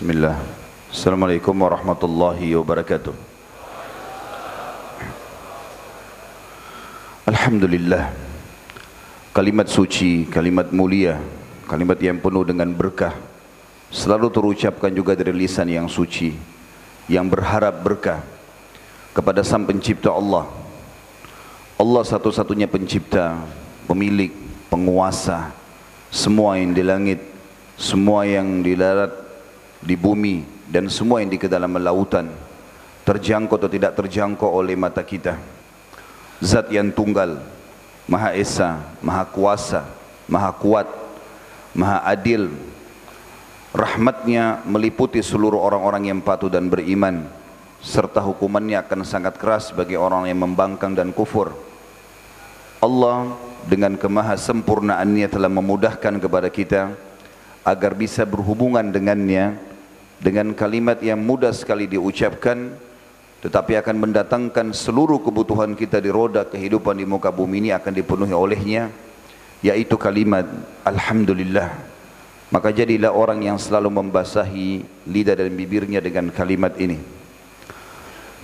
[0.00, 0.40] Bismillah.
[0.88, 3.12] Assalamualaikum warahmatullahi wabarakatuh.
[7.28, 8.08] Alhamdulillah.
[9.36, 11.20] Kalimat suci, kalimat mulia
[11.68, 13.12] Kalimat yang penuh dengan berkah
[13.92, 16.32] Selalu terucapkan juga dari lisan yang suci
[17.04, 18.24] Yang berharap berkah
[19.12, 20.48] Kepada sang pencipta Allah.
[21.76, 23.36] Allah satu-satunya pencipta
[23.84, 24.32] Pemilik,
[24.72, 25.52] penguasa
[26.08, 27.20] Semua yang di langit
[27.76, 29.29] Semua yang di darat
[29.80, 32.28] di bumi dan semua yang di kedalaman lautan
[33.04, 35.40] terjangkau atau tidak terjangkau oleh mata kita.
[36.40, 37.40] Zat yang tunggal
[38.08, 39.84] maha esa maha kuasa
[40.24, 40.88] maha kuat
[41.76, 42.48] maha adil
[43.76, 47.28] rahmatnya meliputi seluruh orang-orang yang patuh dan beriman
[47.80, 51.56] serta hukumannya akan sangat keras bagi orang yang membangkang dan kufur.
[52.80, 53.36] Allah
[53.68, 56.96] dengan kemaha sempurnaannya telah memudahkan kepada kita
[57.60, 59.69] agar bisa berhubungan dengannya
[60.20, 62.76] dengan kalimat yang mudah sekali diucapkan
[63.40, 68.36] tetapi akan mendatangkan seluruh kebutuhan kita di roda kehidupan di muka bumi ini akan dipenuhi
[68.36, 68.92] olehnya
[69.64, 70.44] yaitu kalimat
[70.84, 71.72] Alhamdulillah.
[72.50, 76.98] Maka jadilah orang yang selalu membasahi lidah dan bibirnya dengan kalimat ini.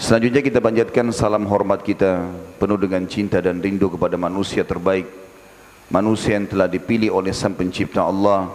[0.00, 2.25] Selanjutnya kita panjatkan salam hormat kita
[2.56, 5.09] penuh dengan cinta dan rindu kepada manusia terbaik
[5.89, 8.50] manusia yang telah dipilih oleh sang pencipta Allah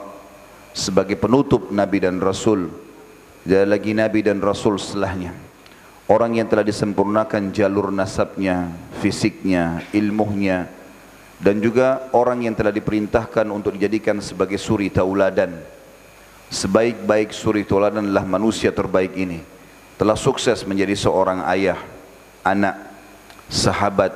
[0.75, 2.69] sebagai penutup Nabi dan Rasul
[3.41, 5.33] tidak lagi Nabi dan Rasul setelahnya.
[6.05, 8.69] Orang yang telah disempurnakan jalur nasabnya,
[8.99, 10.67] fisiknya, ilmunya,
[11.39, 15.57] dan juga orang yang telah diperintahkan untuk dijadikan sebagai suri tauladan.
[16.51, 19.39] Sebaik-baik suri tauladan adalah manusia terbaik ini.
[19.95, 21.79] Telah sukses menjadi seorang ayah,
[22.43, 22.75] anak,
[23.47, 24.11] sahabat,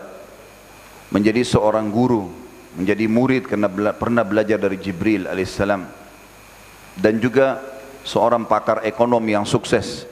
[1.09, 2.27] menjadi seorang guru,
[2.75, 6.05] menjadi murid karena pernah belajar dari Jibril alaihissalam
[6.95, 7.59] dan juga
[8.05, 10.05] seorang pakar ekonomi yang sukses,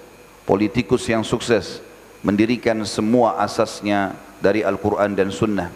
[0.50, 1.80] politikus yang sukses,
[2.26, 5.70] mendirikan semua asasnya dari Al-Quran dan Sunnah.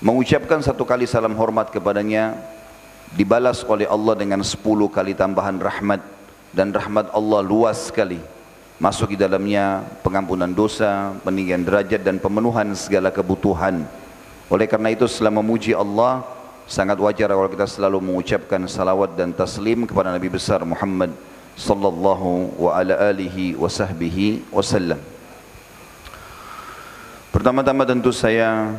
[0.00, 2.38] Mengucapkan satu kali salam hormat kepadanya,
[3.12, 6.00] dibalas oleh Allah dengan sepuluh kali tambahan rahmat,
[6.54, 8.22] dan rahmat Allah luas sekali.
[8.80, 13.84] Masuk di dalamnya pengampunan dosa, peninggian derajat dan pemenuhan segala kebutuhan.
[14.48, 16.24] Oleh karena itu setelah memuji Allah,
[16.70, 21.10] sangat wajar kalau kita selalu mengucapkan salawat dan taslim kepada Nabi besar Muhammad
[21.58, 25.02] sallallahu wa ala alihi wa sahbihi wasallam.
[27.34, 28.70] Pertama-tama tentu saya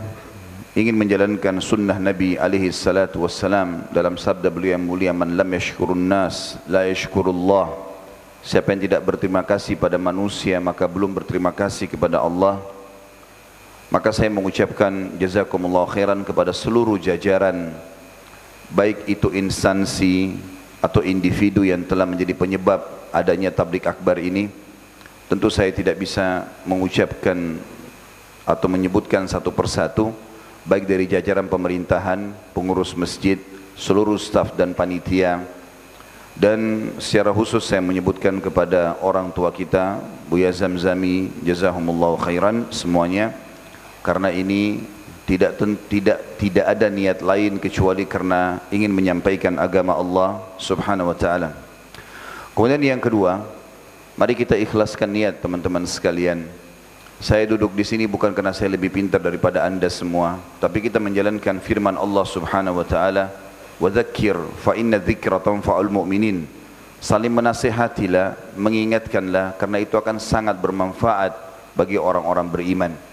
[0.72, 6.08] ingin menjalankan sunnah Nabi alaihi salatu wassalam dalam sabda beliau yang mulia man lam yashkurun
[6.08, 7.76] nas la yashkurullah
[8.40, 12.64] siapa yang tidak berterima kasih pada manusia maka belum berterima kasih kepada Allah
[13.92, 17.76] maka saya mengucapkan jazakumullah khairan kepada seluruh jajaran
[18.72, 20.40] baik itu instansi
[20.80, 22.80] atau individu yang telah menjadi penyebab
[23.12, 24.48] adanya tablik akbar ini.
[25.28, 27.60] Tentu saya tidak bisa mengucapkan
[28.48, 30.16] atau menyebutkan satu persatu
[30.64, 33.40] baik dari jajaran pemerintahan, pengurus masjid,
[33.76, 35.44] seluruh staf dan panitia.
[36.32, 40.00] Dan secara khusus saya menyebutkan kepada orang tua kita
[40.32, 43.36] Buya Zamzami jazahumullah khairan semuanya
[44.02, 44.82] karena ini
[45.26, 51.56] tidak tidak tidak ada niat lain kecuali karena ingin menyampaikan agama Allah Subhanahu wa taala.
[52.52, 53.46] Kemudian yang kedua,
[54.20, 56.50] mari kita ikhlaskan niat teman-teman sekalian.
[57.22, 61.62] Saya duduk di sini bukan karena saya lebih pintar daripada Anda semua, tapi kita menjalankan
[61.62, 63.30] firman Allah Subhanahu wa taala,
[63.78, 66.50] "Wa dzakir fa inna dzikra tanfa'ul mu'minin."
[66.98, 71.34] Saling menasihatilah, mengingatkanlah karena itu akan sangat bermanfaat
[71.78, 73.11] bagi orang-orang beriman.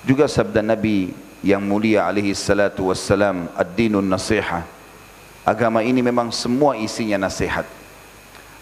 [0.00, 1.12] Juga sabda Nabi
[1.44, 4.64] yang mulia alaihi salatu wassalam ad-dinun nasiha.
[5.44, 7.64] Agama ini memang semua isinya nasihat.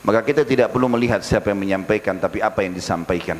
[0.02, 3.38] Maka kita tidak perlu melihat siapa yang menyampaikan tapi apa yang disampaikan.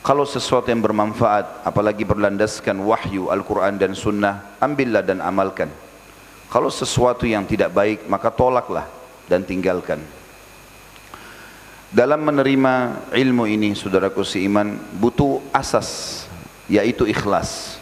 [0.00, 5.68] Kalau sesuatu yang bermanfaat apalagi berlandaskan wahyu Al-Quran dan Sunnah ambillah dan amalkan.
[6.48, 8.88] Kalau sesuatu yang tidak baik maka tolaklah
[9.28, 10.00] dan tinggalkan.
[11.88, 16.24] Dalam menerima ilmu ini saudaraku seiman butuh asas
[16.68, 17.80] yaitu ikhlas.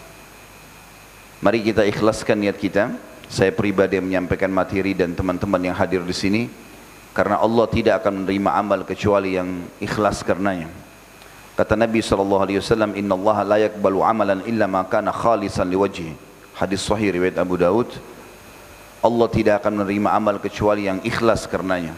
[1.42, 2.94] Mari kita ikhlaskan niat kita.
[3.26, 6.42] Saya pribadi menyampaikan materi dan teman-teman yang hadir di sini
[7.10, 10.70] karena Allah tidak akan menerima amal kecuali yang ikhlas karenanya.
[11.58, 16.12] Kata Nabi sallallahu alaihi wasallam, "Inna Allah la yaqbalu amalan illa ma kana khalisan liwajhi."
[16.54, 17.88] Hadis sahih riwayat Abu Daud.
[19.02, 21.96] Allah tidak akan menerima amal kecuali yang ikhlas karenanya.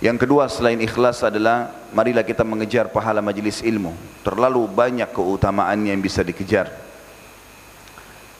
[0.00, 3.92] Yang kedua selain ikhlas adalah marilah kita mengejar pahala majelis ilmu.
[4.24, 6.72] Terlalu banyak keutamaan yang bisa dikejar.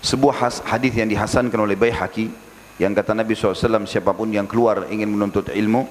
[0.00, 2.32] Sebuah hadis yang dihasankan oleh Baihaqi
[2.80, 5.84] yang kata Nabi SAW siapa pun yang keluar ingin menuntut ilmu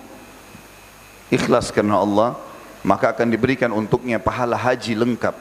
[1.29, 2.33] ikhlas karena Allah
[2.81, 5.37] maka akan diberikan untuknya pahala haji lengkap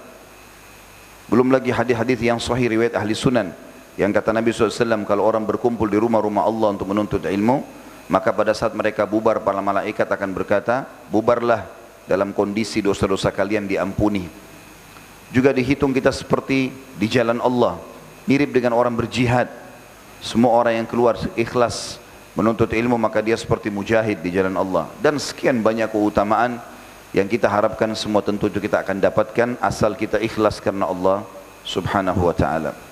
[1.32, 3.56] belum lagi hadis-hadis yang sahih riwayat ahli sunan
[3.96, 7.64] yang kata Nabi SAW kalau orang berkumpul di rumah-rumah Allah untuk menuntut ilmu
[8.08, 11.68] maka pada saat mereka bubar para malaikat akan berkata bubarlah
[12.08, 14.24] dalam kondisi dosa-dosa kalian diampuni.
[15.28, 17.76] Juga dihitung kita seperti di jalan Allah
[18.24, 19.46] mirip dengan orang berjihad.
[20.24, 22.00] Semua orang yang keluar ikhlas
[22.32, 24.88] menuntut ilmu maka dia seperti mujahid di jalan Allah.
[25.04, 26.56] Dan sekian banyak keutamaan
[27.12, 31.28] yang kita harapkan semua tentu kita akan dapatkan asal kita ikhlas karena Allah
[31.60, 32.87] subhanahu wa ta'ala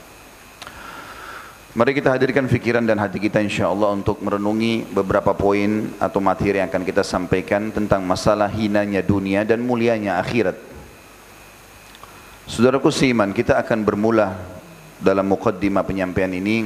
[1.77, 6.57] Mari kita hadirkan fikiran dan hati kita insya Allah untuk merenungi beberapa poin atau materi
[6.57, 10.57] yang akan kita sampaikan tentang masalah hinanya dunia dan mulianya akhirat.
[12.49, 14.41] Saudaraku seiman, kita akan bermula
[14.97, 16.65] dalam mukaddimah penyampaian ini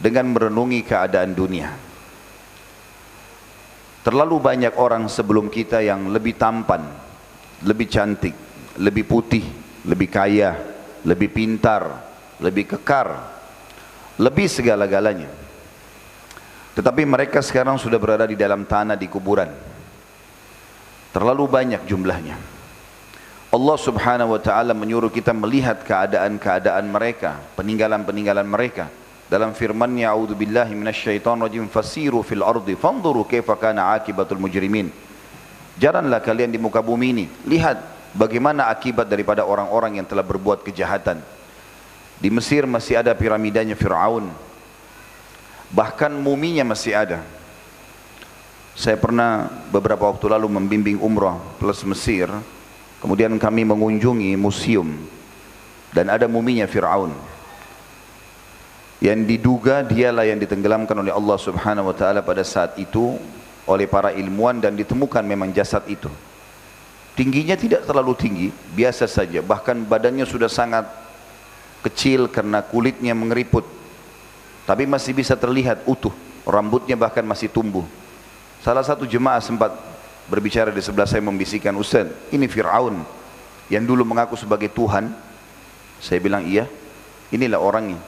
[0.00, 1.68] dengan merenungi keadaan dunia.
[4.08, 6.80] Terlalu banyak orang sebelum kita yang lebih tampan,
[7.68, 8.32] lebih cantik,
[8.80, 9.44] lebih putih,
[9.84, 10.56] lebih kaya,
[11.04, 12.08] lebih pintar,
[12.40, 13.31] lebih kekar,
[14.20, 15.28] lebih segala-galanya.
[16.72, 19.48] Tetapi mereka sekarang sudah berada di dalam tanah di kuburan.
[21.12, 22.36] Terlalu banyak jumlahnya.
[23.52, 28.88] Allah subhanahu wa ta'ala menyuruh kita melihat keadaan-keadaan mereka, peninggalan-peninggalan mereka.
[29.28, 34.88] Dalam firmannya, A'udhu billahi minasyaitan rajim, fasiru fil ardi, fanzuru kaifa kana akibatul mujrimin.
[35.76, 37.76] Jalanlah kalian di muka bumi ini, lihat
[38.16, 41.20] bagaimana akibat daripada orang-orang yang telah berbuat kejahatan.
[42.22, 44.30] Di Mesir masih ada piramidanya Fir'aun.
[45.74, 47.18] Bahkan muminya masih ada.
[48.78, 52.30] Saya pernah beberapa waktu lalu membimbing umrah plus Mesir.
[53.02, 55.02] Kemudian kami mengunjungi museum.
[55.90, 57.10] Dan ada muminya Fir'aun.
[59.02, 63.18] Yang diduga dialah yang ditenggelamkan oleh Allah subhanahu wa ta'ala pada saat itu.
[63.66, 66.06] Oleh para ilmuwan dan ditemukan memang jasad itu.
[67.18, 68.48] Tingginya tidak terlalu tinggi,
[68.78, 69.42] biasa saja.
[69.42, 71.01] Bahkan badannya sudah sangat
[71.82, 73.66] kecil karena kulitnya mengeriput.
[74.62, 76.14] Tapi masih bisa terlihat utuh
[76.46, 77.82] rambutnya bahkan masih tumbuh.
[78.62, 79.74] Salah satu jemaah sempat
[80.30, 83.02] berbicara di sebelah saya membisikkan Ustaz ini Fir'aun
[83.66, 85.10] yang dulu mengaku sebagai Tuhan.
[85.98, 86.70] Saya bilang iya
[87.34, 87.98] inilah orangnya.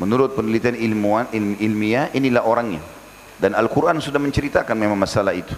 [0.00, 2.80] Menurut penelitian ilmuwan ilmiah inilah orangnya.
[3.38, 5.54] Dan Al-Quran sudah menceritakan memang masalah itu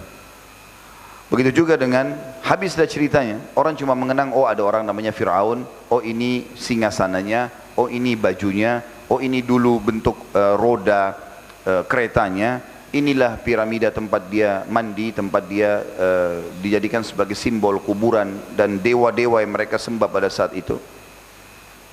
[1.31, 2.11] Begitu juga dengan
[2.43, 3.39] habislah ceritanya.
[3.55, 7.47] Orang cuma mengenang, oh ada orang namanya Fir'aun, oh ini singgasananya,
[7.79, 11.15] oh ini bajunya, oh ini dulu bentuk uh, roda
[11.63, 12.59] uh, keretanya,
[12.91, 19.55] inilah piramida tempat dia mandi, tempat dia uh, dijadikan sebagai simbol kuburan dan dewa-dewa yang
[19.55, 20.75] mereka sembah pada saat itu.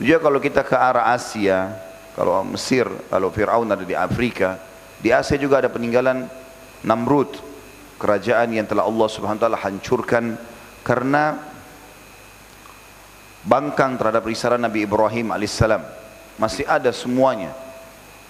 [0.02, 1.78] Juga kalau kita ke arah Asia,
[2.18, 4.58] kalau Mesir, kalau Fir'aun ada di Afrika,
[4.98, 6.26] di Asia juga ada peninggalan
[6.82, 7.47] Namrud,
[7.98, 10.38] kerajaan yang telah Allah Subhanahu taala hancurkan
[10.86, 11.36] karena
[13.44, 15.82] bangkang terhadap risalah Nabi Ibrahim alaihissalam
[16.38, 17.50] masih ada semuanya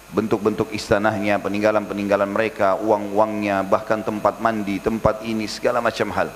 [0.08, 6.32] bentuk-bentuk istanahnya, peninggalan-peninggalan mereka, uang-uangnya, bahkan tempat mandi, tempat ini, segala macam hal.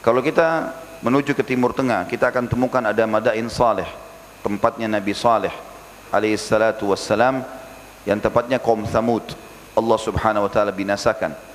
[0.00, 0.72] Kalau kita
[1.04, 3.86] menuju ke timur tengah, kita akan temukan ada Madain Saleh,
[4.40, 5.52] tempatnya Nabi Saleh
[6.08, 7.44] alaihissalatu wassalam,
[8.08, 9.36] yang tepatnya kaum Thamud.
[9.76, 11.47] Allah subhanahu wa ta'ala binasakan.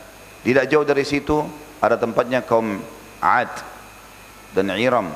[0.44, 1.40] Tidak jauh dari situ
[1.80, 2.84] ada tempatnya kaum
[3.24, 3.52] Ad
[4.52, 5.08] dan Iram.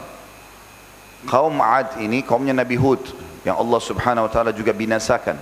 [1.28, 3.04] Kaum Ad ini kaumnya Nabi Hud
[3.44, 5.36] yang Allah Subhanahu wa taala juga binasakan.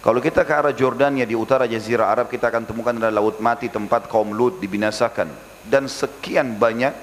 [0.00, 3.66] Kalau kita ke arah Jordania di utara jazirah Arab kita akan temukan ada laut mati
[3.68, 5.28] tempat kaum Lut dibinasakan
[5.66, 6.94] dan sekian banyak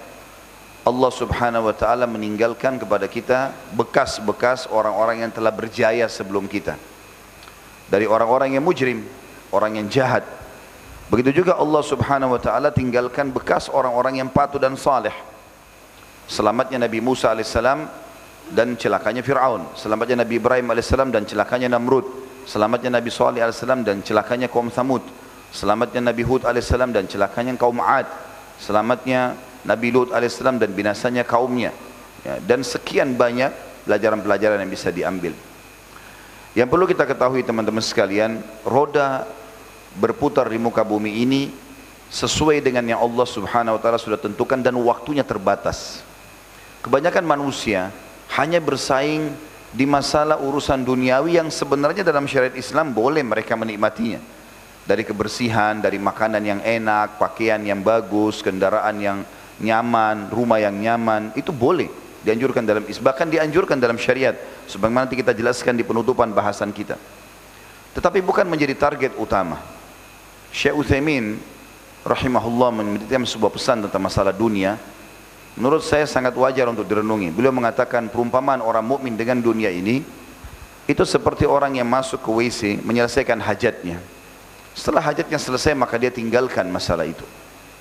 [0.83, 6.75] Allah Subhanahu wa taala meninggalkan kepada kita bekas-bekas orang-orang yang telah berjaya sebelum kita.
[7.87, 9.03] Dari orang-orang yang mujrim,
[9.51, 10.23] orang yang jahat,
[11.11, 15.13] Begitu juga Allah subhanahu wa ta'ala tinggalkan bekas orang-orang yang patuh dan saleh.
[16.27, 17.51] Selamatnya Nabi Musa AS
[18.51, 19.67] dan celakanya Fir'aun.
[19.75, 22.07] Selamatnya Nabi Ibrahim AS dan celakanya Namrud.
[22.43, 25.03] Selamatnya Nabi Salih AS dan celakanya kaum Thamud.
[25.53, 28.07] Selamatnya Nabi Hud AS dan celakanya kaum Ad.
[28.59, 31.71] Selamatnya Nabi Lut AS dan binasanya kaumnya.
[32.23, 33.51] Ya, dan sekian banyak
[33.83, 35.35] pelajaran-pelajaran yang bisa diambil.
[36.55, 39.27] Yang perlu kita ketahui teman-teman sekalian, roda
[39.97, 41.53] berputar di muka bumi ini
[42.13, 46.05] sesuai dengan yang Allah subhanahu wa ta'ala sudah tentukan dan waktunya terbatas.
[46.85, 47.89] Kebanyakan manusia
[48.37, 49.33] hanya bersaing
[49.73, 54.21] di masalah urusan duniawi yang sebenarnya dalam syariat Islam boleh mereka menikmatinya.
[54.83, 59.19] Dari kebersihan, dari makanan yang enak, pakaian yang bagus, kendaraan yang
[59.63, 61.87] nyaman, rumah yang nyaman, itu boleh
[62.21, 64.35] dianjurkan dalam bahkan dianjurkan dalam syariat.
[64.67, 66.99] Sebagaimana nanti kita jelaskan di penutupan bahasan kita.
[67.95, 69.61] Tetapi bukan menjadi target utama.
[70.53, 71.41] Syekh Uthaymin
[72.05, 74.77] rahimahullah menitipkan sebuah pesan tentang masalah dunia.
[75.57, 77.33] Menurut saya sangat wajar untuk direnungi.
[77.33, 80.05] Beliau mengatakan perumpamaan orang mukmin dengan dunia ini
[80.85, 83.97] itu seperti orang yang masuk ke WC menyelesaikan hajatnya.
[84.77, 87.25] Setelah hajatnya selesai maka dia tinggalkan masalah itu.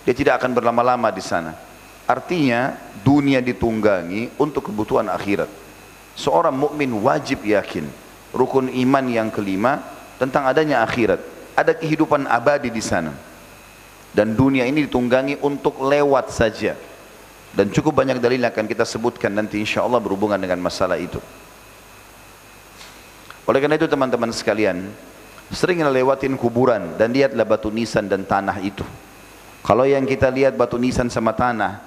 [0.08, 1.52] Dia tidak akan berlama-lama di sana.
[2.08, 2.72] Artinya
[3.04, 5.48] dunia ditunggangi untuk kebutuhan akhirat.
[6.16, 7.84] Seorang mukmin wajib yakin
[8.32, 9.80] rukun iman yang kelima
[10.16, 11.31] tentang adanya akhirat.
[11.52, 13.12] Ada kehidupan abadi di sana.
[14.12, 16.76] Dan dunia ini ditunggangi untuk lewat saja.
[17.52, 21.20] Dan cukup banyak dalil akan kita sebutkan nanti insya Allah berhubungan dengan masalah itu.
[23.44, 24.88] Oleh karena itu teman-teman sekalian,
[25.52, 28.86] sering lewatin kuburan dan lihatlah batu nisan dan tanah itu.
[29.60, 31.84] Kalau yang kita lihat batu nisan sama tanah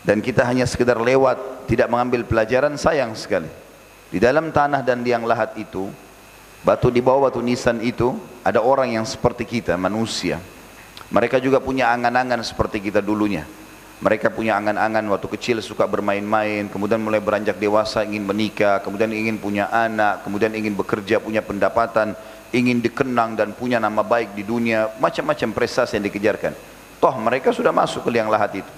[0.00, 3.50] dan kita hanya sekedar lewat tidak mengambil pelajaran sayang sekali.
[4.10, 5.86] Di dalam tanah dan liang lahat itu,
[6.60, 10.40] batu di bawah batu nisan itu ada orang yang seperti kita, manusia.
[11.10, 13.42] Mereka juga punya angan-angan seperti kita dulunya.
[14.00, 19.36] Mereka punya angan-angan waktu kecil suka bermain-main, kemudian mulai beranjak dewasa ingin menikah, kemudian ingin
[19.36, 22.16] punya anak, kemudian ingin bekerja, punya pendapatan,
[22.48, 26.56] ingin dikenang dan punya nama baik di dunia, macam-macam prestasi yang dikejarkan.
[26.96, 28.72] Toh mereka sudah masuk ke liang lahat itu.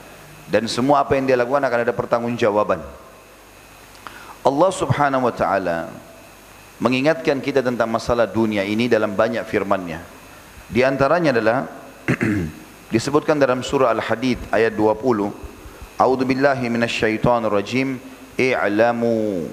[0.50, 2.80] Dan semua apa yang dia lakukan akan ada pertanggungjawaban.
[4.42, 5.86] Allah subhanahu wa ta'ala
[6.82, 10.02] mengingatkan kita tentang masalah dunia ini dalam banyak firmannya.
[10.66, 11.58] Di antaranya adalah
[12.94, 15.30] disebutkan dalam surah Al-Hadid ayat 20.
[16.02, 18.02] A'udzu billahi minasyaitonir rajim.
[18.34, 19.46] I'lamu.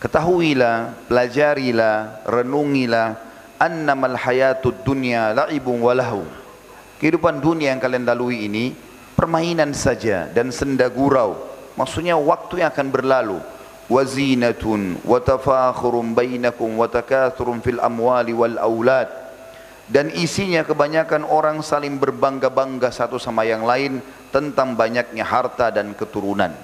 [0.00, 3.18] Ketahuilah, pelajarilah, renungilah
[3.60, 6.24] annamal hayatud dunya la'ibun wa lahu
[6.96, 8.72] Kehidupan dunia yang kalian lalui ini
[9.12, 11.36] permainan saja dan senda gurau.
[11.76, 13.38] Maksudnya waktu yang akan berlalu.
[13.91, 19.11] Wazinatun wa tafakhurum bainakum wa takathurun fil amwali wal aulad.
[19.91, 23.99] Dan isinya kebanyakan orang saling berbangga-bangga satu sama yang lain
[24.31, 26.55] tentang banyaknya harta dan keturunan.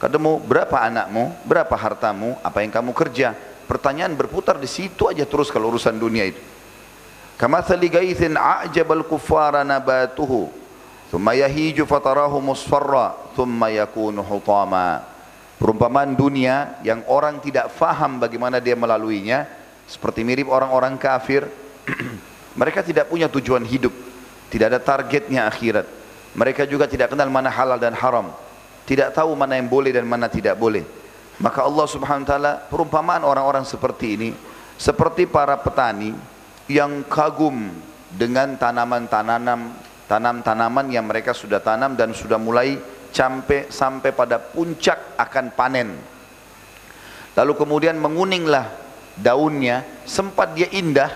[0.00, 3.36] Katamu, berapa anakmu, berapa hartamu, apa yang kamu kerja?
[3.68, 6.40] Pertanyaan berputar di situ aja terus kalau urusan dunia itu.
[7.42, 10.48] كمثل غيث أعجب الكفار نباته
[11.12, 15.02] ثم يهيج فتراه مصفرا ثم يكون حطاما
[15.57, 19.49] Perumpamaan dunia yang orang tidak faham bagaimana dia melaluinya
[19.89, 21.49] seperti mirip orang-orang kafir
[22.59, 23.89] mereka tidak punya tujuan hidup
[24.47, 25.87] tidak ada targetnya akhirat.
[26.37, 28.29] Mereka juga tidak kenal mana halal dan haram
[28.87, 30.87] tidak tahu mana yang boleh dan mana tidak boleh.
[31.37, 34.29] Maka Allah subhanahu wa ta'ala perumpamaan orang-orang seperti ini
[34.79, 36.15] seperti para petani
[36.71, 37.73] yang kagum
[38.13, 39.75] dengan tanaman-tanaman
[40.07, 42.79] tanam-tanaman yang mereka sudah tanam dan sudah mulai
[43.17, 45.89] sampai sampai pada puncak akan panen.
[47.33, 48.69] Lalu kemudian menguninglah
[49.17, 51.09] daunnya, sempat dia indah.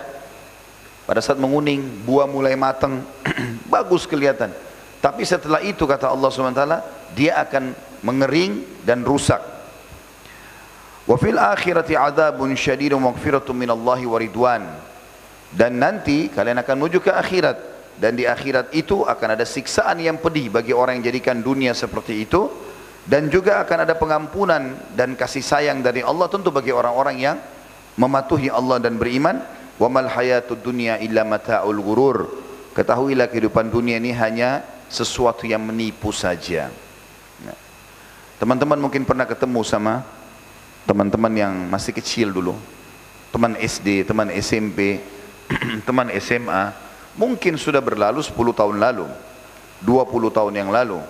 [1.02, 3.02] Pada saat menguning, buah mulai matang,
[3.74, 4.54] bagus kelihatan.
[5.02, 6.62] Tapi setelah itu kata Allah SWT,
[7.18, 7.74] dia akan
[8.06, 9.42] mengering dan rusak.
[11.02, 14.62] Wa fil akhirati adabun syadidun maghfiratun minallahi wa ridwan
[15.52, 17.58] dan nanti kalian akan menuju ke akhirat
[17.98, 22.24] dan di akhirat itu akan ada siksaan yang pedih bagi orang yang jadikan dunia seperti
[22.24, 22.48] itu.
[23.02, 27.36] Dan juga akan ada pengampunan dan kasih sayang dari Allah tentu bagi orang-orang yang
[27.98, 29.42] mematuhi Allah dan beriman.
[29.74, 32.30] Wa mal hayatud dunya illa mata'ul ghurur.
[32.72, 36.70] Ketahuilah kehidupan dunia ini hanya sesuatu yang menipu saja.
[37.42, 37.54] Ya.
[38.38, 40.06] teman-teman mungkin pernah ketemu sama
[40.86, 42.54] teman-teman yang masih kecil dulu.
[43.34, 45.02] Teman SD, teman SMP
[45.88, 49.06] teman SMA mungkin sudah berlalu 10 tahun lalu
[49.84, 51.00] 20 tahun yang lalu.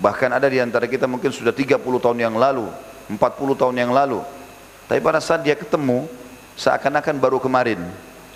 [0.00, 2.66] Bahkan ada di antara kita mungkin sudah 30 tahun yang lalu
[3.10, 4.24] 40 tahun yang lalu.
[4.90, 6.10] Tapi pada saat dia ketemu
[6.58, 7.80] seakan-akan baru kemarin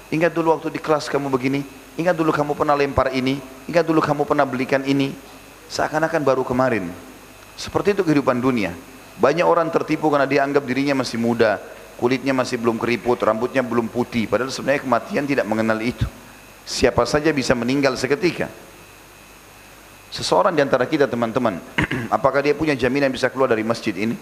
[0.09, 1.61] ingat dulu waktu di kelas kamu begini
[2.01, 3.37] ingat dulu kamu pernah lempar ini
[3.69, 5.15] ingat dulu kamu pernah belikan ini.
[5.69, 6.89] Seakan-akan baru kemarin.
[7.53, 8.73] Seperti itu kehidupan dunia.
[9.21, 11.61] Banyak orang tertipu karena dia anggap dirinya masih muda
[11.99, 14.31] kulitnya masih belum keriput, rambutnya belum putih.
[14.31, 16.07] Padahal sebenarnya kematian tidak mengenal itu.
[16.69, 18.53] Siapa saja bisa meninggal seketika.
[20.13, 21.57] Seseorang di antara kita teman-teman,
[22.17, 24.13] apakah dia punya jaminan bisa keluar dari masjid ini?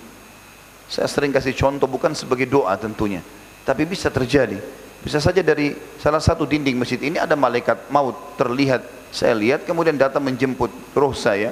[0.86, 3.18] Saya sering kasih contoh bukan sebagai doa tentunya,
[3.66, 4.62] tapi bisa terjadi.
[5.02, 9.10] Bisa saja dari salah satu dinding masjid ini ada malaikat maut terlihat.
[9.10, 11.50] Saya lihat kemudian datang menjemput roh saya.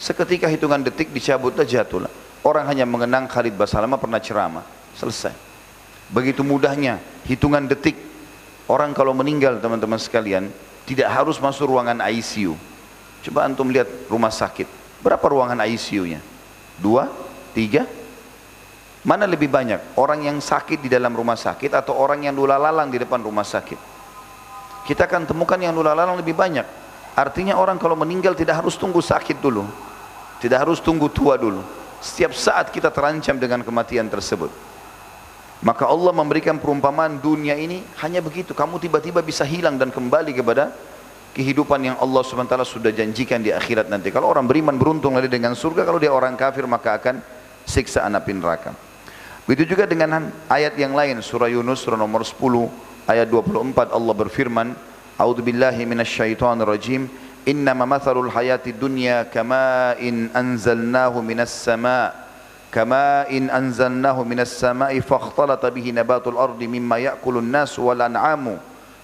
[0.00, 2.08] Seketika hitungan detik dicabutlah jatuhlah.
[2.40, 4.64] Orang hanya mengenang Khalid Basalama pernah ceramah.
[4.96, 5.36] Selesai.
[6.08, 6.96] Begitu mudahnya,
[7.28, 8.09] hitungan detik.
[8.70, 10.46] Orang kalau meninggal teman-teman sekalian,
[10.86, 12.54] tidak harus masuk ruangan ICU.
[13.26, 14.70] Coba antum lihat rumah sakit.
[15.02, 16.22] Berapa ruangan ICU-nya?
[16.78, 17.10] Dua?
[17.50, 17.82] Tiga?
[19.02, 19.98] Mana lebih banyak?
[19.98, 23.42] Orang yang sakit di dalam rumah sakit atau orang yang lula lalang di depan rumah
[23.42, 23.90] sakit?
[24.86, 26.64] Kita akan temukan yang lula lalang lebih banyak.
[27.18, 29.66] Artinya orang kalau meninggal tidak harus tunggu sakit dulu.
[30.38, 31.66] Tidak harus tunggu tua dulu.
[31.98, 34.69] Setiap saat kita terancam dengan kematian tersebut.
[35.60, 38.56] Maka Allah memberikan perumpamaan dunia ini hanya begitu.
[38.56, 40.72] Kamu tiba-tiba bisa hilang dan kembali kepada
[41.36, 44.08] kehidupan yang Allah SWT sudah janjikan di akhirat nanti.
[44.08, 47.20] Kalau orang beriman beruntung lagi dengan surga, kalau dia orang kafir maka akan
[47.68, 48.72] siksa api neraka.
[49.44, 52.40] Begitu juga dengan ayat yang lain surah Yunus surah nomor 10
[53.04, 54.72] ayat 24 Allah berfirman,
[55.20, 57.04] "A'udzu billahi minasyaitonir rajim.
[57.44, 62.19] Innama matharul hayati dunya kama'in anzalnahu minas sama'."
[62.70, 68.44] كماء أنزلناه من السماء فاختلط به نبات الأرض مما يأكل الناس والأنعام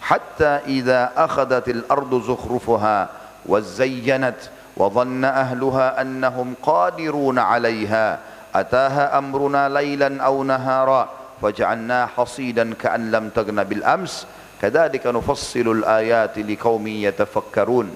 [0.00, 2.98] حتى إذا أخذت الأرض زخرفها
[3.46, 4.40] وزينت
[4.76, 8.06] وظن أهلها أنهم قادرون عليها.
[8.54, 11.02] أتاها أمرنا ليلا أو نهارا
[11.42, 14.26] فجعلنا حصيدا كأن لم تغن بالأمس.
[14.62, 17.86] كذلك نفصل الآيات لقوم يتفكرون.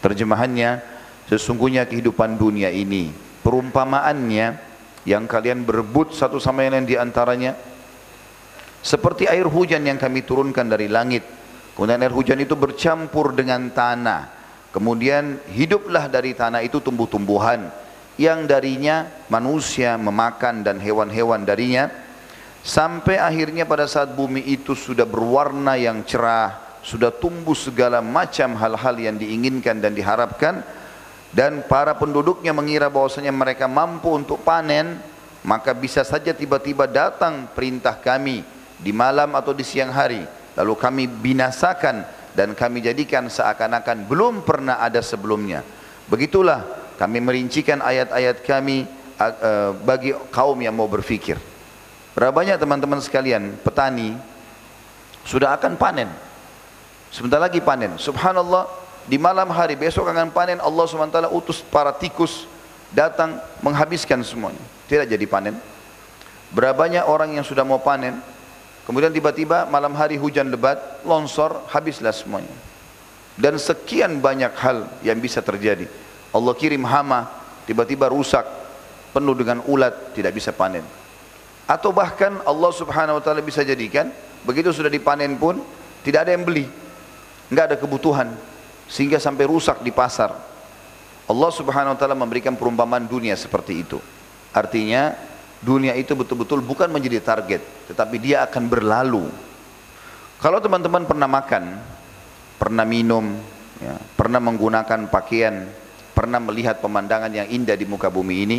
[0.00, 0.80] Terjemahannya,
[1.26, 3.10] sesungguhnya kehidupan dunia ini,
[3.42, 4.75] perumpamaannya
[5.06, 7.54] yang kalian berebut satu sama yang lain di antaranya,
[8.82, 11.22] seperti air hujan yang kami turunkan dari langit.
[11.72, 14.34] Kemudian air hujan itu bercampur dengan tanah.
[14.74, 17.86] Kemudian hiduplah dari tanah itu tumbuh-tumbuhan
[18.20, 21.88] yang darinya manusia memakan dan hewan-hewan darinya
[22.64, 28.96] sampai akhirnya pada saat bumi itu sudah berwarna yang cerah sudah tumbuh segala macam hal-hal
[28.96, 30.64] yang diinginkan dan diharapkan
[31.34, 34.98] dan para penduduknya mengira bahwasanya mereka mampu untuk panen
[35.46, 38.42] maka bisa saja tiba-tiba datang perintah kami
[38.82, 40.26] di malam atau di siang hari.
[40.58, 42.02] Lalu kami binasakan
[42.34, 45.62] dan kami jadikan seakan-akan belum pernah ada sebelumnya.
[46.10, 46.66] Begitulah
[46.98, 48.90] kami merincikan ayat-ayat kami
[49.86, 51.38] bagi kaum yang mau berfikir.
[52.18, 54.18] Berapa banyak teman-teman sekalian petani
[55.22, 56.10] sudah akan panen?
[57.12, 58.00] Sebentar lagi panen.
[58.02, 58.66] Subhanallah,
[59.06, 62.46] di malam hari besok akan panen Allah SWT utus para tikus
[62.90, 64.62] datang menghabiskan semuanya.
[64.86, 65.54] Tidak jadi panen.
[66.50, 68.18] Berapa orang yang sudah mau panen,
[68.86, 72.54] kemudian tiba-tiba malam hari hujan lebat, longsor, habislah semuanya.
[73.36, 75.86] Dan sekian banyak hal yang bisa terjadi.
[76.30, 77.26] Allah kirim hama,
[77.66, 78.46] tiba-tiba rusak,
[79.10, 80.86] penuh dengan ulat, tidak bisa panen.
[81.66, 84.08] Atau bahkan Allah subhanahu wa ta'ala bisa jadikan,
[84.46, 85.58] begitu sudah dipanen pun,
[86.06, 86.70] tidak ada yang beli
[87.50, 88.34] nggak ada kebutuhan
[88.86, 90.34] sehingga sampai rusak di pasar.
[91.26, 93.98] Allah Subhanahu wa taala memberikan perumpamaan dunia seperti itu.
[94.54, 95.12] Artinya
[95.58, 99.26] dunia itu betul-betul bukan menjadi target, tetapi dia akan berlalu.
[100.38, 101.82] Kalau teman-teman pernah makan,
[102.60, 103.34] pernah minum,
[103.82, 105.66] ya, pernah menggunakan pakaian,
[106.14, 108.58] pernah melihat pemandangan yang indah di muka bumi ini,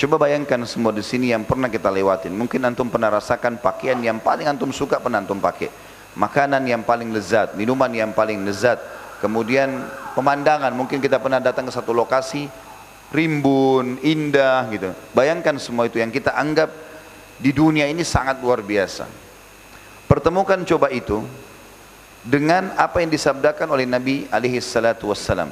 [0.00, 2.32] coba bayangkan semua di sini yang pernah kita lewatin.
[2.32, 5.68] Mungkin antum pernah rasakan pakaian yang paling antum suka pernah antum pakai
[6.16, 8.80] makanan yang paling lezat, minuman yang paling lezat,
[9.20, 12.48] kemudian pemandangan, mungkin kita pernah datang ke satu lokasi,
[13.12, 14.90] rimbun, indah gitu.
[15.14, 16.72] Bayangkan semua itu yang kita anggap
[17.36, 19.06] di dunia ini sangat luar biasa.
[20.06, 21.20] Pertemukan coba itu
[22.26, 25.50] dengan apa yang disabdakan oleh Nabi alaihi salatu wassalam.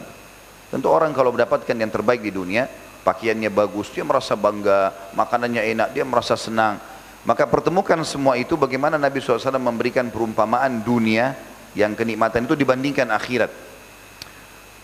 [0.70, 2.66] Tentu orang kalau mendapatkan yang terbaik di dunia,
[3.06, 6.82] pakaiannya bagus, dia merasa bangga, makanannya enak, dia merasa senang.
[7.24, 11.32] Maka pertemukan semua itu bagaimana Nabi SAW memberikan perumpamaan dunia
[11.74, 13.50] yang kenikmatan itu dibandingkan akhirat.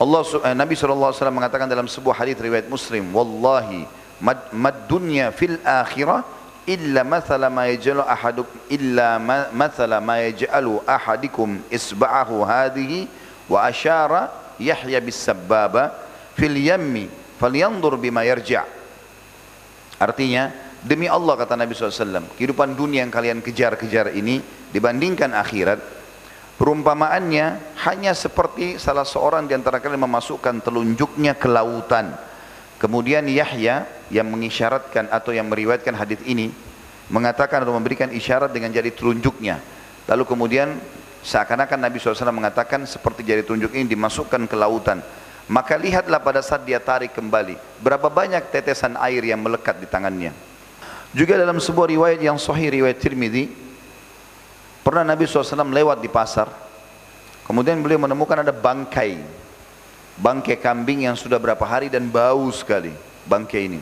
[0.01, 3.87] Allah eh, Nabi SAW mengatakan dalam sebuah hadis riwayat Muslim, "Wallahi
[4.19, 6.27] mad, mad dunya fil akhirah
[6.65, 9.21] illa mathala ma yaj'alu ahaduk illa
[9.53, 13.09] mathala ma yaj'alu ahadikum isba'ahu hadhihi
[13.49, 15.97] wa asyara Yahya bis sababa
[16.37, 18.65] fil yammi falyanzur bima yarji'."
[20.01, 24.41] Artinya, Demi Allah kata Nabi SAW, kehidupan dunia yang kalian kejar-kejar ini
[24.73, 26.00] dibandingkan akhirat,
[26.61, 32.13] perumpamaannya hanya seperti salah seorang di antara kalian memasukkan telunjuknya ke lautan.
[32.77, 36.53] Kemudian Yahya yang mengisyaratkan atau yang meriwayatkan hadis ini
[37.09, 39.57] mengatakan atau memberikan isyarat dengan jari telunjuknya.
[40.05, 40.77] Lalu kemudian
[41.25, 45.01] seakan-akan Nabi SAW mengatakan seperti jari telunjuk ini dimasukkan ke lautan.
[45.49, 50.31] Maka lihatlah pada saat dia tarik kembali, berapa banyak tetesan air yang melekat di tangannya.
[51.11, 53.70] Juga dalam sebuah riwayat yang sahih riwayat Tirmidzi
[54.81, 56.49] pernah Nabi SAW lewat di pasar.
[57.45, 59.19] Kemudian beliau menemukan ada bangkai.
[60.21, 62.93] Bangkai kambing yang sudah berapa hari dan bau sekali
[63.25, 63.81] bangkai ini.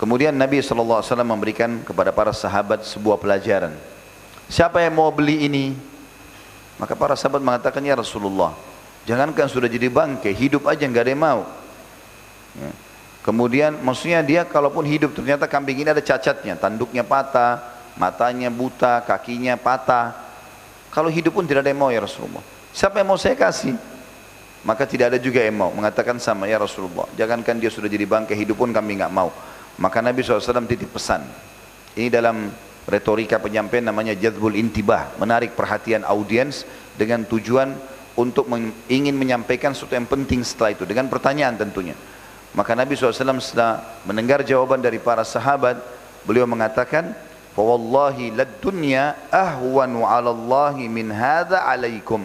[0.00, 3.76] Kemudian Nabi SAW memberikan kepada para sahabat sebuah pelajaran.
[4.48, 5.76] Siapa yang mau beli ini?
[6.80, 8.56] Maka para sahabat mengatakan ya Rasulullah
[9.04, 11.40] jangankan sudah jadi bangkai hidup aja nggak ada yang mau.
[12.56, 12.72] Ya.
[13.20, 19.58] Kemudian maksudnya dia kalaupun hidup ternyata kambing ini ada cacatnya, tanduknya patah, matanya buta, kakinya
[19.58, 20.14] patah.
[20.90, 22.42] Kalau hidup pun tidak ada yang mau ya Rasulullah.
[22.70, 23.74] Siapa yang mau saya kasih?
[24.60, 27.08] Maka tidak ada juga yang mau mengatakan sama ya Rasulullah.
[27.16, 29.32] Jangankan dia sudah jadi bangkai hidup pun kami nggak mau.
[29.80, 31.24] Maka Nabi SAW titip pesan.
[31.96, 32.52] Ini dalam
[32.84, 35.16] retorika penyampaian namanya jadbul intibah.
[35.16, 37.72] Menarik perhatian audiens dengan tujuan
[38.20, 38.44] untuk
[38.92, 40.84] ingin menyampaikan sesuatu yang penting setelah itu.
[40.84, 41.96] Dengan pertanyaan tentunya.
[42.52, 45.80] Maka Nabi SAW setelah mendengar jawaban dari para sahabat.
[46.20, 47.16] Beliau mengatakan,
[47.50, 52.22] Fawallahi lad dunya ahwanu ala Allahi min hadha alaikum.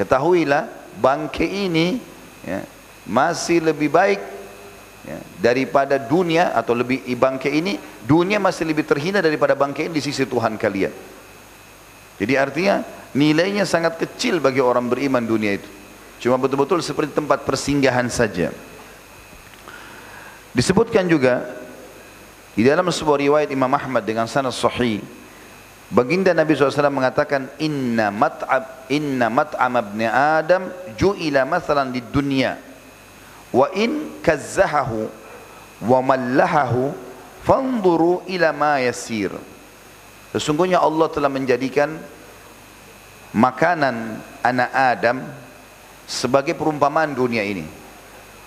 [0.00, 0.64] Ketahuilah
[0.96, 2.00] bangkai ini
[2.42, 2.64] ya,
[3.04, 4.20] masih lebih baik
[5.04, 7.76] ya, daripada dunia atau lebih bangkai ini
[8.08, 10.92] dunia masih lebih terhina daripada bangkai ini di sisi Tuhan kalian.
[12.16, 12.80] Jadi artinya
[13.12, 15.68] nilainya sangat kecil bagi orang beriman dunia itu.
[16.20, 18.52] Cuma betul-betul seperti tempat persinggahan saja.
[20.52, 21.59] Disebutkan juga
[22.54, 25.02] di dalam sebuah riwayat Imam Ahmad dengan sanad sahih
[25.90, 30.62] Baginda Nabi SAW mengatakan inna mat'ab inna mat'am ibn Adam
[30.94, 32.62] ju'ila mathalan di dunia
[33.50, 35.10] wa in kazzahahu
[35.82, 36.94] wa mallahahu
[37.42, 39.34] fanzuru ila ma yasir
[40.30, 41.98] Sesungguhnya Allah telah menjadikan
[43.34, 45.26] makanan anak Adam
[46.06, 47.66] sebagai perumpamaan dunia ini.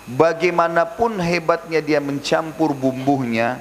[0.04, 3.60] Bagaimanapun hebatnya dia mencampur bumbunya,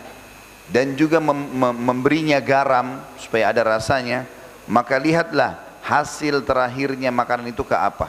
[0.71, 4.23] dan juga mem mem memberinya garam supaya ada rasanya,
[4.69, 8.07] maka lihatlah hasil terakhirnya makanan itu ke apa.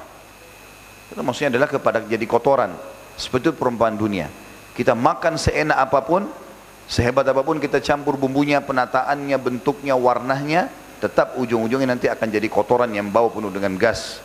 [1.11, 2.75] Itu maksudnya adalah kepada jadi kotoran.
[3.19, 4.27] Seperti itu perumpamaan dunia.
[4.75, 6.27] Kita makan seenak apa pun,
[6.91, 10.67] sehebat apa pun kita campur bumbunya, penataannya, bentuknya, warnanya,
[10.99, 14.19] tetap ujung-ujungnya nanti akan jadi kotoran yang bau penuh dengan gas.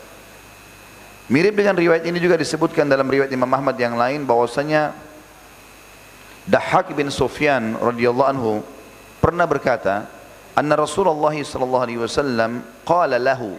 [1.29, 4.97] Mirip dengan riwayat ini juga disebutkan dalam riwayat Imam Ahmad yang lain bahwasanya
[6.49, 8.65] Dahak bin Sufyan radhiyallahu anhu
[9.21, 10.09] pernah berkata,
[10.57, 13.53] "Anna Rasulullah sallallahu alaihi wasallam qala lahu"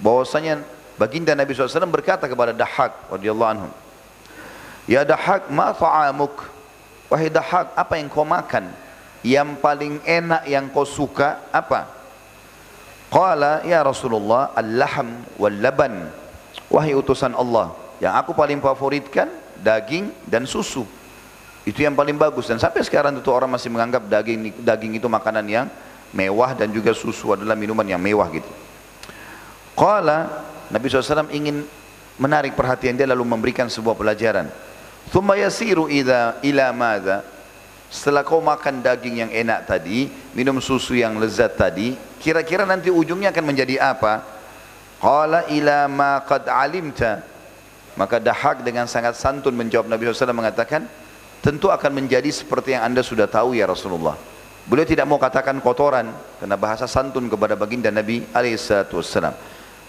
[0.00, 0.64] bahwasanya
[0.96, 3.68] baginda Nabi SAW berkata kepada Dahak radhiyallahu anhu,
[4.88, 6.48] "Ya Dahak, ma ta'amuk?"
[7.12, 8.72] Wahai Dahak, apa yang kau makan?
[9.20, 11.84] Yang paling enak yang kau suka apa?
[13.12, 16.08] Qala ya Rasulullah al-lahm wal laban.
[16.72, 19.28] Wahai utusan Allah, yang aku paling favoritkan
[19.60, 20.88] daging dan susu.
[21.64, 25.44] Itu yang paling bagus dan sampai sekarang itu orang masih menganggap daging daging itu makanan
[25.48, 25.66] yang
[26.12, 28.52] mewah dan juga susu adalah minuman yang mewah gitu.
[29.72, 31.64] Qala Nabi SAW ingin
[32.20, 34.46] menarik perhatian dia lalu memberikan sebuah pelajaran.
[35.08, 37.24] Thumma yasiru ila ila madza?
[37.88, 43.30] Setelah kau makan daging yang enak tadi, minum susu yang lezat tadi, kira-kira nanti ujungnya
[43.30, 44.24] akan menjadi apa?
[44.98, 47.22] Qala ila ma qad alimta.
[47.94, 50.90] Maka Dahak dengan sangat santun menjawab Nabi SAW mengatakan,
[51.44, 54.16] tentu akan menjadi seperti yang anda sudah tahu ya Rasulullah.
[54.64, 56.08] Beliau tidak mau katakan kotoran
[56.40, 59.36] karena bahasa santun kepada baginda Nabi alaihissalam.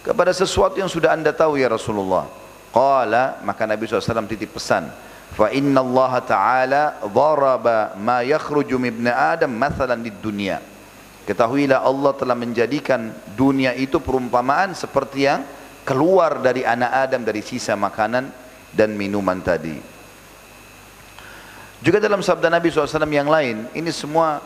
[0.04, 2.28] Kepada sesuatu yang sudah anda tahu ya Rasulullah.
[2.76, 4.91] Qala maka Nabi SAW titip pesan.
[5.32, 10.60] Fa inna Allah Ta'ala dharaba ma yakhruju ibn Adam mathalan di dunia.
[11.24, 15.48] Ketahuilah Allah telah menjadikan dunia itu perumpamaan seperti yang
[15.88, 18.28] keluar dari anak Adam dari sisa makanan
[18.76, 19.94] dan minuman tadi.
[21.83, 24.39] Juga dalam sabda Nabi SAW yang lain, ini semua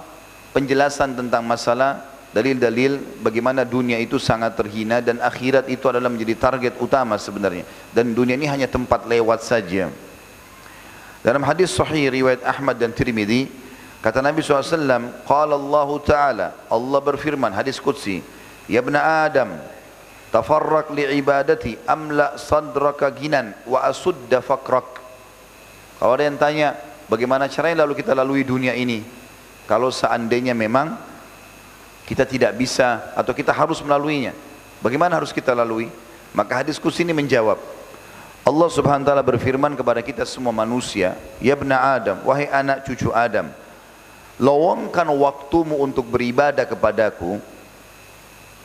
[0.53, 6.73] penjelasan tentang masalah dalil-dalil bagaimana dunia itu sangat terhina dan akhirat itu adalah menjadi target
[6.77, 7.65] utama sebenarnya.
[7.93, 9.89] Dan dunia ini hanya tempat lewat saja.
[11.19, 13.51] Dalam hadis sahih riwayat Ahmad dan Tirmidzi,
[13.99, 18.23] kata Nabi SAW, Qala Allah Ta'ala, Allah berfirman, hadis Qudsi,
[18.69, 19.49] Ya bna Adam,
[20.29, 25.01] tafarrak li ibadati amla sadraka ginan wa asudda fakrak.
[25.99, 26.77] Kalau ada yang tanya,
[27.09, 29.01] Bagaimana caranya lalu kita lalui dunia ini?
[29.65, 30.93] Kalau seandainya memang
[32.05, 34.37] kita tidak bisa atau kita harus melaluinya.
[34.81, 35.89] Bagaimana harus kita lalui?
[36.37, 37.57] Maka hadis kursi ini menjawab.
[38.45, 41.17] Allah subhanahu wa ta'ala berfirman kepada kita semua manusia.
[41.41, 43.49] Ya bena Adam, wahai anak cucu Adam.
[44.37, 47.41] Lowongkan waktumu untuk beribadah kepadaku.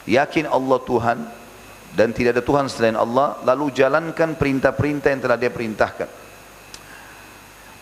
[0.05, 1.19] Yakin Allah Tuhan
[1.97, 3.41] dan tidak ada Tuhan selain Allah.
[3.45, 6.24] Lalu jalankan perintah-perintah yang telah dia perintahkan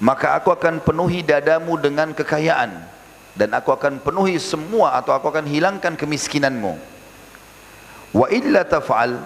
[0.03, 2.91] maka aku akan penuhi dadamu dengan kekayaan.
[3.33, 6.75] Dan aku akan penuhi semua atau aku akan hilangkan kemiskinanmu.
[8.13, 9.17] Wa illa taf'al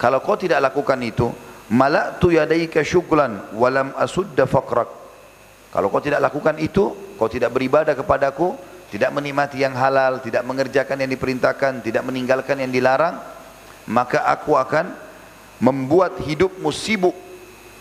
[0.00, 1.28] kalau kau tidak lakukan itu
[1.68, 4.88] mala'tu yadaika syuklan walam asudda faqrak.
[5.74, 8.56] Kalau kau tidak lakukan itu kau tidak beribadah kepadaku
[8.94, 13.18] tidak menikmati yang halal tidak mengerjakan yang diperintahkan tidak meninggalkan yang dilarang
[13.90, 14.94] maka aku akan
[15.58, 17.16] membuat hidupmu sibuk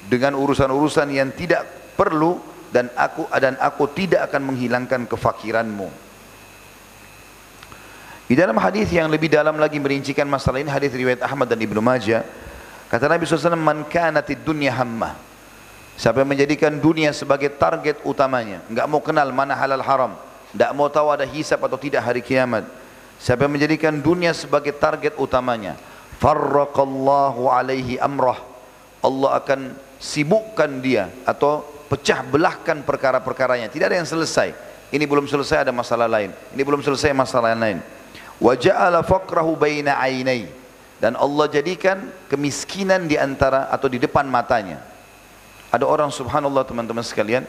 [0.10, 2.42] dengan urusan-urusan yang tidak perlu
[2.74, 5.90] dan aku dan aku tidak akan menghilangkan kefakiranmu.
[8.24, 11.84] Di dalam hadis yang lebih dalam lagi merincikan masalah ini hadis riwayat Ahmad dan Ibnu
[11.84, 12.24] Majah
[12.94, 15.18] Kata Nabi SAW, Man kanatid dunya hammah.
[15.98, 18.62] Siapa yang menjadikan dunia sebagai target utamanya.
[18.70, 20.14] Enggak mau kenal mana halal haram.
[20.54, 22.70] Enggak mau tahu ada hisap atau tidak hari kiamat.
[23.18, 25.74] Siapa yang menjadikan dunia sebagai target utamanya.
[26.22, 28.38] Farraqallahu alaihi amrah.
[29.02, 33.70] Allah akan sibukkan dia atau pecah belahkan perkara-perkaranya.
[33.70, 34.50] Tidak ada yang selesai.
[34.90, 36.34] Ini belum selesai ada masalah lain.
[36.58, 37.86] Ini belum selesai masalah lain.
[38.42, 40.50] Wa ja'ala faqrahu baina ainai
[40.98, 44.80] dan Allah jadikan kemiskinan di antara atau di depan matanya.
[45.68, 47.44] Ada orang subhanallah teman-teman sekalian,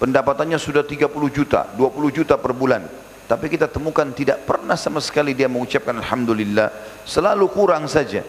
[0.00, 2.88] pendapatannya sudah 30 juta, 20 juta per bulan.
[3.26, 6.72] Tapi kita temukan tidak pernah sama sekali dia mengucapkan Alhamdulillah,
[7.04, 8.24] selalu kurang saja.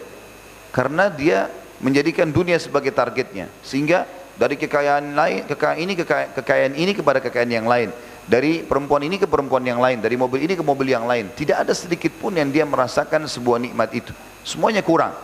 [0.68, 1.48] Karena dia
[1.80, 3.48] menjadikan dunia sebagai targetnya.
[3.64, 4.04] Sehingga
[4.38, 7.90] dari kekayaan lain, kekayaan ini, kekayaan, ini kepada kekayaan yang lain.
[8.28, 11.32] Dari perempuan ini ke perempuan yang lain, dari mobil ini ke mobil yang lain.
[11.34, 14.12] Tidak ada sedikit pun yang dia merasakan sebuah nikmat itu.
[14.46, 15.16] Semuanya kurang.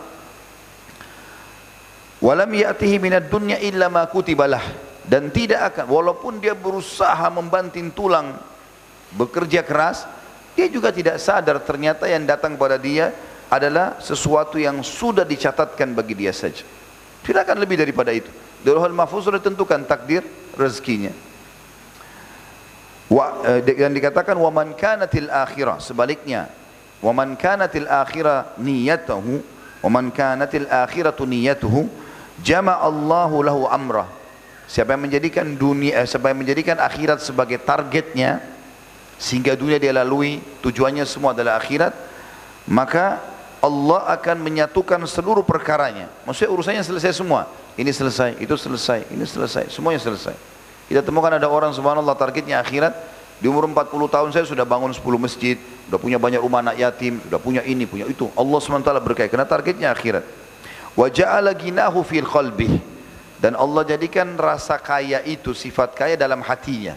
[2.19, 4.63] Walam ya'tihi minad dunya illa ma kutibalah
[5.05, 8.33] dan tidak akan walaupun dia berusaha membanting tulang
[9.13, 10.09] bekerja keras
[10.57, 13.13] dia juga tidak sadar ternyata yang datang pada dia
[13.45, 16.65] adalah sesuatu yang sudah dicatatkan bagi dia saja
[17.21, 18.33] tidak akan lebih daripada itu
[18.65, 20.25] di Lauhul Mahfuz sudah ditentukan takdir
[20.57, 21.13] rezekinya.
[23.05, 26.49] Wa, eh, dan dikatakan waman kanatil akhirah sebaliknya
[27.05, 29.45] waman kanatil akhirah niyatahu
[29.85, 31.85] waman kanatil akhiratu niyatuhu
[32.41, 34.09] jama Allahu lahu amrah
[34.65, 38.41] siapa yang menjadikan dunia eh, siapa yang menjadikan akhirat sebagai targetnya
[39.21, 41.93] sehingga dunia dia lalui tujuannya semua adalah akhirat
[42.65, 43.21] maka
[43.65, 49.73] Allah akan menyatukan seluruh perkaranya maksudnya urusannya selesai semua ini selesai itu selesai ini selesai
[49.73, 50.37] semuanya selesai
[50.85, 52.93] kita temukan ada orang subhanallah targetnya akhirat
[53.41, 57.19] di umur 40 tahun saya sudah bangun 10 masjid, sudah punya banyak rumah anak yatim,
[57.27, 58.31] sudah punya ini, punya itu.
[58.31, 60.23] Allah SWT berkait, karena targetnya akhirat.
[60.95, 62.23] Wa ja'ala ginahu fil.
[63.35, 66.95] Dan Allah jadikan rasa kaya itu sifat kaya dalam hatinya.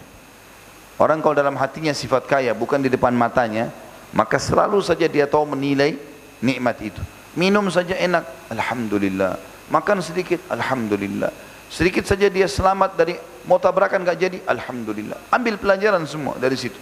[0.95, 3.67] Orang kalau dalam hatinya sifat kaya bukan di depan matanya,
[4.15, 5.99] maka selalu saja dia tahu menilai
[6.43, 7.01] nikmat itu.
[7.37, 9.37] Minum saja enak, alhamdulillah.
[9.69, 11.29] Makan sedikit, alhamdulillah.
[11.69, 13.13] Sedikit saja dia selamat dari
[13.45, 15.29] mau tabrakan gak jadi, alhamdulillah.
[15.29, 16.77] Ambil pelajaran semua dari situ.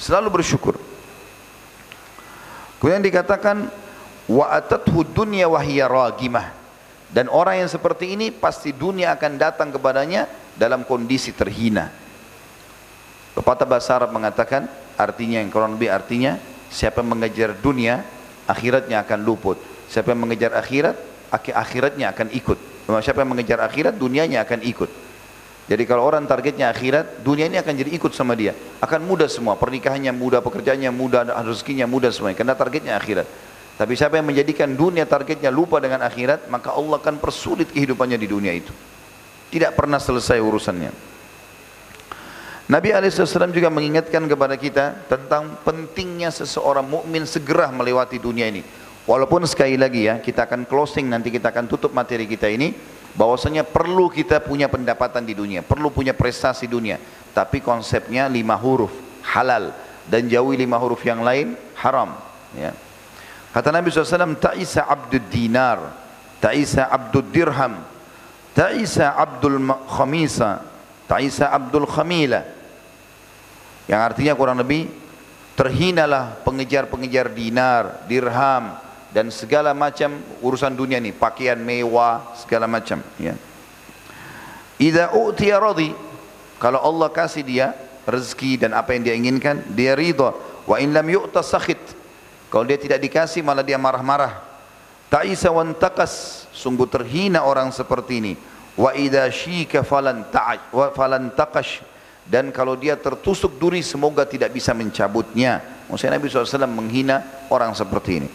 [0.00, 0.80] Selalu bersyukur.
[2.80, 3.68] Kemudian dikatakan
[4.24, 6.56] wa atathu dunya wa hiya ragimah.
[7.10, 10.24] Dan orang yang seperti ini pasti dunia akan datang kepadanya
[10.56, 11.92] dalam kondisi terhina.
[13.36, 16.38] Pepatah bahasa Arab mengatakan artinya yang kurang lebih artinya
[16.70, 18.06] siapa mengejar dunia
[18.50, 19.56] akhiratnya akan luput.
[19.86, 22.58] Siapa yang mengejar akhirat akhiratnya akan ikut.
[22.90, 24.90] Siapa yang mengejar akhirat, dunianya akan ikut.
[25.70, 28.50] Jadi kalau orang targetnya akhirat, dunia ini akan jadi ikut sama dia.
[28.82, 32.42] Akan mudah semua, pernikahannya mudah, pekerjaannya mudah, rezekinya mudah semuanya.
[32.42, 33.26] Karena targetnya akhirat.
[33.78, 38.26] Tapi siapa yang menjadikan dunia targetnya lupa dengan akhirat, maka Allah akan persulit kehidupannya di
[38.26, 38.74] dunia itu.
[39.54, 40.90] Tidak pernah selesai urusannya.
[42.70, 48.62] Nabi SAW juga mengingatkan kepada kita tentang pentingnya seseorang mukmin segera melewati dunia ini.
[49.10, 52.70] Walaupun sekali lagi ya, kita akan closing nanti kita akan tutup materi kita ini
[53.18, 57.02] bahwasanya perlu kita punya pendapatan di dunia, perlu punya prestasi dunia,
[57.34, 58.94] tapi konsepnya lima huruf
[59.26, 59.74] halal
[60.06, 62.14] dan jauhi lima huruf yang lain haram.
[62.54, 62.70] Ya.
[63.50, 65.90] Kata Nabi SAW, Ta'isa abdul dinar,
[66.38, 67.82] Ta'isa abdul dirham,
[68.54, 69.58] Ta'isa abdul
[69.90, 70.62] khamisa,
[71.10, 72.59] Ta'isa abdul khamila.
[73.90, 74.86] Yang artinya kurang lebih,
[75.58, 78.78] terhinalah pengejar-pengejar dinar, dirham,
[79.10, 83.34] dan segala macam urusan dunia ini, pakaian mewah, segala macam, ya.
[84.78, 85.90] Idza utiya radhi,
[86.62, 87.74] kalau Allah kasih dia
[88.06, 90.32] rezeki dan apa yang dia inginkan, dia ridha.
[90.64, 91.82] Wa in lam yu'ta sakhit.
[92.46, 94.38] Kalau dia tidak dikasih malah dia marah-marah.
[95.10, 98.32] Ta'isa wan taqas, sungguh terhina orang seperti ini.
[98.78, 101.89] Wa idza syika falan ta'aj wa falan taqash.
[102.30, 105.82] Dan kalau dia tertusuk duri semoga tidak bisa mencabutnya.
[105.90, 108.28] Maksudnya Nabi SAW menghina orang seperti ini.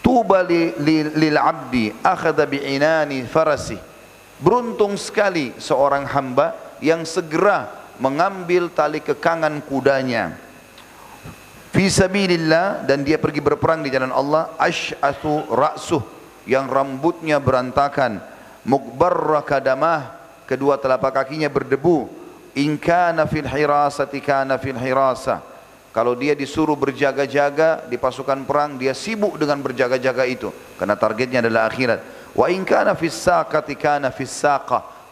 [0.00, 3.76] Tuba li, li, lil abdi akhadha bi'inani farasi.
[4.40, 7.68] Beruntung sekali seorang hamba yang segera
[8.00, 10.32] mengambil tali kekangan kudanya.
[11.76, 16.00] Fi sabilillah dan dia pergi berperang di jalan Allah ash'athu ra'suh
[16.48, 18.16] yang rambutnya berantakan
[18.64, 20.16] mukbarra kadamah
[20.48, 22.25] kedua telapak kakinya berdebu
[22.56, 25.56] in kana fil hirasati kana fil hirasah
[25.96, 30.52] kalau dia disuruh berjaga-jaga di pasukan perang, dia sibuk dengan berjaga-jaga itu.
[30.76, 32.04] Karena targetnya adalah akhirat.
[32.36, 34.44] Wa in kana fis saqati kana fis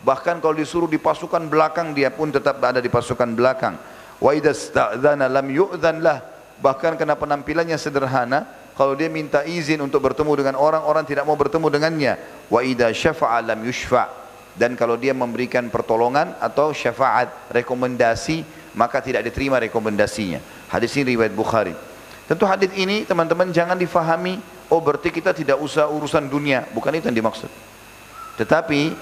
[0.04, 3.80] Bahkan kalau disuruh di pasukan belakang, dia pun tetap ada di pasukan belakang.
[4.20, 6.20] Wa idza sta'dzana lam yu'dzan lah.
[6.60, 8.44] Bahkan karena penampilannya sederhana,
[8.76, 12.20] kalau dia minta izin untuk bertemu dengan orang, orang tidak mau bertemu dengannya.
[12.52, 14.23] Wa idza syafa'a lam yushfa.
[14.54, 18.46] Dan kalau dia memberikan pertolongan atau syafaat, rekomendasi,
[18.78, 20.38] maka tidak diterima rekomendasinya.
[20.70, 21.74] Hadis ini riwayat Bukhari.
[22.24, 24.38] Tentu hadis ini teman-teman jangan difahami,
[24.70, 26.64] oh berarti kita tidak usah urusan dunia.
[26.70, 27.50] Bukan itu yang dimaksud.
[28.38, 28.94] Tetapi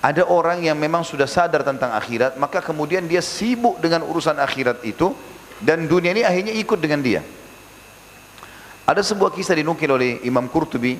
[0.00, 4.82] ada orang yang memang sudah sadar tentang akhirat, maka kemudian dia sibuk dengan urusan akhirat
[4.82, 5.12] itu
[5.60, 7.20] dan dunia ini akhirnya ikut dengan dia.
[8.88, 10.98] Ada sebuah kisah dinukil oleh Imam Qurtubi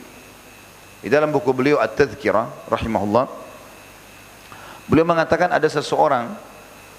[1.00, 3.49] di dalam buku beliau At-Tadhkirah rahimahullah.
[4.90, 6.34] Beliau mengatakan ada seseorang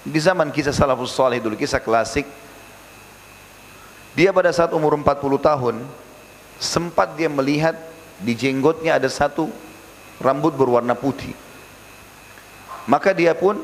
[0.00, 2.24] di zaman kisah salafus salih dulu, kisah klasik.
[4.16, 5.76] Dia pada saat umur 40 tahun
[6.56, 7.76] sempat dia melihat
[8.16, 9.52] di jenggotnya ada satu
[10.24, 11.36] rambut berwarna putih.
[12.88, 13.60] Maka dia pun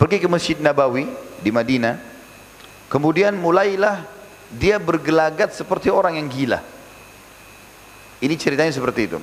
[0.00, 1.04] pergi ke Masjid Nabawi
[1.44, 2.00] di Madinah.
[2.88, 4.08] Kemudian mulailah
[4.56, 6.64] dia bergelagat seperti orang yang gila.
[8.24, 9.20] Ini ceritanya seperti itu.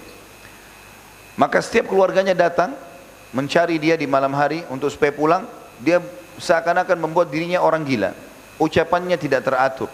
[1.38, 2.87] Maka setiap keluarganya datang
[3.36, 5.44] mencari dia di malam hari untuk supaya pulang,
[5.82, 6.00] dia
[6.38, 8.12] seakan-akan membuat dirinya orang gila.
[8.58, 9.90] Ucapannya tidak teratur.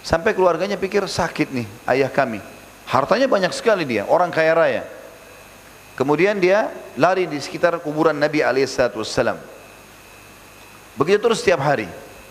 [0.00, 2.40] Sampai keluarganya pikir sakit nih ayah kami.
[2.88, 4.82] Hartanya banyak sekali dia, orang kaya raya.
[5.94, 9.36] Kemudian dia lari di sekitar kuburan Nabi alaihissalam.
[10.96, 11.86] Begitu terus setiap hari.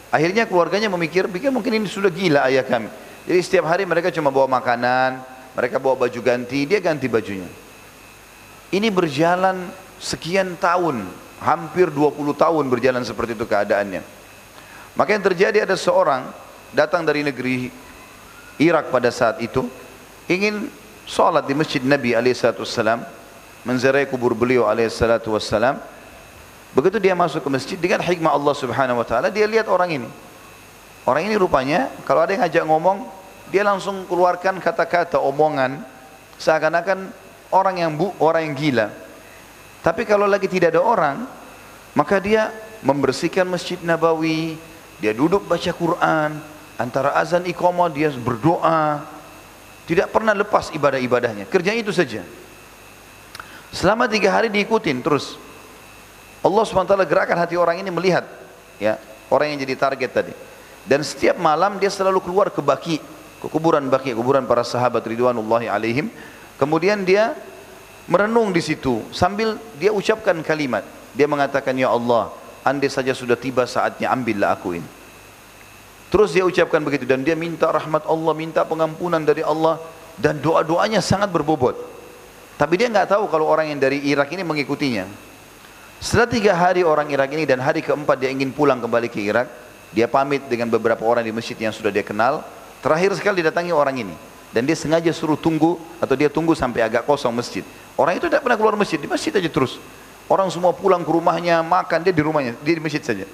[0.09, 2.89] Akhirnya keluarganya memikir, pikir mungkin ini sudah gila ayah kami.
[3.29, 5.21] Jadi setiap hari mereka cuma bawa makanan,
[5.53, 7.45] mereka bawa baju ganti, dia ganti bajunya.
[8.73, 11.05] Ini berjalan sekian tahun,
[11.43, 14.01] hampir 20 tahun berjalan seperti itu keadaannya.
[14.95, 16.31] Maka yang terjadi ada seorang
[16.73, 17.69] datang dari negeri
[18.59, 19.67] Irak pada saat itu,
[20.25, 20.67] ingin
[21.03, 23.03] sholat di masjid Nabi alaihissalam,
[23.67, 25.79] menziarahi kubur beliau alaihissalam,
[26.69, 30.09] Begitu dia masuk ke masjid dengan hikmah Allah Subhanahu wa taala dia lihat orang ini.
[31.01, 32.97] Orang ini rupanya kalau ada yang ngajak ngomong
[33.49, 35.81] dia langsung keluarkan kata-kata omongan
[36.37, 37.09] seakan-akan
[37.49, 38.87] orang yang bu, orang yang gila.
[39.79, 41.23] Tapi kalau lagi tidak ada orang,
[41.95, 42.51] maka dia
[42.83, 44.59] membersihkan Masjid Nabawi,
[44.99, 46.39] dia duduk baca Quran,
[46.75, 49.03] antara azan iqamah dia berdoa.
[49.87, 51.49] Tidak pernah lepas ibadah-ibadahnya.
[51.49, 52.21] Kerjanya itu saja.
[53.73, 55.37] Selama tiga hari diikutin terus.
[56.39, 58.23] Allah SWT gerakan hati orang ini melihat
[58.79, 58.95] ya
[59.27, 60.33] orang yang jadi target tadi.
[60.87, 62.97] Dan setiap malam dia selalu keluar ke Baki,
[63.43, 66.07] ke kuburan Baki, kuburan para sahabat ridwanullahi alaihim.
[66.55, 67.35] Kemudian dia
[68.09, 70.81] merenung di situ sambil dia ucapkan kalimat.
[71.13, 72.33] Dia mengatakan, "Ya Allah,
[72.65, 74.89] andai saja sudah tiba saatnya ambillah aku ini."
[76.09, 79.77] Terus dia ucapkan begitu dan dia minta rahmat Allah, minta pengampunan dari Allah
[80.17, 81.77] dan doa-doanya sangat berbobot.
[82.57, 85.05] Tapi dia nggak tahu kalau orang yang dari Irak ini mengikutinya.
[86.01, 89.47] Setelah tiga hari orang Irak ini dan hari keempat dia ingin pulang kembali ke Irak,
[89.93, 92.41] dia pamit dengan beberapa orang di masjid yang sudah dia kenal.
[92.79, 94.15] Terakhir sekali didatangi orang ini.
[94.49, 97.61] Dan dia sengaja suruh tunggu atau dia tunggu sampai agak kosong masjid.
[97.99, 99.75] Orang itu tidak pernah keluar masjid, di masjid aja terus.
[100.31, 103.27] Orang semua pulang ke rumahnya, makan dia di rumahnya, dia di masjid saja.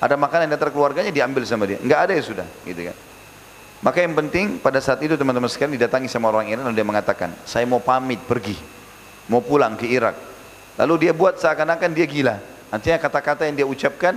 [0.00, 1.76] Ada makanan yang datang keluarganya diambil sama dia.
[1.76, 2.96] Enggak ada ya sudah, gitu kan.
[3.84, 7.28] Maka yang penting pada saat itu teman-teman sekalian didatangi sama orang Iran lalu dia mengatakan,
[7.44, 8.56] saya mau pamit pergi,
[9.28, 10.16] mau pulang ke Irak.
[10.80, 12.40] Lalu dia buat seakan-akan dia gila.
[12.72, 14.16] Artinya kata-kata yang dia ucapkan,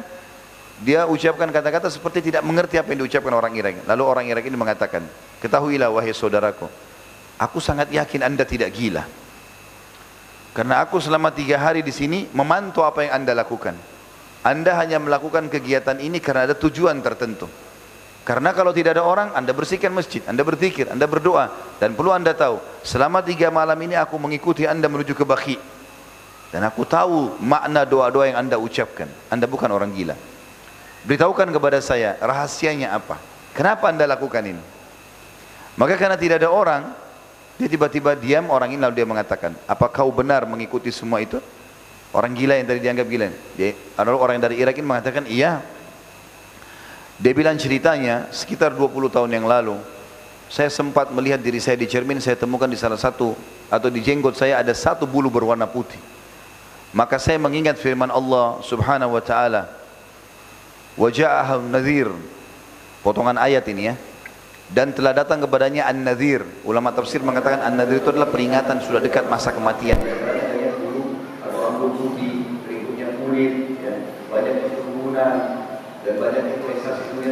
[0.80, 3.84] dia ucapkan kata-kata seperti tidak mengerti apa yang diucapkan orang Irak.
[3.84, 5.04] Lalu orang Irak ini mengatakan,
[5.44, 6.72] ketahuilah wahai saudaraku,
[7.36, 9.23] aku sangat yakin anda tidak gila.
[10.54, 13.74] Karena aku selama tiga hari di sini memantau apa yang anda lakukan.
[14.46, 17.50] Anda hanya melakukan kegiatan ini karena ada tujuan tertentu.
[18.24, 21.52] Karena kalau tidak ada orang, anda bersihkan masjid, anda berzikir, anda berdoa.
[21.82, 25.58] Dan perlu anda tahu, selama tiga malam ini aku mengikuti anda menuju ke Baki.
[26.54, 29.10] Dan aku tahu makna doa-doa yang anda ucapkan.
[29.28, 30.16] Anda bukan orang gila.
[31.04, 33.20] Beritahukan kepada saya rahasianya apa.
[33.52, 34.64] Kenapa anda lakukan ini?
[35.76, 36.96] Maka karena tidak ada orang,
[37.64, 41.40] dia tiba-tiba diam orang ini lalu dia mengatakan, apa kau benar mengikuti semua itu?
[42.12, 43.28] Orang gila yang tadi dianggap gila.
[43.56, 43.72] Dia,
[44.04, 45.64] lalu orang dari Irak ini mengatakan, iya.
[47.16, 49.80] Dia bilang ceritanya sekitar 20 tahun yang lalu,
[50.52, 53.34] saya sempat melihat diri saya di cermin, saya temukan di salah satu
[53.72, 55.98] atau di jenggot saya ada satu bulu berwarna putih.
[56.94, 59.72] Maka saya mengingat firman Allah Subhanahu wa taala.
[61.00, 62.12] Waja'ahu nadhir.
[63.02, 63.96] Potongan ayat ini ya.
[64.74, 66.42] Dan telah datang kepadanya an-nadhir.
[66.66, 70.02] Ulama tafsir mengatakan an-nadhir itu adalah peringatan sudah dekat masa kematian.
[74.34, 74.66] banyak
[76.04, 76.44] dan banyak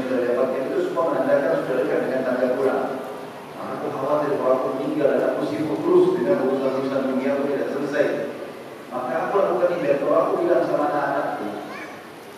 [0.06, 0.22] sudah
[0.70, 1.18] itu semua
[1.66, 2.22] sudah dekat dengan
[2.56, 2.84] pulang.
[3.58, 4.70] Aku khawatir kalau aku
[5.10, 6.38] dan aku sibuk terus dengan
[7.74, 8.06] selesai.
[8.94, 9.70] Maka aku lakukan
[10.14, 11.48] aku bilang sama anak-anakku,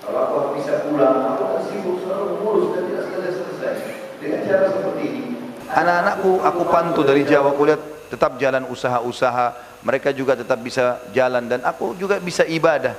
[0.05, 3.75] kalau aku bisa pulang, aku akan sibuk selalu mengurus dan tidak selesai-selesai.
[4.23, 5.21] Dengan cara seperti ini,
[5.67, 9.75] anak-anak anak-anakku aku pantu dari Jawa aku lihat tetap jalan usaha-usaha.
[9.83, 12.95] Mereka juga tetap bisa jalan dan aku juga bisa ibadah.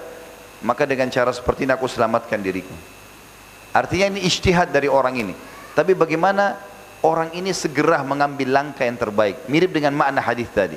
[0.60, 2.76] Maka dengan cara seperti ini aku selamatkan diriku.
[3.72, 5.32] Artinya ini ijtihad dari orang ini.
[5.72, 6.60] Tapi bagaimana
[7.00, 9.48] orang ini segera mengambil langkah yang terbaik?
[9.48, 10.76] Mirip dengan makna hadis tadi.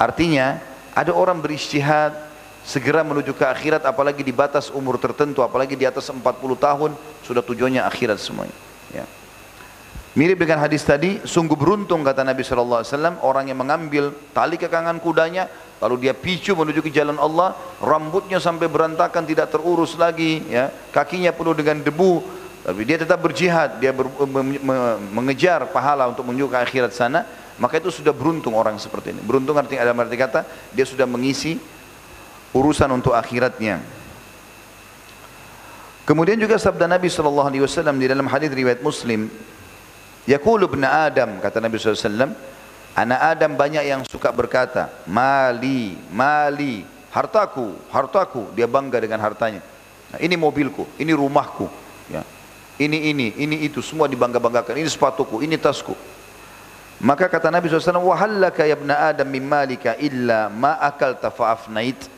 [0.00, 0.64] Artinya
[0.96, 2.16] ada orang berijtihad
[2.64, 6.24] segera menuju ke akhirat apalagi di batas umur tertentu apalagi di atas 40
[6.56, 6.90] tahun
[7.20, 8.56] sudah tujuannya akhirat semuanya.
[8.96, 9.04] Ya.
[10.16, 12.80] Mirip dengan hadis tadi, sungguh beruntung kata Nabi SAW,
[13.20, 15.46] orang yang mengambil tali kekangan kudanya,
[15.84, 21.30] lalu dia picu menuju ke jalan Allah, rambutnya sampai berantakan tidak terurus lagi, ya, kakinya
[21.30, 22.24] penuh dengan debu,
[22.64, 24.76] tapi dia tetap berjihad, dia ber, me, me,
[25.12, 27.22] mengejar pahala untuk menuju ke akhirat sana,
[27.60, 29.20] maka itu sudah beruntung orang seperti ini.
[29.22, 30.40] Beruntung artinya ada arti kata,
[30.72, 31.60] dia sudah mengisi
[32.56, 33.82] urusan untuk akhiratnya.
[36.08, 37.52] Kemudian juga sabda Nabi SAW
[38.00, 39.28] di dalam hadis riwayat Muslim,
[40.28, 42.36] Yaqulu ibn Adam kata Nabi SAW
[42.92, 49.64] Anak Adam banyak yang suka berkata Mali, mali Hartaku, hartaku Dia bangga dengan hartanya.
[50.12, 51.64] Nah, Ini mobilku, ini rumahku
[52.12, 52.20] ya.
[52.76, 54.76] Ini, ini, ini itu Semua dibangga-banggakan.
[54.76, 55.96] Ini sepatuku, ini tasku.
[57.00, 62.10] Maka kata Nabi SAW Wahallaka ya ibn Adam min malika illa ma akalta fa'afnait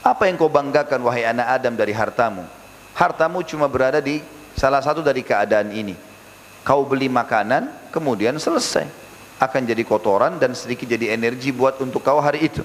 [0.00, 2.46] Apa yang kau banggakan wahai anak Adam dari hartamu?
[2.96, 4.22] Hartamu cuma berada di
[4.54, 6.09] salah satu dari keadaan ini
[6.60, 8.86] Kau beli makanan, kemudian selesai.
[9.40, 12.60] Akan jadi kotoran dan sedikit jadi energi buat untuk kau hari itu.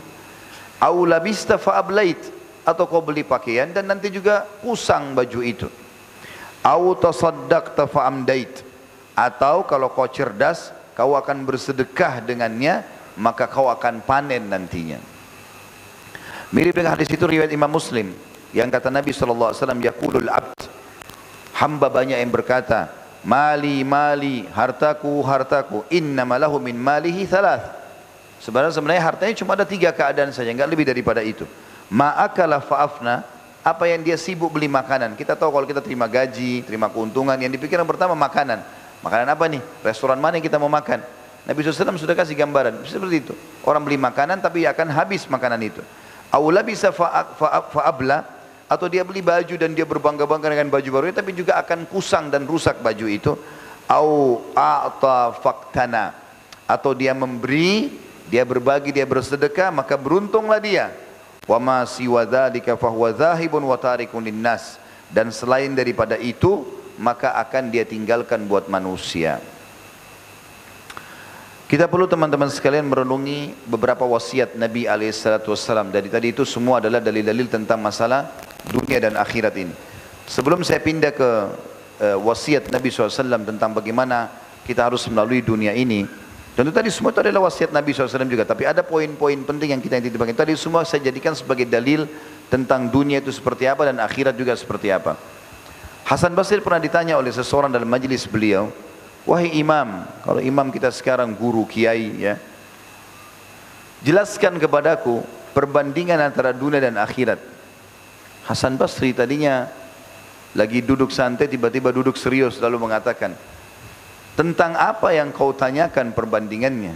[0.80, 2.20] Aulabista fa'ablait.
[2.66, 5.70] Atau kau beli pakaian dan nanti juga kusang baju itu.
[6.66, 8.66] Au tasaddaqta fa'amdait.
[9.16, 12.84] Atau kalau kau cerdas, kau akan bersedekah dengannya,
[13.16, 15.00] maka kau akan panen nantinya.
[16.52, 18.12] Mirip dengan hadis itu riwayat Imam Muslim
[18.56, 20.60] yang kata Nabi sallallahu alaihi wasallam yaqulul abd
[21.60, 22.88] hamba banyak yang berkata
[23.26, 25.82] mali mali hartaku hartaku.
[25.90, 27.66] Innama lahu min malihi thalath.
[28.38, 31.50] Sebenarnya sebenarnya hartanya cuma ada tiga keadaan saja enggak lebih daripada itu.
[31.90, 33.26] Ma'akala fa'afna
[33.66, 35.18] apa yang dia sibuk beli makanan?
[35.18, 38.62] Kita tahu kalau kita terima gaji terima keuntungan yang dipikirkan pertama makanan.
[39.02, 39.62] Makanan apa nih?
[39.82, 41.02] Restoran mana yang kita mau makan?
[41.46, 43.34] Nabi SAW sudah kasih gambaran seperti itu.
[43.66, 45.82] Orang beli makanan tapi akan habis makanan itu.
[46.34, 48.35] Awla bisa fa'abla
[48.66, 52.50] atau dia beli baju dan dia berbangga-bangga dengan baju baru tapi juga akan kusang dan
[52.50, 53.34] rusak baju itu.
[53.86, 56.18] Au a'ta faktana.
[56.66, 57.94] Atau dia memberi
[58.26, 60.90] dia berbagi dia bersedekah maka beruntunglah dia.
[61.46, 63.14] Wa ma siwa dzalika fahuwa
[63.46, 64.82] wa tarikun linnas.
[65.14, 66.66] Dan selain daripada itu
[66.98, 69.38] maka akan dia tinggalkan buat manusia.
[71.66, 75.90] Kita perlu teman-teman sekalian merenungi beberapa wasiat Nabi SAW.
[75.94, 78.30] Dari tadi itu semua adalah dalil-dalil tentang masalah
[78.70, 79.74] dunia dan akhirat ini.
[80.26, 81.30] Sebelum saya pindah ke
[82.02, 84.32] uh, wasiat Nabi SAW tentang bagaimana
[84.66, 86.06] kita harus melalui dunia ini.
[86.56, 88.48] Tentu tadi semua itu adalah wasiat Nabi SAW juga.
[88.48, 92.08] Tapi ada poin-poin penting yang kita yang Tadi semua saya jadikan sebagai dalil
[92.48, 95.20] tentang dunia itu seperti apa dan akhirat juga seperti apa.
[96.06, 98.70] Hasan Basir pernah ditanya oleh seseorang dalam majlis beliau,
[99.26, 102.38] Wahai imam, kalau imam kita sekarang guru, kiai ya.
[104.06, 105.26] Jelaskan kepadaku
[105.58, 107.42] perbandingan antara dunia dan akhirat.
[108.46, 109.66] Hasan Basri tadinya
[110.54, 113.34] lagi duduk santai tiba-tiba duduk serius lalu mengatakan
[114.38, 116.96] tentang apa yang kau tanyakan perbandingannya?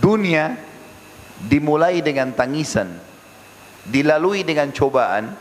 [0.00, 0.54] Dunia
[1.44, 3.10] dimulai dengan tangisan
[3.86, 5.32] dilalui dengan cobaan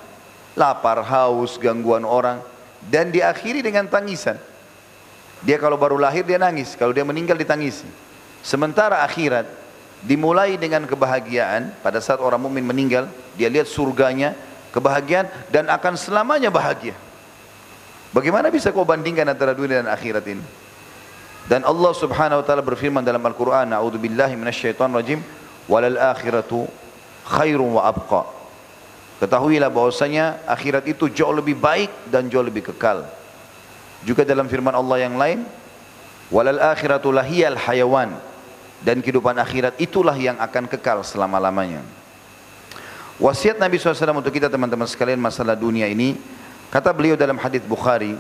[0.55, 2.39] lapar haus gangguan orang
[2.87, 4.39] dan diakhiri dengan tangisan.
[5.43, 7.87] Dia kalau baru lahir dia nangis, kalau dia meninggal ditangisi.
[8.43, 9.47] Sementara akhirat
[10.03, 11.79] dimulai dengan kebahagiaan.
[11.79, 13.07] Pada saat orang mukmin meninggal,
[13.39, 14.35] dia lihat surganya,
[14.74, 16.93] kebahagiaan dan akan selamanya bahagia.
[18.09, 20.41] Bagaimana bisa kau bandingkan antara dunia dan akhirat ini?
[21.45, 25.20] Dan Allah Subhanahu wa taala berfirman dalam Al-Qur'an, "A'udzubillahi minasyaitonir rajim,
[25.70, 26.65] walal akhiratu
[27.26, 28.26] khairun wa abqa."
[29.22, 33.03] Ketahuilah bahwasanya akhirat itu jauh lebih baik dan jauh lebih kekal.
[34.07, 35.43] Juga dalam firman Allah yang lain,
[36.32, 38.15] walal akhiratu lahiyal hayawan
[38.80, 41.84] dan kehidupan akhirat itulah yang akan kekal selama-lamanya.
[43.20, 46.15] Wasiat Nabi SAW untuk kita teman-teman sekalian masalah dunia ini,
[46.72, 48.15] kata beliau dalam hadis Bukhari,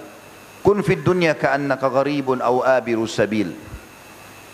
[0.59, 3.55] kun fid dunya ka'annaka gharibun aw abiru sabil.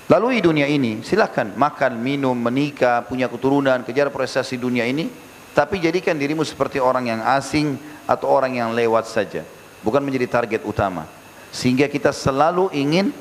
[0.06, 5.10] Lalui dunia ini, silahkan makan, minum, menikah, punya keturunan, kejar prestasi dunia ini,
[5.58, 7.74] tapi jadikan dirimu seperti orang yang asing
[8.06, 9.42] atau orang yang lewat saja
[9.86, 11.06] bukan menjadi target utama.
[11.54, 13.14] Sehingga kita selalu ingin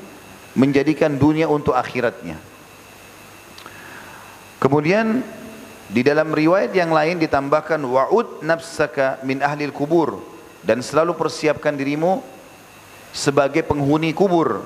[0.57, 2.41] menjadikan dunia untuk akhiratnya.
[4.57, 5.21] Kemudian
[5.85, 10.17] di dalam riwayat yang lain ditambahkan wa'ud nafsaka min ahlil kubur
[10.65, 12.25] dan selalu persiapkan dirimu
[13.13, 14.65] sebagai penghuni kubur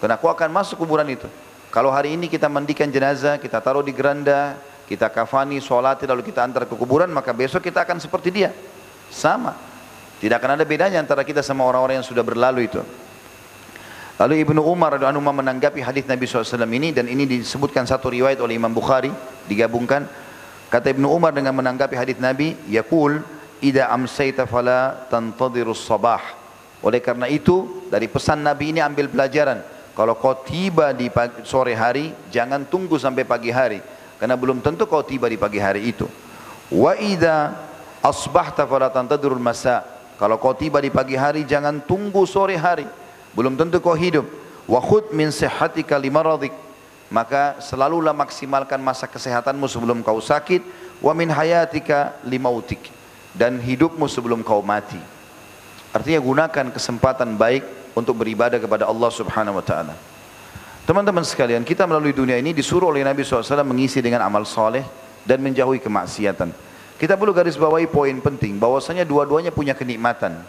[0.00, 1.28] Karena akan masuk kuburan itu.
[1.68, 4.56] Kalau hari ini kita mandikan jenazah, kita taruh di geranda,
[4.88, 8.50] kita kafani, sholat, lalu kita antar ke kuburan, maka besok kita akan seperti dia.
[9.12, 9.52] Sama.
[10.18, 12.80] Tidak akan ada bedanya antara kita sama orang-orang yang sudah berlalu itu.
[14.20, 18.36] Lalu Ibnu Umar radhiyallahu anhu menanggapi hadis Nabi SAW ini dan ini disebutkan satu riwayat
[18.40, 19.08] oleh Imam Bukhari
[19.48, 20.04] digabungkan.
[20.70, 23.18] Kata Ibnu Umar dengan menanggapi hadis Nabi, Yaqul,
[23.58, 26.22] "Idza amsayta fala tantadirus sabah."
[26.80, 29.60] Oleh karena itu, dari pesan Nabi ini ambil pelajaran.
[29.98, 33.82] Kalau kau tiba di pagi, sore hari, jangan tunggu sampai pagi hari.
[34.16, 36.06] Karena belum tentu kau tiba di pagi hari itu.
[36.70, 37.52] Wa idza
[37.98, 39.82] asbahta fala tantadurul masa.
[40.22, 42.86] Kalau kau tiba di pagi hari, jangan tunggu sore hari.
[43.34, 44.24] Belum tentu kau hidup.
[44.70, 46.54] Wa khud min sihhatika limaradik.
[47.10, 50.62] Maka selalulah maksimalkan masa kesehatanmu sebelum kau sakit.
[51.02, 52.90] Wa min hayatika limautik.
[53.34, 54.98] Dan hidupmu sebelum kau mati.
[55.90, 57.66] Artinya gunakan kesempatan baik
[57.98, 59.94] untuk beribadah kepada Allah Subhanahu wa taala.
[60.86, 64.82] Teman-teman sekalian, kita melalui dunia ini disuruh oleh Nabi SAW mengisi dengan amal soleh
[65.22, 66.50] dan menjauhi kemaksiatan.
[66.98, 70.42] Kita perlu garis bawahi poin penting, bahwasanya dua-duanya punya kenikmatan.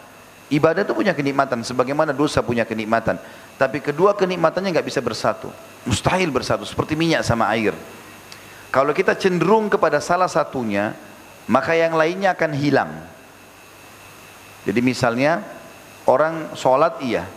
[0.52, 3.22] Ibadah itu punya kenikmatan, sebagaimana dosa punya kenikmatan.
[3.62, 5.54] Tapi kedua kenikmatannya nggak bisa bersatu.
[5.86, 7.78] Mustahil bersatu, seperti minyak sama air.
[8.74, 10.98] Kalau kita cenderung kepada salah satunya,
[11.46, 12.90] maka yang lainnya akan hilang.
[14.66, 15.46] Jadi misalnya,
[16.10, 17.30] Orang sholat iya,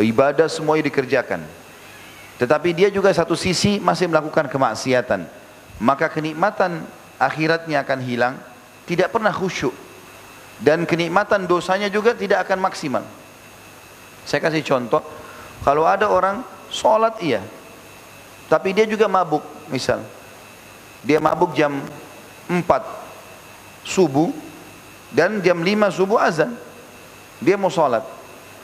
[0.00, 1.44] ibadah semuanya dikerjakan.
[2.40, 5.28] Tetapi dia juga satu sisi masih melakukan kemaksiatan.
[5.76, 6.84] Maka kenikmatan
[7.20, 8.34] akhiratnya akan hilang,
[8.88, 9.72] tidak pernah khusyuk.
[10.56, 13.04] Dan kenikmatan dosanya juga tidak akan maksimal.
[14.26, 15.00] Saya kasih contoh,
[15.62, 17.40] kalau ada orang sholat iya,
[18.50, 20.02] tapi dia juga mabuk, misal.
[21.06, 21.78] Dia mabuk jam
[22.50, 22.66] 4
[23.86, 24.34] subuh,
[25.14, 26.58] dan jam 5 subuh azan.
[27.38, 28.02] Dia mau sholat.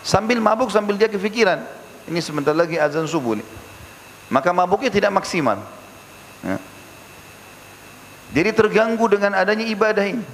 [0.02, 1.62] Sambil mabuk, sambil dia kefikiran.
[2.10, 3.46] Ini sebentar lagi azan subuh nih.
[4.26, 5.62] Maka mabuknya tidak maksimal.
[6.42, 6.58] Ya.
[8.32, 10.24] Jadi terganggu dengan adanya ibadah ini.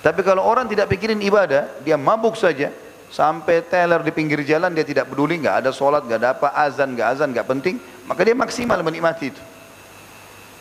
[0.00, 2.72] Tapi kalau orang tidak pikirin ibadah, dia mabuk saja.
[3.10, 6.94] Sampai teler di pinggir jalan, dia tidak peduli, nggak ada sholat, nggak ada apa, azan,
[6.94, 7.76] nggak azan, nggak penting.
[8.06, 9.42] Maka dia maksimal menikmati itu.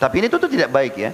[0.01, 1.13] Tapi ini itu tidak baik ya.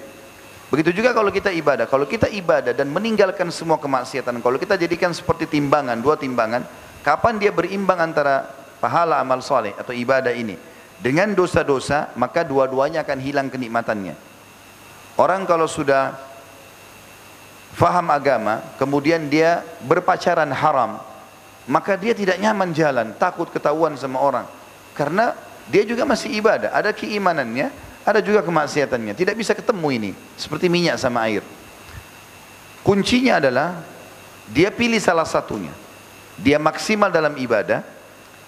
[0.72, 1.86] Begitu juga kalau kita ibadah.
[1.92, 6.64] Kalau kita ibadah dan meninggalkan semua kemaksiatan, kalau kita jadikan seperti timbangan, dua timbangan,
[7.04, 8.48] kapan dia berimbang antara
[8.80, 10.56] pahala amal soleh atau ibadah ini
[11.00, 14.16] dengan dosa-dosa, maka dua-duanya akan hilang kenikmatannya.
[15.20, 16.16] Orang kalau sudah
[17.76, 21.00] faham agama, kemudian dia berpacaran haram,
[21.66, 24.46] maka dia tidak nyaman jalan, takut ketahuan sama orang.
[24.94, 25.34] Karena
[25.66, 27.74] dia juga masih ibadah, ada keimanannya,
[28.06, 29.18] ada juga kemaksiatannya.
[29.18, 30.12] Tidak bisa ketemu ini.
[30.38, 31.42] Seperti minyak sama air.
[32.86, 33.82] Kuncinya adalah
[34.54, 35.74] dia pilih salah satunya.
[36.38, 37.82] Dia maksimal dalam ibadah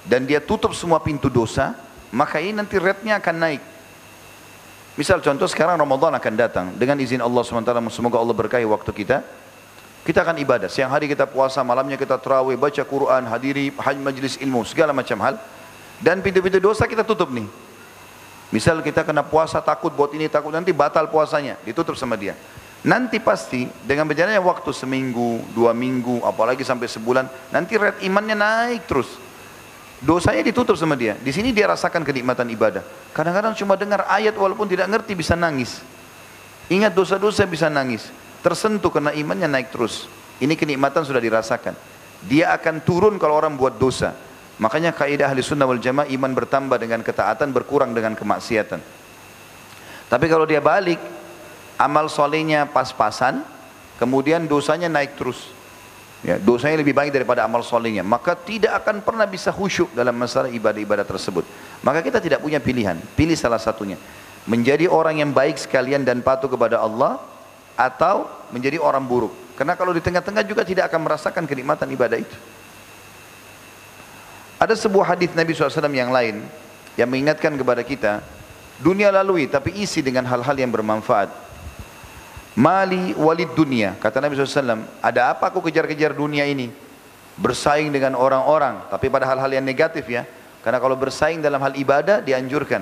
[0.06, 1.74] dan dia tutup semua pintu dosa,
[2.14, 3.64] maka ini nanti rate-nya akan naik.
[4.94, 9.22] Misal contoh sekarang Ramadan akan datang dengan izin Allah SWT semoga Allah berkahi waktu kita.
[10.08, 10.72] Kita akan ibadah.
[10.72, 15.20] Siang hari kita puasa, malamnya kita terawih, baca Quran, hadiri haj majlis ilmu, segala macam
[15.20, 15.36] hal.
[16.00, 17.44] Dan pintu-pintu dosa kita tutup nih.
[18.48, 22.40] Misal kita kena puasa takut buat ini takut nanti batal puasanya ditutup sama dia.
[22.88, 28.88] Nanti pasti dengan berjalannya waktu seminggu, dua minggu, apalagi sampai sebulan, nanti red imannya naik
[28.88, 29.12] terus.
[30.00, 31.20] Dosanya ditutup sama dia.
[31.20, 32.86] Di sini dia rasakan kenikmatan ibadah.
[33.12, 35.84] Kadang-kadang cuma dengar ayat walaupun tidak ngerti bisa nangis.
[36.72, 38.08] Ingat dosa-dosa bisa nangis.
[38.42, 40.06] Tersentuh karena imannya naik terus.
[40.38, 41.74] Ini kenikmatan sudah dirasakan.
[42.26, 44.14] Dia akan turun kalau orang buat dosa.
[44.58, 48.82] Makanya kaidah ahli sunnah wal jamaah iman bertambah dengan ketaatan berkurang dengan kemaksiatan.
[50.08, 50.98] Tapi kalau dia balik,
[51.78, 53.46] amal solehnya pas-pasan,
[54.02, 55.54] kemudian dosanya naik terus.
[56.26, 58.02] Ya, dosanya lebih baik daripada amal solehnya.
[58.02, 61.46] Maka tidak akan pernah bisa khusyuk dalam masalah ibadah-ibadah tersebut.
[61.86, 62.98] Maka kita tidak punya pilihan.
[63.14, 64.02] Pilih salah satunya.
[64.50, 67.22] Menjadi orang yang baik sekalian dan patuh kepada Allah,
[67.78, 69.32] atau menjadi orang buruk.
[69.54, 72.38] Karena kalau di tengah-tengah juga tidak akan merasakan kenikmatan ibadah itu.
[74.58, 76.42] Ada sebuah hadis Nabi SAW yang lain
[76.98, 78.26] yang mengingatkan kepada kita,
[78.82, 81.30] dunia lalui tapi isi dengan hal-hal yang bermanfaat.
[82.58, 86.74] Mali walid dunia, kata Nabi SAW, ada apa aku kejar-kejar dunia ini?
[87.38, 90.26] Bersaing dengan orang-orang, tapi pada hal-hal yang negatif ya.
[90.66, 92.82] Karena kalau bersaing dalam hal ibadah dianjurkan.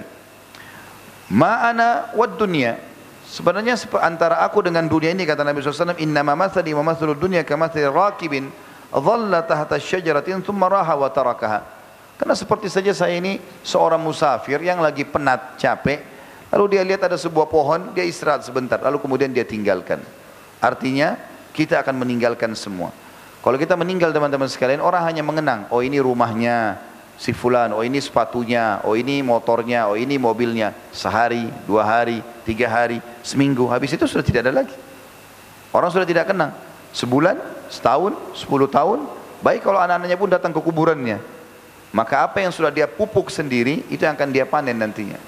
[1.27, 2.79] Ma'ana wad dunia,
[3.25, 7.41] Sebenarnya antara aku dengan dunia ini kata Nabi SAW, Inna ma mathali wa mathalu dunia
[7.41, 8.53] kamathali rakibin
[8.93, 11.59] dhalla tahta syajaratin thumma raha wa tarakaha.
[12.15, 15.99] Karena seperti saja saya ini seorang musafir yang lagi penat, capek,
[16.53, 19.99] lalu dia lihat ada sebuah pohon, dia istirahat sebentar, lalu kemudian dia tinggalkan.
[20.63, 21.19] Artinya
[21.51, 22.95] kita akan meninggalkan semua.
[23.43, 26.79] Kalau kita meninggal teman-teman sekalian, orang hanya mengenang, oh ini rumahnya,
[27.15, 30.75] si fulan, oh ini sepatunya, oh ini motornya, oh ini mobilnya.
[30.91, 34.75] Sehari, dua hari, tiga hari, seminggu, habis itu sudah tidak ada lagi.
[35.71, 36.55] Orang sudah tidak kenal.
[36.95, 37.35] Sebulan,
[37.67, 39.03] setahun, sepuluh tahun,
[39.43, 41.19] baik kalau anak-anaknya pun datang ke kuburannya.
[41.95, 45.19] Maka apa yang sudah dia pupuk sendiri, itu yang akan dia panen nantinya.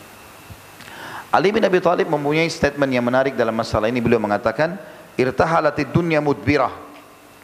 [1.27, 3.99] Ali bin Abi Thalib mempunyai statement yang menarik dalam masalah ini.
[3.99, 4.79] Beliau mengatakan,
[5.19, 6.71] Irtahalatid dunya mudbirah.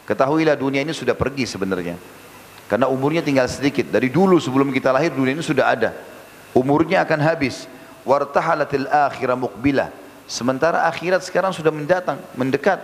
[0.08, 1.96] Ketahuilah dunia ini sudah pergi sebenarnya.
[2.72, 3.92] Karena umurnya tinggal sedikit.
[3.92, 5.90] Dari dulu sebelum kita lahir dunia ini sudah ada.
[6.56, 7.68] Umurnya akan habis.
[8.08, 9.92] Wartahalatil akhirah mukbilah.
[10.28, 12.80] Sementara akhirat sekarang sudah mendatang, mendekat.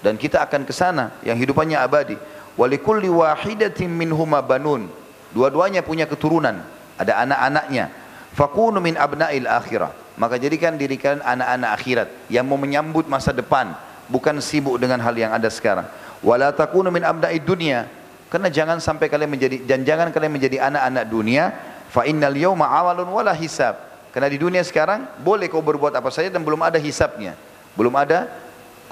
[0.00, 2.16] Dan kita akan ke sana yang hidupannya abadi.
[2.56, 4.88] Walikulli wahidatin minhuma banun.
[5.34, 6.64] Dua-duanya punya keturunan.
[6.96, 7.92] Ada anak-anaknya.
[8.34, 9.92] Fakunu min abna'il akhirah.
[10.18, 12.08] Maka jadikan diri kalian anak-anak akhirat.
[12.32, 13.74] Yang mau menyambut masa depan.
[14.08, 15.86] Bukan sibuk dengan hal yang ada sekarang.
[16.24, 17.86] Wala takunu min abna'id dunia
[18.28, 21.44] karena jangan sampai kalian menjadi dan jangan kalian menjadi anak-anak dunia.
[21.88, 23.80] Fa innal yawma awalun wala hisab.
[24.12, 27.32] Karena di dunia sekarang boleh kau berbuat apa saja dan belum ada hisabnya.
[27.72, 28.28] Belum ada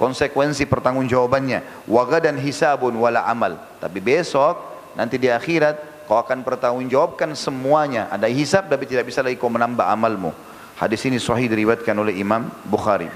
[0.01, 1.85] konsekuensi pertanggungjawabannya.
[1.85, 3.61] Waga dan hisabun wala amal.
[3.77, 4.57] Tapi besok
[4.97, 8.09] nanti di akhirat kau akan pertanggungjawabkan semuanya.
[8.09, 10.33] Ada hisab tapi tidak bisa lagi kau menambah amalmu.
[10.81, 13.09] Hadis ini sahih diriwayatkan oleh Imam Bukhari.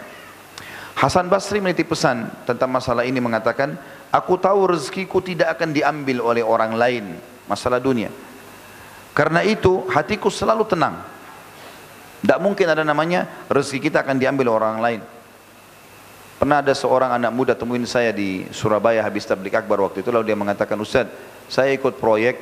[0.98, 3.74] Hasan Basri menitip pesan tentang masalah ini mengatakan,
[4.12, 7.16] Aku tahu rezekiku tidak akan diambil oleh orang lain.
[7.48, 8.12] Masalah dunia.
[9.16, 11.00] Karena itu hatiku selalu tenang.
[12.22, 15.02] Tidak mungkin ada namanya rezeki kita akan diambil orang lain.
[16.38, 20.34] Pernah ada seorang anak muda temuin saya di Surabaya habis tablik akbar waktu itu lalu
[20.34, 21.06] dia mengatakan Ustaz
[21.46, 22.42] saya ikut proyek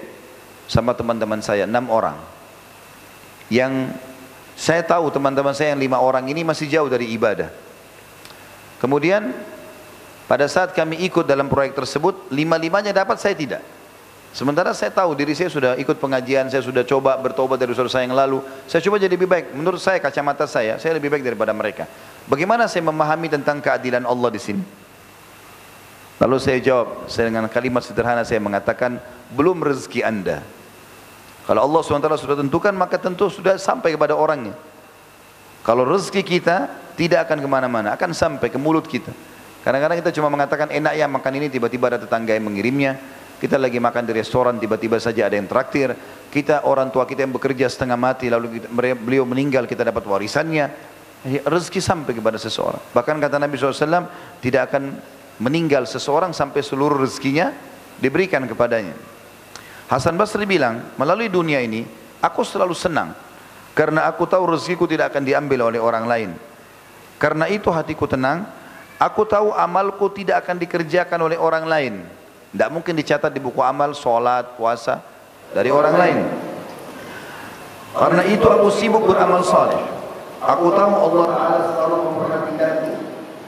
[0.72, 2.16] sama teman-teman saya enam orang
[3.52, 3.92] yang
[4.56, 7.52] saya tahu teman-teman saya yang lima orang ini masih jauh dari ibadah
[8.80, 9.36] kemudian
[10.30, 13.66] pada saat kami ikut dalam proyek tersebut, lima-limanya dapat, saya tidak.
[14.30, 18.06] Sementara saya tahu diri saya sudah ikut pengajian, saya sudah coba bertobat dari saudara saya
[18.06, 18.46] yang lalu.
[18.70, 19.58] Saya coba jadi lebih baik.
[19.58, 21.90] Menurut saya, kacamata saya, saya lebih baik daripada mereka.
[22.30, 24.62] Bagaimana saya memahami tentang keadilan Allah di sini?
[26.22, 29.02] Lalu saya jawab, saya dengan kalimat sederhana saya mengatakan,
[29.34, 30.46] belum rezeki anda.
[31.50, 34.54] Kalau Allah SWT sudah tentukan, maka tentu sudah sampai kepada orangnya.
[35.66, 39.10] Kalau rezeki kita, tidak akan ke mana-mana, akan sampai ke mulut kita.
[39.60, 42.96] Kadang-kadang kita cuma mengatakan enak ya makan ini, tiba-tiba ada tetangga yang mengirimnya.
[43.40, 45.96] Kita lagi makan di restoran, tiba-tiba saja ada yang traktir.
[46.28, 48.68] Kita orang tua kita yang bekerja setengah mati, lalu kita,
[49.00, 50.66] beliau meninggal, kita dapat warisannya.
[51.20, 52.80] Ya, rezeki sampai kepada seseorang.
[52.96, 54.08] Bahkan kata Nabi SAW,
[54.40, 54.96] tidak akan
[55.40, 57.52] meninggal seseorang sampai seluruh rezekinya
[58.00, 58.96] diberikan kepadanya.
[59.88, 61.84] Hasan Basri bilang, melalui dunia ini,
[62.24, 63.16] aku selalu senang.
[63.76, 66.32] Karena aku tahu rezekiku tidak akan diambil oleh orang lain.
[67.20, 68.48] Karena itu hatiku tenang,
[69.00, 72.04] Aku tahu amalku tidak akan dikerjakan oleh orang lain.
[72.52, 75.00] Tidak mungkin dicatat di buku amal, sholat, puasa
[75.56, 76.20] dari orang lain.
[77.96, 79.80] Karena itu aku sibuk beramal saleh.
[80.44, 82.94] Aku tahu Allah Taala selalu memperhatikanku.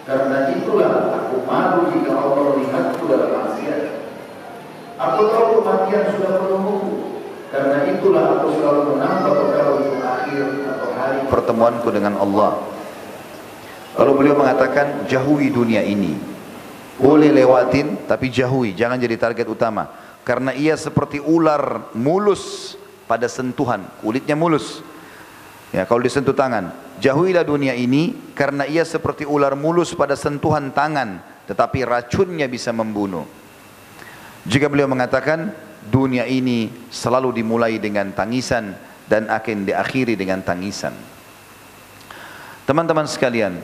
[0.07, 3.81] Karena itulah aku malu jika Allah melihatku dalam maksiat.
[5.03, 6.95] Aku tahu kematian sudah menungguku.
[7.51, 12.70] Karena itulah aku selalu menambah perkara untuk akhir atau hari pertemuanku dengan Allah.
[13.91, 16.15] Kalau beliau mengatakan jauhi dunia ini.
[17.01, 19.89] Boleh lewatin tapi jauhi, jangan jadi target utama.
[20.21, 22.77] Karena ia seperti ular mulus
[23.09, 24.85] pada sentuhan, kulitnya mulus.
[25.73, 31.23] Ya, kalau disentuh tangan, jauhilah dunia ini karena ia seperti ular mulus pada sentuhan tangan,
[31.49, 33.25] tetapi racunnya bisa membunuh.
[34.45, 35.53] Jika beliau mengatakan
[35.89, 38.77] dunia ini selalu dimulai dengan tangisan
[39.09, 40.93] dan akan diakhiri dengan tangisan.
[42.69, 43.57] Teman-teman sekalian,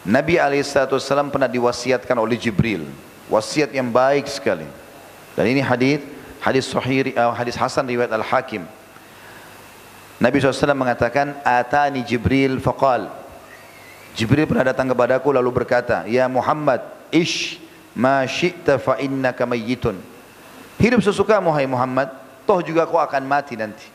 [0.00, 2.88] Nabi SAW pernah diwasiatkan oleh Jibril.
[3.28, 4.64] Wasiat yang baik sekali.
[5.36, 6.00] Dan ini hadis
[6.40, 8.64] hadis sahih uh, hadis Hasan riwayat Al Hakim.
[10.20, 13.08] Nabi SAW mengatakan, Atani Jibril faqal.
[14.12, 17.56] Jibril pernah datang kepadaku lalu berkata, Ya Muhammad, ish
[17.96, 19.96] ma syi'ta fa innaka mayyitun.
[20.76, 22.12] Hidup sesukamu hai Muhammad,
[22.44, 23.88] toh juga kau akan mati nanti.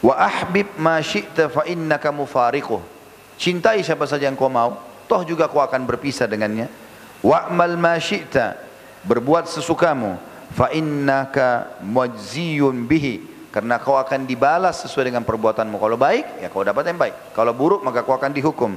[0.00, 2.95] Wa ahbib ma syi'ta fa innaka mufariquh.
[3.36, 6.72] Cintai siapa saja yang kau mau, toh juga kau akan berpisah dengannya.
[7.20, 8.00] Wa'mal ma
[9.06, 10.16] berbuat sesukamu,
[10.56, 13.36] fa innaka muajziyun bihi.
[13.52, 15.80] Karena kau akan dibalas sesuai dengan perbuatanmu.
[15.80, 17.32] Kalau baik, ya kau dapat yang baik.
[17.32, 18.76] Kalau buruk, maka kau akan dihukum.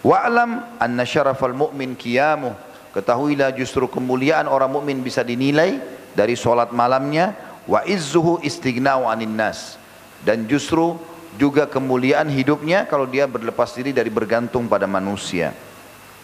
[0.00, 2.56] Wa'lam anna syarafal mu'min kiyamuh.
[2.96, 5.76] Ketahuilah justru kemuliaan orang mukmin bisa dinilai
[6.16, 7.36] dari solat malamnya.
[7.68, 9.76] Wa izzuhu istighna'u anin nas.
[10.24, 10.96] Dan justru
[11.36, 15.52] juga kemuliaan hidupnya kalau dia berlepas diri dari bergantung pada manusia.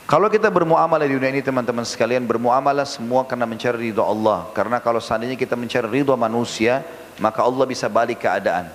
[0.08, 4.50] Kalau kita bermuamalah di dunia ini teman-teman sekalian bermuamalah semua karena mencari ridho Allah.
[4.52, 6.82] Karena kalau seandainya kita mencari ridho manusia,
[7.22, 8.68] maka Allah bisa balik keadaan.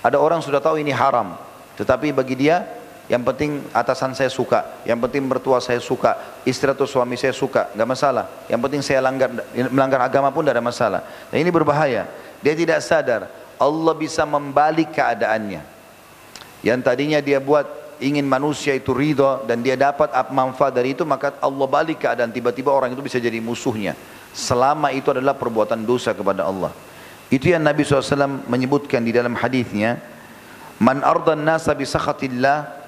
[0.00, 1.36] Ada orang sudah tahu ini haram,
[1.76, 2.64] tetapi bagi dia
[3.04, 7.68] yang penting atasan saya suka, yang penting mertua saya suka, istri atau suami saya suka,
[7.76, 8.24] nggak masalah.
[8.48, 9.28] Yang penting saya langgar,
[9.68, 11.00] melanggar agama pun tidak ada masalah.
[11.28, 12.08] Dan ini berbahaya.
[12.40, 15.64] Dia tidak sadar Allah bisa membalik keadaannya.
[16.60, 17.64] Yang tadinya dia buat
[18.04, 22.68] ingin manusia itu ridho dan dia dapat manfaat dari itu maka Allah balik keadaan tiba-tiba
[22.68, 23.94] orang itu bisa jadi musuhnya
[24.34, 26.74] selama itu adalah perbuatan dosa kepada Allah
[27.30, 30.02] itu yang Nabi SAW menyebutkan di dalam hadisnya
[30.82, 32.84] man ardan nasa bisakhatillah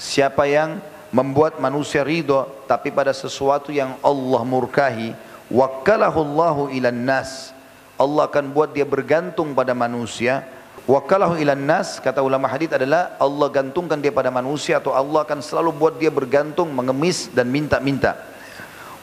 [0.00, 0.80] Siapa yang
[1.12, 5.12] membuat manusia ridho tapi pada sesuatu yang Allah murkahi,
[5.52, 7.52] wakalahu Allahu ilan nas.
[8.00, 10.48] Allah akan buat dia bergantung pada manusia.
[10.88, 15.44] Wakalahu ilan nas, kata ulama hadith adalah Allah gantungkan dia pada manusia atau Allah akan
[15.44, 18.16] selalu buat dia bergantung, mengemis dan minta-minta.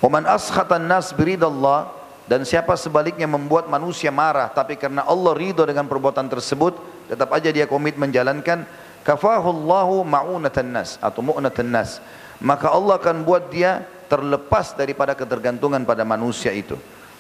[0.02, 1.93] Waman askhatan nas biridallah
[2.28, 6.76] dan siapa sebaliknya membuat manusia marah tapi karena Allah ridho dengan perbuatan tersebut
[7.08, 8.68] tetap aja dia komit menjalankan
[9.08, 12.04] kafahullahu ma'unatan nas atau mu'natan nas
[12.43, 16.76] maka Allah akan buat dia terlepas daripada ketergantungan pada manusia itu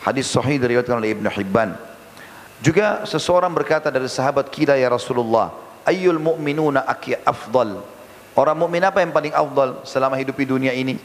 [0.07, 1.75] hadis sahih diriwayatkan oleh Hibban.
[2.63, 5.51] Juga seseorang berkata dari sahabat kita ya Rasulullah
[5.83, 7.83] ayyul mu'minuna aki afdal?
[8.37, 10.95] Orang mukmin apa yang paling afdal selama hidup di dunia ini?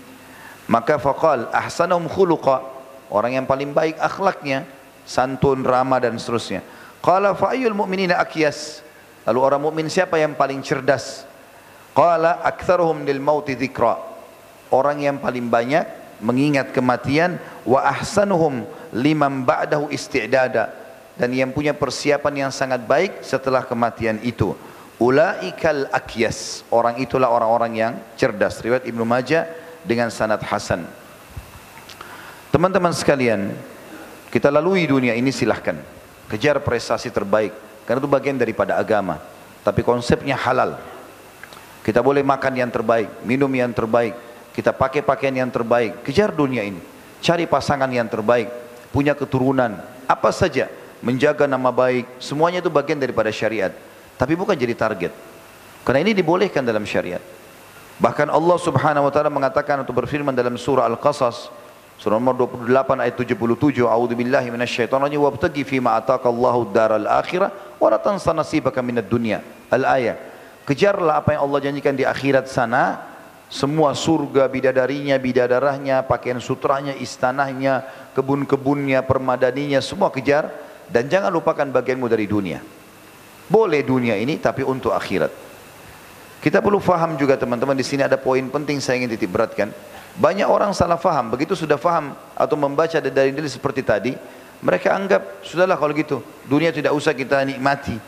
[0.71, 2.63] Maka faqal ahsanum khuluqa.
[3.13, 4.65] Orang yang paling baik akhlaknya
[5.05, 6.65] santun ramah dan seterusnya.
[7.05, 8.81] Qala fa ayyul mu'minina akyas
[9.23, 11.23] Lalu orang mukmin siapa yang paling cerdas?
[11.95, 13.95] Qala aktsaruhum lil mauti dzikra.
[14.73, 18.63] Orang yang paling banyak mengingat kematian wa ahsanuhum
[18.95, 20.71] liman ba'dahu isti'dada
[21.19, 24.57] dan yang punya persiapan yang sangat baik setelah kematian itu.
[25.03, 26.63] Ulaikal akyas.
[26.71, 28.63] Orang itulah orang-orang yang cerdas.
[28.63, 29.51] Riwayat Ibnu Majah
[29.83, 30.87] dengan sanad hasan.
[32.55, 33.51] Teman-teman sekalian,
[34.31, 35.77] kita lalui dunia ini silahkan.
[36.31, 37.53] Kejar prestasi terbaik
[37.85, 39.19] karena itu bagian daripada agama.
[39.67, 40.79] Tapi konsepnya halal.
[41.83, 44.15] Kita boleh makan yang terbaik, minum yang terbaik,
[44.53, 46.81] kita pakai pakaian yang terbaik, kejar dunia ini.
[47.23, 48.51] Cari pasangan yang terbaik,
[48.93, 50.69] punya keturunan, apa saja,
[51.01, 53.73] menjaga nama baik, semuanya itu bagian daripada syariat.
[54.21, 55.13] Tapi bukan jadi target.
[55.83, 57.23] Karena ini dibolehkan dalam syariat.
[57.99, 61.51] Bahkan Allah Subhanahu wa taala mengatakan atau berfirman dalam surah Al-Qasas
[62.03, 63.87] Surah nomor 28 ayat 77.
[63.87, 69.07] A'udzu billahi minasyaitonir rajim wabtaghi fima ataka Allahu daral akhirah wa la tansa nasibaka minad
[69.07, 69.39] dunya.
[69.71, 70.19] Al-ayat.
[70.67, 73.12] Kejarlah apa yang Allah janjikan di akhirat sana.
[73.53, 77.85] Semua surga bidadarinya, bidadarahnya, pakaian sutranya, istanahnya,
[78.17, 80.49] kebun-kebunnya, permadaninya, semua kejar
[80.89, 82.65] dan jangan lupakan bagianmu dari dunia.
[83.53, 85.29] Boleh dunia ini tapi untuk akhirat.
[86.41, 89.69] Kita perlu faham juga teman-teman di sini ada poin penting saya ingin titip beratkan.
[90.17, 94.17] Banyak orang salah faham, begitu sudah faham atau membaca dari diri seperti tadi,
[94.65, 98.01] mereka anggap sudahlah kalau gitu, dunia tidak usah kita nikmati.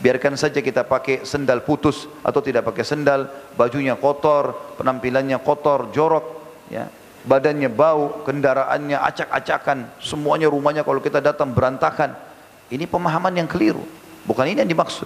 [0.00, 6.24] Biarkan saja kita pakai sendal putus atau tidak pakai sendal, bajunya kotor, penampilannya kotor, jorok,
[6.72, 6.88] ya.
[7.20, 12.16] Badannya bau, kendaraannya acak-acakan, semuanya rumahnya kalau kita datang berantakan.
[12.72, 13.84] Ini pemahaman yang keliru.
[14.24, 15.04] Bukan ini yang dimaksud.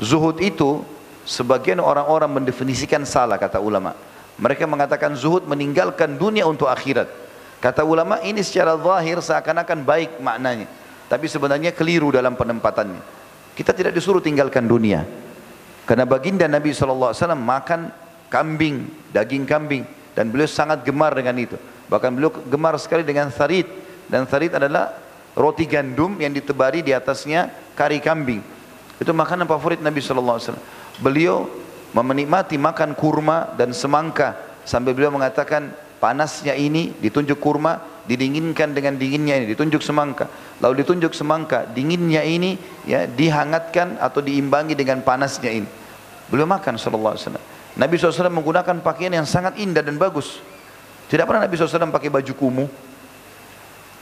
[0.00, 0.80] Zuhud itu
[1.28, 3.92] sebagian orang-orang mendefinisikan salah kata ulama.
[4.40, 7.12] Mereka mengatakan zuhud meninggalkan dunia untuk akhirat.
[7.60, 10.64] Kata ulama ini secara zahir seakan-akan baik maknanya.
[11.12, 13.19] Tapi sebenarnya keliru dalam penempatannya.
[13.60, 15.04] Kita tidak disuruh tinggalkan dunia.
[15.84, 17.92] Karena baginda Nabi SAW makan
[18.32, 19.84] kambing, daging kambing.
[20.16, 21.60] Dan beliau sangat gemar dengan itu.
[21.92, 23.68] Bahkan beliau gemar sekali dengan tharid.
[24.08, 24.96] Dan tharid adalah
[25.36, 28.40] roti gandum yang ditebari di atasnya kari kambing.
[28.96, 30.56] Itu makanan favorit Nabi SAW.
[30.96, 31.44] Beliau
[31.92, 35.68] menikmati makan kurma dan semangka sambil beliau mengatakan
[36.00, 37.78] panasnya ini ditunjuk kurma
[38.08, 40.26] didinginkan dengan dinginnya ini ditunjuk semangka.
[40.58, 42.56] Lalu ditunjuk semangka dinginnya ini
[42.88, 45.68] ya dihangatkan atau diimbangi dengan panasnya ini.
[46.32, 47.46] Beliau makan sallallahu alaihi wasallam.
[47.78, 50.42] Nabi SAW menggunakan pakaian yang sangat indah dan bagus.
[51.06, 52.68] Tidak pernah Nabi SAW pakai baju kumuh.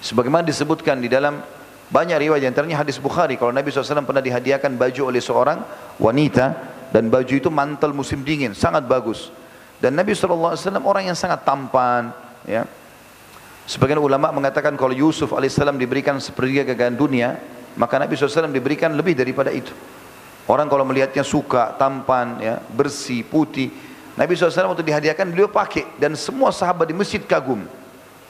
[0.00, 1.42] Sebagaimana disebutkan di dalam
[1.88, 3.36] banyak riwayat antaranya hadis Bukhari.
[3.36, 5.60] Kalau Nabi SAW pernah dihadiahkan baju oleh seorang
[6.00, 6.52] wanita
[6.92, 9.28] dan baju itu mantel musim dingin sangat bagus
[9.78, 12.10] dan Nabi SAW orang yang sangat tampan
[12.46, 12.66] ya
[13.68, 17.38] sebagian ulama mengatakan kalau Yusuf AS diberikan sepertiga kekayaan dunia
[17.78, 19.70] maka Nabi SAW diberikan lebih daripada itu
[20.50, 23.70] orang kalau melihatnya suka tampan ya bersih putih
[24.18, 27.62] Nabi SAW untuk dihadiahkan beliau pakai dan semua sahabat di masjid kagum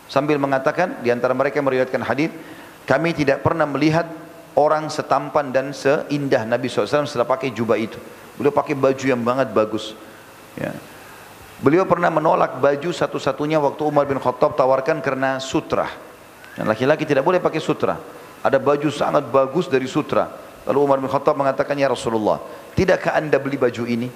[0.08, 2.28] sambil mengatakan di antara mereka yang meriwayatkan hadis
[2.84, 4.04] kami tidak pernah melihat
[4.52, 7.96] orang setampan dan seindah Nabi SAW setelah pakai jubah itu
[8.38, 9.98] Beliau pakai baju yang banget bagus.
[10.54, 10.70] Ya.
[11.58, 15.90] Beliau pernah menolak baju satu-satunya waktu Umar bin Khattab tawarkan karena sutra.
[16.54, 17.98] Dan laki-laki tidak boleh pakai sutra.
[18.46, 20.30] Ada baju sangat bagus dari sutra.
[20.70, 22.38] Lalu Umar bin Khattab mengatakan, Ya Rasulullah,
[22.78, 24.06] tidakkah anda beli baju ini?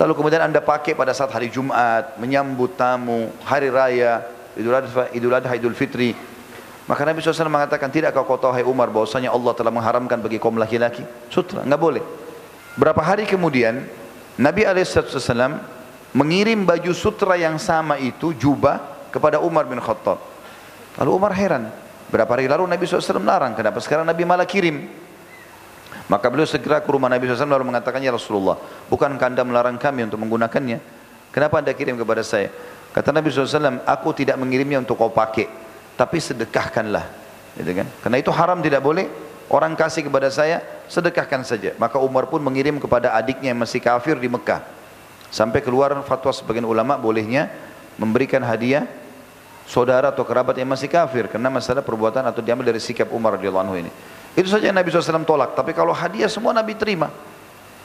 [0.00, 4.24] Lalu kemudian anda pakai pada saat hari Jumat, menyambut tamu, hari raya,
[4.56, 6.16] Idul Adha, Idul, Adha, Idul Fitri.
[6.88, 10.56] Maka Nabi SAW mengatakan, tidak kau tahu hai Umar bahwasanya Allah telah mengharamkan bagi kaum
[10.56, 11.04] laki-laki?
[11.28, 12.00] Sutra, enggak boleh.
[12.80, 13.84] Berapa hari kemudian,
[14.40, 15.60] Nabi SAW
[16.16, 20.20] mengirim baju sutra yang sama itu, jubah, kepada Umar bin Khattab.
[21.00, 21.72] Lalu Umar heran,
[22.12, 24.88] berapa hari lalu Nabi SAW melarang, kenapa sekarang Nabi malah kirim?
[26.08, 28.56] Maka beliau segera ke rumah Nabi SAW lalu mengatakan, Ya Rasulullah,
[28.88, 30.80] bukankah anda melarang kami untuk menggunakannya?
[31.28, 32.48] Kenapa anda kirim kepada saya?
[32.92, 37.10] Kata Nabi SAW, aku tidak mengirimnya untuk kau pakai tapi sedekahkanlah
[37.58, 39.10] gitu kan karena itu haram tidak boleh
[39.50, 44.14] orang kasih kepada saya sedekahkan saja maka Umar pun mengirim kepada adiknya yang masih kafir
[44.14, 44.62] di Mekah
[45.28, 47.52] sampai keluar fatwa sebagian ulama bolehnya
[48.00, 48.88] memberikan hadiah
[49.68, 53.64] saudara atau kerabat yang masih kafir karena masalah perbuatan atau diambil dari sikap Umar radhiyallahu
[53.68, 53.90] anhu ini
[54.38, 57.12] itu saja Nabi SAW tolak tapi kalau hadiah semua Nabi terima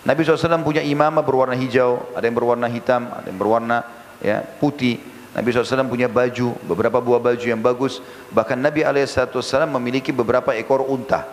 [0.04, 3.84] Nabi SAW punya imamah berwarna hijau ada yang berwarna hitam ada yang berwarna
[4.24, 8.06] ya putih Nabi SAW punya baju, beberapa buah baju yang bagus.
[8.30, 11.26] Bahkan Nabi SAW memiliki beberapa ekor unta.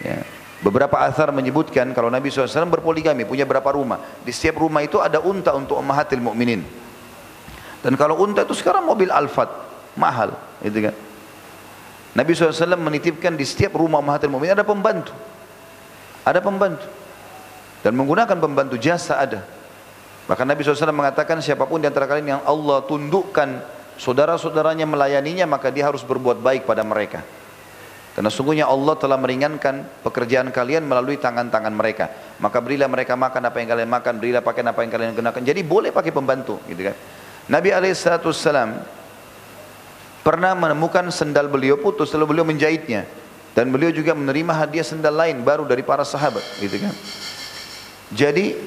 [0.00, 0.24] Ya.
[0.58, 4.02] Beberapa asar menyebutkan kalau Nabi SAW berpoligami, punya berapa rumah.
[4.26, 6.66] Di setiap rumah itu ada unta untuk ummahatil mu'minin.
[7.78, 9.50] Dan kalau unta itu sekarang mobil Alphard,
[9.94, 10.34] mahal.
[10.58, 10.94] Gitu kan.
[12.18, 15.14] Nabi SAW menitipkan di setiap rumah ummahatil mu'minin ada pembantu.
[16.26, 16.90] Ada pembantu.
[17.86, 19.46] Dan menggunakan pembantu jasa ada.
[20.26, 23.62] Bahkan Nabi SAW mengatakan siapa pun di antara kalian yang Allah tundukkan
[23.94, 27.22] saudara-saudaranya melayaninya maka dia harus berbuat baik pada mereka.
[28.18, 32.10] Karena sungguhnya Allah telah meringankan pekerjaan kalian melalui tangan-tangan mereka.
[32.42, 35.38] Maka berilah mereka makan apa yang kalian makan, berilah pakaian apa yang kalian gunakan.
[35.38, 36.98] Jadi boleh pakai pembantu, gitu kan.
[37.46, 38.82] Nabi SAW
[40.26, 43.06] pernah menemukan sendal beliau putus, lalu beliau menjahitnya.
[43.54, 46.94] Dan beliau juga menerima hadiah sendal lain baru dari para sahabat, gitu kan.
[48.10, 48.58] Jadi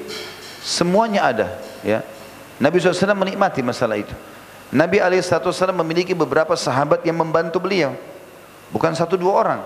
[0.62, 1.48] Semuanya ada.
[1.82, 2.06] Ya.
[2.62, 4.14] Nabi SAW menikmati masalah itu.
[4.70, 7.98] Nabi SAW memiliki beberapa sahabat yang membantu beliau.
[8.72, 9.60] Bukan satu dua orang.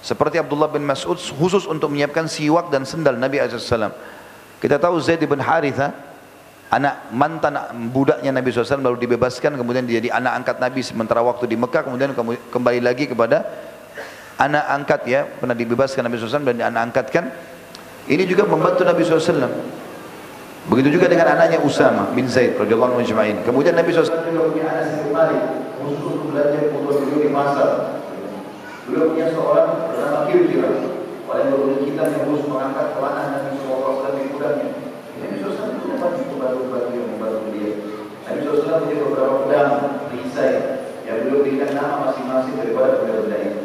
[0.00, 3.92] Seperti Abdullah bin Mas'ud khusus untuk menyiapkan siwak dan sendal Nabi SAW.
[4.56, 5.92] Kita tahu Zaid bin Haritha,
[6.72, 7.60] anak mantan
[7.92, 11.82] budaknya Nabi SAW lalu dibebaskan kemudian dia jadi anak angkat Nabi sementara waktu di Mekah
[11.82, 12.14] kemudian
[12.48, 13.42] kembali lagi kepada
[14.38, 17.26] anak angkat ya pernah dibebaskan Nabi SAW dan anak angkatkan
[18.06, 19.50] ini juga membantu Nabi SAW
[20.70, 23.42] Begitu juga dengan anaknya Usama bin Zaid radhiyallahu anhu.
[23.42, 25.42] Kemudian Nabi SAW punya anak bin Malik
[25.82, 27.99] khusus belajar untuk di pasar.
[28.90, 30.20] Beliau punya seorang bernama.
[31.30, 34.66] Orang yang berbunyi kita yang khusus mengangkat pelana Nabi SAW di kudanya.
[35.22, 37.74] Nabi SAW punya banyak pembantu-pembantu yang membantu beliau.
[38.26, 39.72] Nabi SAW punya beberapa pedang,
[40.10, 40.52] perisai
[41.06, 43.62] yang beliau berikan nama masing-masing daripada benda-benda itu.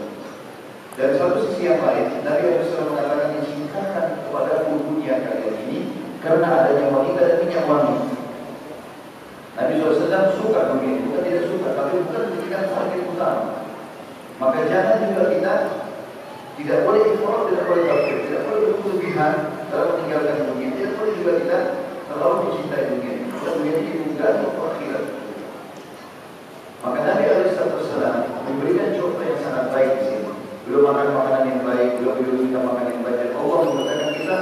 [0.93, 5.79] Dan satu sisi yang lain, Nabi SAW mengatakan cintakan kepada dunia kalian ini
[6.21, 7.97] karena adanya wanita dan minyak wangi.
[9.57, 13.64] Nabi SAW suka begitu, bukan tidak suka, tapi bukan menjadikan target utama.
[14.35, 15.53] Maka jangan juga kita
[16.59, 19.33] tidak boleh ifrat, tidak boleh kafir, tidak boleh berlebihan
[19.71, 20.69] dalam meninggalkan dunia.
[20.75, 21.59] Tidak boleh juga kita
[22.11, 23.13] terlalu mencintai dunia.
[23.31, 25.03] Dan dunia ini untuk akhirat.
[26.83, 27.23] Maka Nabi
[27.55, 28.15] SAW
[28.45, 30.31] memberikan contoh yang sangat baik di sini.
[30.65, 33.19] Belum makan makanan yang baik, belum belum kita makan yang baik.
[33.37, 34.37] Allah mengatakan kita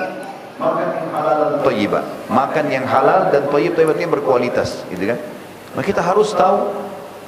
[0.56, 2.04] makan yang halal dan thayyibah.
[2.32, 5.20] Makan yang halal dan thayyib thayyib artinya berkualitas, gitu kan?
[5.76, 6.72] Maka kita harus tahu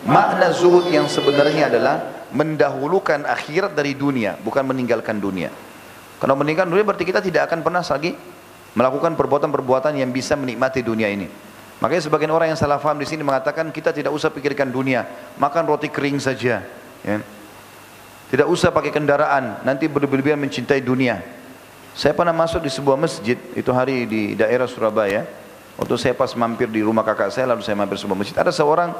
[0.07, 5.47] makna zuhud yang sebenarnya adalah mendahulukan akhirat dari dunia, bukan meninggalkan dunia.
[6.19, 8.11] Kalau meninggalkan dunia berarti kita tidak akan pernah lagi
[8.75, 11.31] melakukan perbuatan-perbuatan yang bisa menikmati dunia ini.
[11.79, 15.07] Makanya sebagian orang yang salah faham di sini mengatakan kita tidak usah pikirkan dunia,
[15.39, 16.63] makan roti kering saja.
[17.03, 17.17] Ya.
[18.25, 21.23] Tidak usah pakai kendaraan, nanti berlebihan mencintai dunia.
[21.95, 25.23] Saya pernah masuk di sebuah masjid, itu hari di daerah Surabaya.
[25.79, 28.35] Waktu saya pas mampir di rumah kakak saya, lalu saya mampir sebuah masjid.
[28.35, 28.91] Ada seorang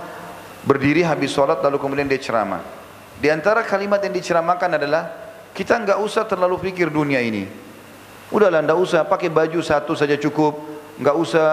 [0.64, 2.85] berdiri habis sholat, lalu kemudian dia ceramah.
[3.20, 5.04] Di antara kalimat yang diceramahkan adalah,
[5.56, 7.48] kita nggak usah terlalu pikir dunia ini.
[8.34, 10.60] Udahlah, nggak usah pakai baju satu saja cukup,
[11.00, 11.46] nggak usah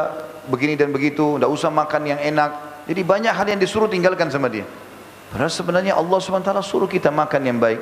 [0.51, 2.83] begini dan begitu, nggak usah makan yang enak.
[2.91, 4.67] Jadi banyak hal yang disuruh tinggalkan sama dia.
[5.31, 7.81] Padahal sebenarnya Allah SWT suruh kita makan yang baik.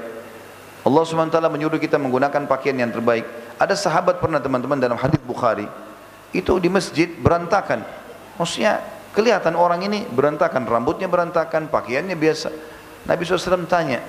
[0.81, 3.27] Allah SWT menyuruh kita menggunakan pakaian yang terbaik.
[3.61, 5.69] Ada sahabat pernah teman-teman dalam hadis Bukhari,
[6.33, 7.85] itu di masjid berantakan.
[8.41, 8.81] Maksudnya
[9.13, 12.49] kelihatan orang ini berantakan, rambutnya berantakan, pakaiannya biasa.
[13.09, 14.05] Nabi SAW tanya,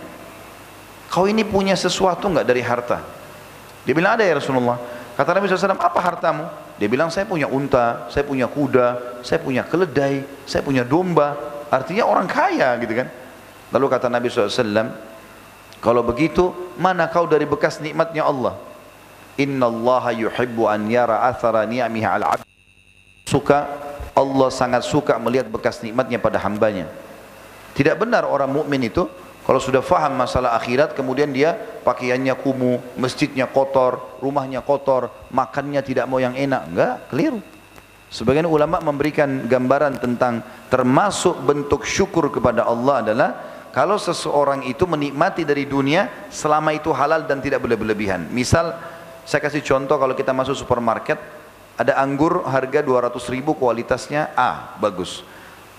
[1.08, 3.00] kau ini punya sesuatu enggak dari harta?
[3.88, 4.78] Dia bilang ada ya Rasulullah.
[5.18, 6.46] Kata Nabi SAW, apa hartamu?
[6.82, 11.38] Dia bilang saya punya unta, saya punya kuda, saya punya keledai, saya punya domba.
[11.70, 13.08] Artinya orang kaya gitu kan.
[13.72, 14.90] Lalu kata Nabi SAW,
[15.82, 18.54] Kalau begitu, mana kau dari bekas nikmatnya Allah?
[19.40, 22.46] Inna Allah yuhibbu an yara athara ni'amihi ala abd.
[23.26, 23.66] Suka,
[24.12, 26.86] Allah sangat suka melihat bekas nikmatnya pada hambanya.
[27.72, 29.08] Tidak benar orang mukmin itu
[29.42, 36.06] kalau sudah faham masalah akhirat kemudian dia pakaiannya kumuh, masjidnya kotor, rumahnya kotor, makannya tidak
[36.06, 36.62] mau yang enak.
[36.70, 37.42] Enggak, keliru.
[38.12, 43.30] Sebagian ulama memberikan gambaran tentang termasuk bentuk syukur kepada Allah adalah
[43.72, 48.28] kalau seseorang itu menikmati dari dunia selama itu halal dan tidak berlebihan.
[48.30, 48.76] Misal
[49.24, 51.16] saya kasih contoh kalau kita masuk supermarket
[51.80, 55.24] ada anggur harga 200 ribu kualitasnya A bagus.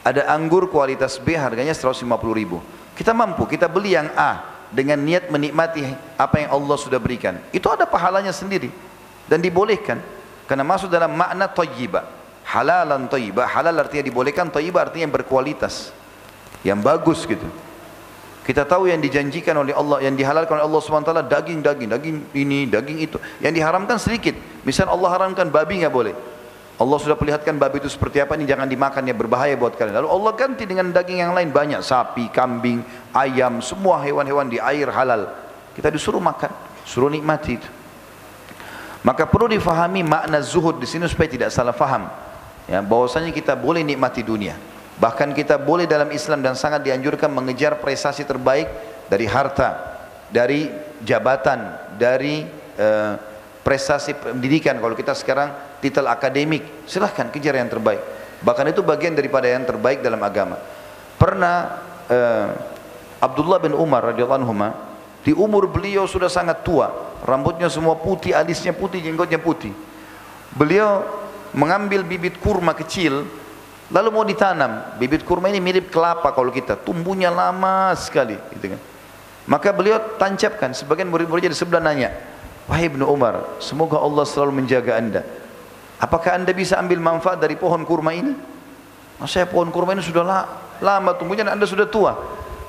[0.03, 2.03] Ada anggur kualitas B harganya 150
[2.35, 2.59] ribu.
[2.99, 4.43] Kita mampu, kita beli yang A
[4.73, 5.87] dengan niat menikmati
[6.19, 7.39] apa yang Allah sudah berikan.
[7.55, 8.73] Itu ada pahalanya sendiri
[9.31, 10.03] dan dibolehkan.
[10.51, 12.05] Karena masuk dalam makna thayyibah.
[12.43, 13.47] Halalan thayyibah.
[13.47, 15.95] Halal artinya dibolehkan, thayyibah artinya yang berkualitas.
[16.67, 17.47] Yang bagus gitu.
[18.43, 22.67] Kita tahu yang dijanjikan oleh Allah, yang dihalalkan oleh Allah SWT daging, daging, daging ini,
[22.67, 23.17] daging itu.
[23.39, 24.35] Yang diharamkan sedikit.
[24.67, 26.15] Misal Allah haramkan babi nggak boleh.
[26.81, 30.03] Allah sudah perlihatkan babi itu seperti apa ini jangan dimakan ya berbahaya buat kalian.
[30.03, 32.81] Lalu Allah ganti dengan daging yang lain banyak sapi, kambing,
[33.13, 35.31] ayam, semua hewan-hewan di air halal.
[35.77, 36.51] Kita disuruh makan,
[36.89, 37.69] suruh nikmati itu.
[39.03, 42.07] Maka perlu difahami makna zuhud di sini supaya tidak salah faham.
[42.71, 44.55] Ya, bahwasanya kita boleh nikmati dunia.
[45.03, 48.71] Bahkan kita boleh dalam Islam dan sangat dianjurkan mengejar prestasi terbaik
[49.11, 49.99] dari harta,
[50.31, 50.71] dari
[51.03, 52.47] jabatan, dari
[52.79, 53.32] uh,
[53.63, 54.79] prestasi pendidikan.
[54.79, 58.03] Kalau kita sekarang titel akademik, silahkan kejar yang terbaik.
[58.43, 60.59] Bahkan itu bagian daripada yang terbaik dalam agama.
[61.17, 61.55] Pernah
[62.11, 62.49] uh,
[63.23, 64.55] Abdullah bin Umar radhiyallahu anhu
[65.23, 66.91] di umur beliau sudah sangat tua,
[67.23, 69.71] rambutnya semua putih, alisnya putih, jenggotnya putih.
[70.59, 71.07] Beliau
[71.55, 73.23] mengambil bibit kurma kecil
[73.93, 78.81] Lalu mau ditanam, bibit kurma ini mirip kelapa kalau kita, tumbuhnya lama sekali, gitu kan.
[79.45, 82.09] Maka beliau tancapkan, sebagian murid-muridnya di sebelah nanya,
[82.73, 85.21] Wahai Ibnu Umar, semoga Allah selalu menjaga anda.
[86.01, 88.33] Apakah anda bisa ambil manfaat dari pohon kurma ini?
[89.29, 90.25] Saya pohon kurma ini sudah
[90.81, 92.17] lama tumbuhnya dan anda sudah tua.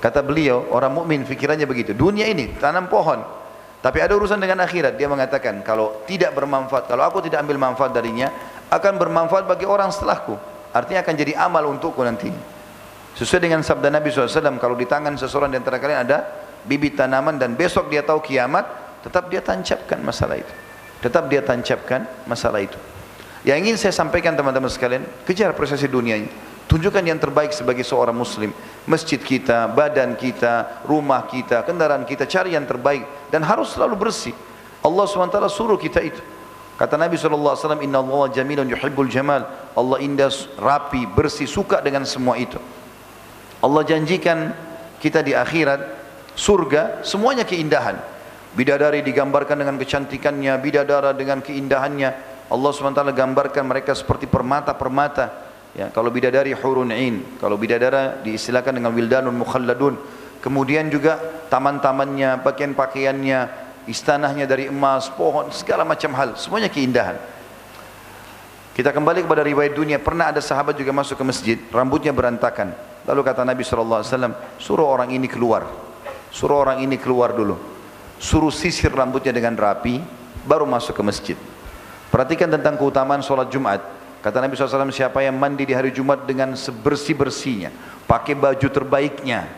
[0.03, 1.95] Kata beliau, orang mukmin pikirannya begitu.
[1.95, 3.23] Dunia ini tanam pohon,
[3.79, 4.99] tapi ada urusan dengan akhirat.
[4.99, 8.27] Dia mengatakan, kalau tidak bermanfaat, kalau aku tidak ambil manfaat darinya,
[8.75, 10.35] akan bermanfaat bagi orang setelahku.
[10.75, 12.27] Artinya akan jadi amal untukku nanti.
[13.15, 16.27] Sesuai dengan sabda Nabi SAW, kalau di tangan seseorang di antara kalian ada
[16.67, 20.53] bibit tanaman dan besok dia tahu kiamat, tetap dia tancapkan masalah itu.
[21.03, 22.79] Tetap dia tancapkan masalah itu.
[23.43, 26.31] Yang ingin saya sampaikan teman-teman sekalian, kejar prestasi dunia ini.
[26.63, 28.55] Tunjukkan yang terbaik sebagai seorang muslim.
[28.87, 33.03] Masjid kita, badan kita, rumah kita, kendaraan kita, cari yang terbaik.
[33.27, 34.31] Dan harus selalu bersih.
[34.79, 36.23] Allah SWT suruh kita itu.
[36.79, 39.43] Kata Nabi SAW, Inna Allah jamilun yuhibbul jamal.
[39.75, 42.57] Allah indah, rapi, bersih, suka dengan semua itu.
[43.59, 44.55] Allah janjikan
[45.03, 45.83] kita di akhirat,
[46.33, 48.12] surga, semuanya keindahan.
[48.53, 52.09] Bidadari digambarkan dengan kecantikannya, bidadara dengan keindahannya.
[52.53, 55.49] Allah SWT gambarkan mereka seperti permata-permata.
[55.73, 59.97] Ya, kalau bidadari hurun in, kalau bidadara diistilahkan dengan wildanun mukhalladun.
[60.37, 61.17] Kemudian juga
[61.49, 63.39] taman-tamannya, pakaian-pakaiannya,
[63.89, 67.17] istanahnya dari emas, pohon, segala macam hal, semuanya keindahan.
[68.77, 72.69] Kita kembali kepada riwayat dunia, pernah ada sahabat juga masuk ke masjid, rambutnya berantakan.
[73.09, 74.05] Lalu kata Nabi SAW,
[74.61, 75.65] suruh orang ini keluar.
[76.29, 77.72] Suruh orang ini keluar dulu.
[78.21, 80.01] Suruh sisir rambutnya dengan rapi,
[80.47, 81.37] baru masuk ke masjid.
[82.13, 83.81] Perhatikan tentang keutamaan sholat Jumat.
[84.23, 87.73] Kata Nabi SAW, siapa yang mandi di hari Jumat dengan sebersih-bersihnya,
[88.07, 89.51] pakai baju terbaiknya,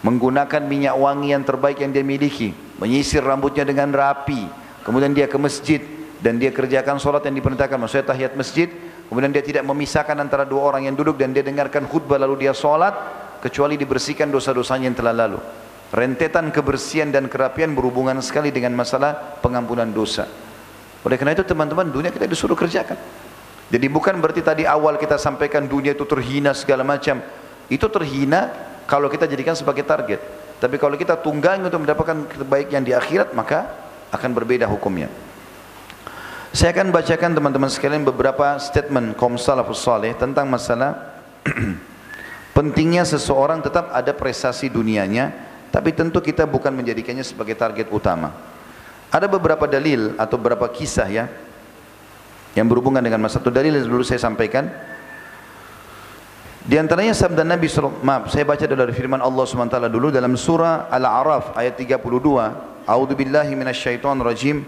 [0.00, 4.48] menggunakan minyak wangi yang terbaik yang dia miliki, menyisir rambutnya dengan rapi,
[4.88, 5.84] kemudian dia ke masjid
[6.24, 8.72] dan dia kerjakan sholat yang diperintahkan, maksudnya tahiyat masjid,
[9.12, 12.56] kemudian dia tidak memisahkan antara dua orang yang duduk dan dia dengarkan khutbah lalu dia
[12.56, 12.96] sholat,
[13.44, 15.40] kecuali dibersihkan dosa-dosanya yang telah lalu.
[15.94, 20.26] Rentetan kebersihan dan kerapian berhubungan sekali dengan masalah pengampunan dosa.
[21.06, 22.98] Oleh karena itu teman-teman dunia kita disuruh kerjakan.
[23.70, 27.22] Jadi bukan berarti tadi awal kita sampaikan dunia itu terhina segala macam.
[27.70, 28.50] Itu terhina
[28.90, 30.18] kalau kita jadikan sebagai target.
[30.58, 33.70] Tapi kalau kita tunggangi untuk mendapatkan kebaikan di akhirat, maka
[34.10, 35.06] akan berbeda hukumnya.
[36.54, 39.86] Saya akan bacakan teman-teman sekalian beberapa statement kaum salafus
[40.18, 41.18] tentang masalah
[42.56, 48.30] pentingnya seseorang tetap ada prestasi dunianya, tapi tentu kita bukan menjadikannya sebagai target utama.
[49.10, 51.26] Ada beberapa dalil atau beberapa kisah ya
[52.54, 54.70] yang berhubungan dengan masa satu dalil yang dulu saya sampaikan.
[56.62, 57.66] Di antaranya sabda Nabi
[58.06, 61.98] maaf saya baca dari firman Allah SWT dulu dalam surah Al-A'raf ayat 32
[62.86, 64.62] A'udzu billahi minasyaitonir rajim.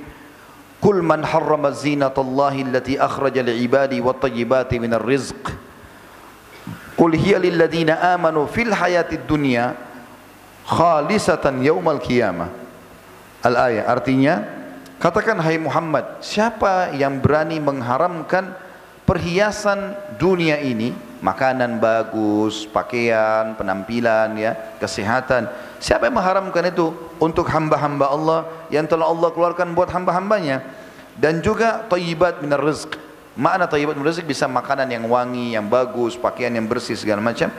[0.82, 5.54] Kul man harrama zinatallahi allati akhraja li'ibadi wat tayyibati minar rizq.
[6.98, 9.86] Qul hiya lil ladzina amanu fil hayatid dunya
[10.66, 12.50] khalisatan yaumal qiyamah.
[13.46, 14.42] Al-ayah artinya
[14.98, 18.50] katakan hai Muhammad, siapa yang berani mengharamkan
[19.06, 20.90] perhiasan dunia ini,
[21.22, 25.46] makanan bagus, pakaian, penampilan ya, kesehatan.
[25.78, 26.90] Siapa yang mengharamkan itu
[27.22, 30.66] untuk hamba-hamba Allah yang telah Allah keluarkan buat hamba-hambanya
[31.14, 32.98] dan juga tayyibat minar rizq.
[33.38, 37.52] Makna tayyibat minar rizq bisa makanan yang wangi, yang bagus, pakaian yang bersih segala macam.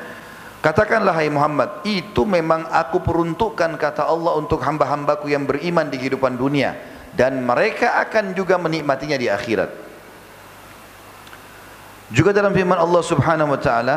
[0.58, 6.34] Katakanlah hai Muhammad, itu memang aku peruntukkan kata Allah untuk hamba-hambaku yang beriman di kehidupan
[6.34, 6.74] dunia
[7.14, 9.70] dan mereka akan juga menikmatinya di akhirat.
[12.10, 13.96] Juga dalam firman Allah Subhanahu wa taala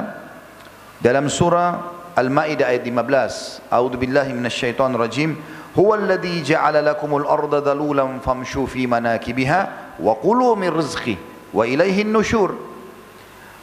[1.01, 5.41] dalam surah Al-Maidah ayat 15, A'udzu billahi minasyaitonir rajim.
[5.73, 11.15] Huwa alladhi ja'ala lakumul arda dhalulan famshu fi manakibiha wa kulu min rizqi
[11.55, 12.70] wa ilaihi nusyur.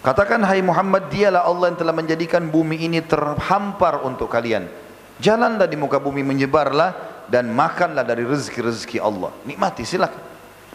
[0.07, 4.71] Katakan hai Muhammad dialah Allah yang telah menjadikan bumi ini terhampar untuk kalian.
[5.19, 6.95] Jalanlah di muka bumi menyebarlah
[7.27, 9.35] dan makanlah dari rezeki-rezeki Allah.
[9.43, 10.23] Nikmati silakan.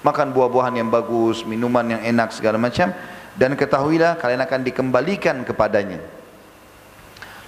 [0.05, 2.93] Makan buah-buahan yang bagus, minuman yang enak segala macam
[3.33, 6.05] dan ketahuilah kalian akan dikembalikan kepadanya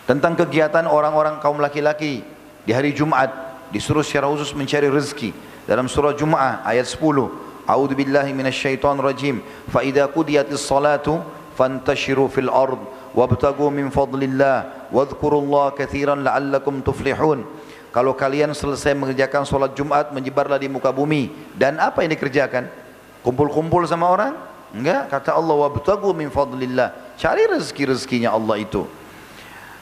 [0.08, 2.24] tentang kegiatan orang-orang kaum laki-laki
[2.64, 3.28] di hari Jumat
[3.68, 5.36] disuruh secara khusus mencari rezeki
[5.68, 11.20] dalam surah Jum'ah ayat 10 A'udzu billahi minasyaitonir rajim fa idza qudiyatis salatu
[11.54, 12.78] fantashiru fil ard
[13.14, 17.46] wabtagu min fadlillah wadhkurullaha katsiran la'allakum tuflihun
[17.94, 22.66] kalau kalian selesai mengerjakan solat Jumat menyebarlah di muka bumi dan apa yang dikerjakan
[23.22, 24.34] kumpul-kumpul sama orang
[24.74, 27.14] Enggak, kata Allah wabtagu min fadlillah.
[27.14, 28.82] Cari rezeki-rezekinya Allah itu.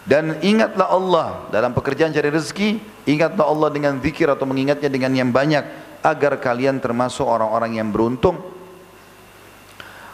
[0.04, 2.76] Dan ingatlah Allah dalam pekerjaan cari rezeki,
[3.08, 5.64] ingatlah Allah dengan zikir atau mengingatnya dengan yang banyak
[6.04, 8.36] agar kalian termasuk orang-orang yang beruntung.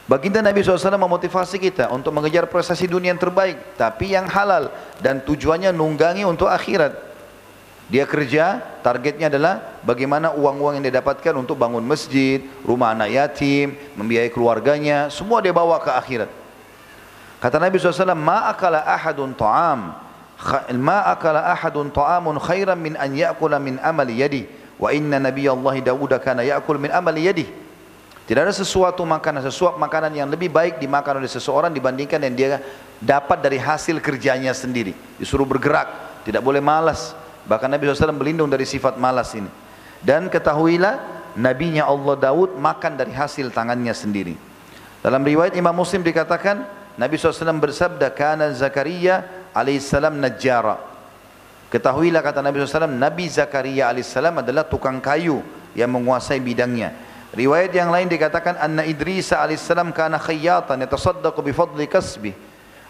[0.08, 4.72] Baginda Nabi SAW memotivasi kita untuk mengejar prestasi dunia yang terbaik, tapi yang halal
[5.04, 6.96] dan tujuannya nunggangi untuk akhirat.
[7.92, 13.76] Dia kerja, targetnya adalah bagaimana uang-uang yang dia dapatkan untuk bangun masjid, rumah anak yatim,
[14.00, 16.32] membiayai keluarganya, semua dia bawa ke akhirat.
[17.44, 19.92] Kata Nabi SAW, Ma akala ahadun ta'am,
[20.80, 24.48] ma akala ahadun ta'amun khairan min an ya'kula min amali yadi,
[24.80, 27.67] wa inna Nabi Allah Dawud kana ya'kul min amali yadi.
[28.28, 32.60] Tidak ada sesuatu makanan, sesuatu makanan yang lebih baik dimakan oleh seseorang dibandingkan yang dia
[33.00, 34.92] dapat dari hasil kerjanya sendiri.
[35.16, 37.16] Disuruh bergerak, tidak boleh malas.
[37.48, 39.48] Bahkan Nabi SAW berlindung dari sifat malas ini.
[40.04, 41.00] Dan ketahuilah
[41.40, 44.36] nabinya Allah Daud makan dari hasil tangannya sendiri.
[45.00, 46.68] Dalam riwayat Imam Muslim dikatakan
[47.00, 49.24] Nabi SAW bersabda kana Zakaria
[49.56, 50.76] alaihissalam najjara.
[51.72, 55.40] Ketahuilah kata Nabi SAW Nabi Zakaria alaihissalam adalah tukang kayu
[55.72, 57.07] yang menguasai bidangnya.
[57.28, 62.32] Riwayat yang lain dikatakan anna Idris alaihissalam kana khayyatan yatasaddaqu bi fadli kasbih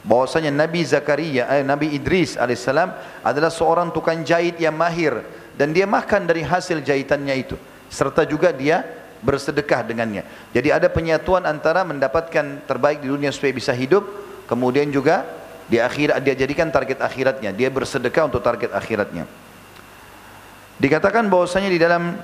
[0.06, 2.94] bahwasanya Nabi Zakaria eh, Nabi Idris alaihissalam
[3.26, 5.26] adalah seorang tukang jahit yang mahir
[5.58, 7.58] dan dia makan dari hasil jahitannya itu.
[7.90, 8.86] Serta juga dia
[9.18, 10.22] bersedekah dengannya.
[10.54, 14.06] Jadi ada penyatuan antara mendapatkan terbaik di dunia supaya bisa hidup
[14.46, 15.26] kemudian juga
[15.66, 17.50] di akhir dia jadikan target akhiratnya.
[17.50, 19.26] Dia bersedekah untuk target akhiratnya.
[20.78, 22.14] Dikatakan bahwasanya di dalam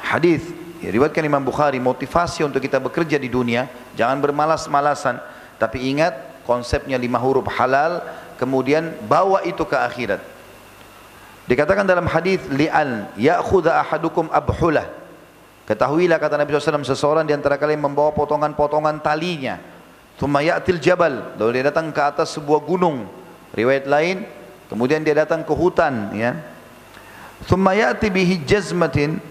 [0.00, 0.40] hadis
[0.82, 3.66] ya, riwayatkan Imam Bukhari motivasi untuk kita bekerja di dunia
[3.98, 5.20] jangan bermalas-malasan.
[5.58, 8.02] Tapi ingat konsepnya lima huruf halal
[8.38, 10.22] kemudian bawa itu ke akhirat.
[11.48, 14.86] Dikatakan dalam hadis li'an ya'khudha ahadukum abhulah.
[15.68, 19.60] Ketahuilah kata Nabi SAW seseorang di antara kalian membawa potongan-potongan talinya.
[20.16, 21.36] Thumma ya'til jabal.
[21.36, 23.04] Lalu dia datang ke atas sebuah gunung.
[23.52, 24.24] Riwayat lain
[24.68, 26.36] kemudian dia datang ke hutan ya
[27.46, 28.42] thumma ya'ti bihi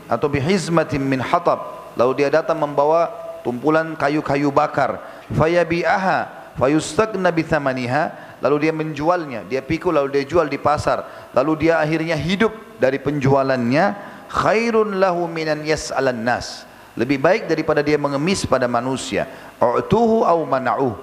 [0.08, 1.92] atau bihizmatin min hatab.
[1.98, 3.10] Lalu dia datang membawa
[3.42, 5.02] tumpulan kayu-kayu bakar.
[5.34, 9.44] Fayabi'aha fayustagna bithamaniha lalu dia menjualnya.
[9.50, 11.32] Dia pikul lalu dia jual di pasar.
[11.34, 14.16] Lalu dia akhirnya hidup dari penjualannya.
[14.28, 16.68] Khairun lahu minan yas'alan nas.
[16.98, 19.26] Lebih baik daripada dia mengemis pada manusia.
[19.58, 20.98] U'tuhu au mana'uh.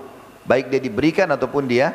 [0.44, 1.94] Baik dia diberikan ataupun dia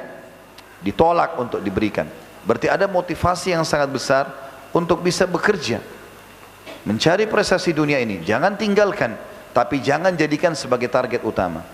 [0.82, 2.08] ditolak untuk diberikan.
[2.48, 4.26] Berarti ada motivasi yang sangat besar
[4.76, 5.82] untuk bisa bekerja.
[6.88, 9.20] Mencari prestasi dunia ini jangan tinggalkan
[9.52, 11.66] tapi jangan jadikan sebagai target utama.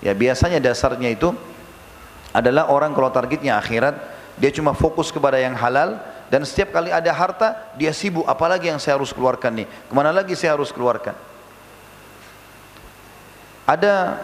[0.00, 1.32] Ya biasanya dasarnya itu
[2.30, 3.96] adalah orang kalau targetnya akhirat,
[4.38, 5.98] dia cuma fokus kepada yang halal
[6.30, 8.24] dan setiap kali ada harta dia sibuk.
[8.26, 11.14] Apalagi yang saya harus keluarkan nih, ke mana lagi saya harus keluarkan.
[13.66, 14.18] Ada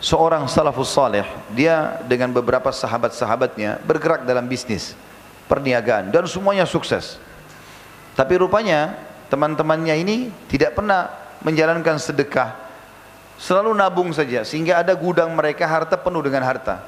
[0.00, 4.96] seorang salafus saleh, dia dengan beberapa sahabat-sahabatnya bergerak dalam bisnis
[5.46, 7.18] perniagaan dan semuanya sukses.
[8.18, 8.98] Tapi rupanya
[9.30, 10.16] teman-temannya ini
[10.50, 11.10] tidak pernah
[11.44, 12.66] menjalankan sedekah
[13.36, 16.80] Selalu nabung saja sehingga ada gudang mereka harta penuh dengan harta.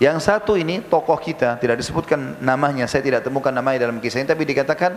[0.00, 4.28] Yang satu ini tokoh kita tidak disebutkan namanya, saya tidak temukan namanya dalam kisah ini,
[4.32, 4.96] tapi dikatakan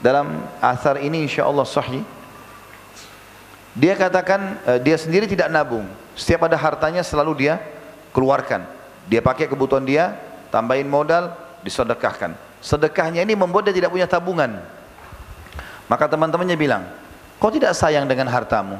[0.00, 2.00] dalam asar ini insya Allah sahih.
[3.76, 5.84] Dia katakan uh, dia sendiri tidak nabung.
[6.16, 7.60] Setiap ada hartanya selalu dia
[8.16, 8.64] keluarkan.
[9.12, 10.16] Dia pakai kebutuhan dia,
[10.48, 12.34] tambahin modal, disedekahkan.
[12.58, 14.58] Sedekahnya ini membuat dia tidak punya tabungan.
[15.88, 16.84] Maka teman-temannya bilang,
[17.40, 18.76] kau tidak sayang dengan hartamu.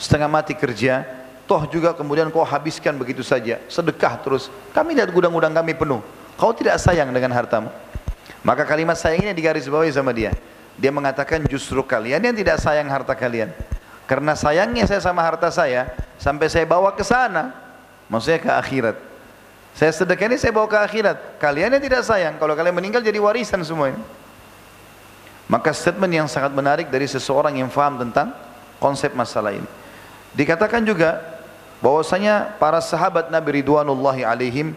[0.00, 1.06] Setengah mati kerja,
[1.46, 3.62] toh juga kemudian kau habiskan begitu saja.
[3.70, 4.50] Sedekah terus.
[4.74, 6.02] Kami lihat gudang-gudang kami penuh.
[6.34, 7.70] Kau tidak sayang dengan hartamu.
[8.42, 10.34] Maka kalimat sayang ini digaris bawahi sama dia.
[10.74, 13.54] Dia mengatakan justru kalian yang tidak sayang harta kalian.
[14.10, 17.54] Karena sayangnya saya sama harta saya, sampai saya bawa ke sana.
[18.10, 19.11] Maksudnya ke akhirat.
[19.72, 21.40] Saya sedekah ini saya bawa ke akhirat.
[21.40, 24.00] Kalian yang tidak sayang, kalau kalian meninggal jadi warisan semuanya.
[25.48, 28.32] Maka statement yang sangat menarik dari seseorang yang faham tentang
[28.80, 29.68] konsep masalah ini.
[30.32, 31.20] Dikatakan juga
[31.84, 34.72] bahwasanya para sahabat Nabi Ridwanullahi alaihim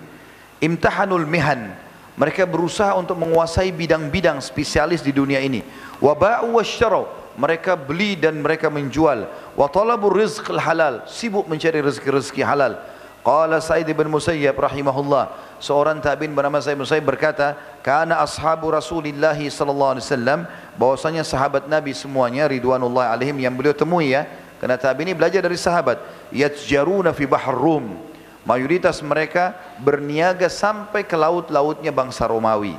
[0.59, 1.71] imtahanul mihan.
[2.15, 5.59] Mereka berusaha untuk menguasai bidang-bidang spesialis di dunia ini.
[5.99, 7.11] Waba'u wasyarau.
[7.35, 9.27] Mereka beli dan mereka menjual.
[9.59, 10.15] Wa talabur
[10.55, 11.03] halal.
[11.11, 12.79] Sibuk mencari rezeki-rezeki halal.
[13.25, 15.57] Qala Sa'id bin Musayyab rahimahullah.
[15.57, 20.39] Seorang tabi'in bernama Sa'id bin Musayyib berkata, "Kana ashabu Rasulillah sallallahu alaihi wasallam.
[20.77, 24.29] Bahwasanya sahabat Nabi semuanya ridwanullah alaihim yang beliau temui ya
[24.61, 25.99] karena tabi ini belajar dari sahabat.
[26.29, 27.97] Yatjaruna fi bahr rum.
[28.45, 32.77] Mayoritas mereka berniaga sampai ke laut-lautnya bangsa Romawi.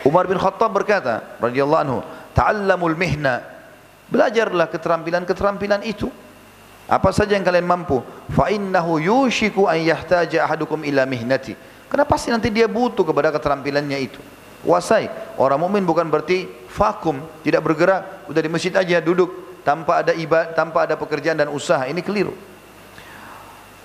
[0.00, 1.98] Umar bin Khattab berkata radhiyallahu anhu
[2.32, 3.44] ta'allamul mihna.
[4.08, 6.08] Belajarlah keterampilan-keterampilan itu
[6.84, 11.56] apa saja yang kalian mampu fa innahu yushiku an yahtaja ahadukum ila mihnati
[11.88, 14.20] karena pasti nanti dia butuh kepada keterampilannya itu
[14.64, 15.12] kuasai.
[15.36, 20.56] Orang mukmin bukan berarti vakum, tidak bergerak, udah di masjid aja duduk tanpa ada ibadah,
[20.56, 21.84] tanpa ada pekerjaan dan usaha.
[21.84, 22.32] Ini keliru.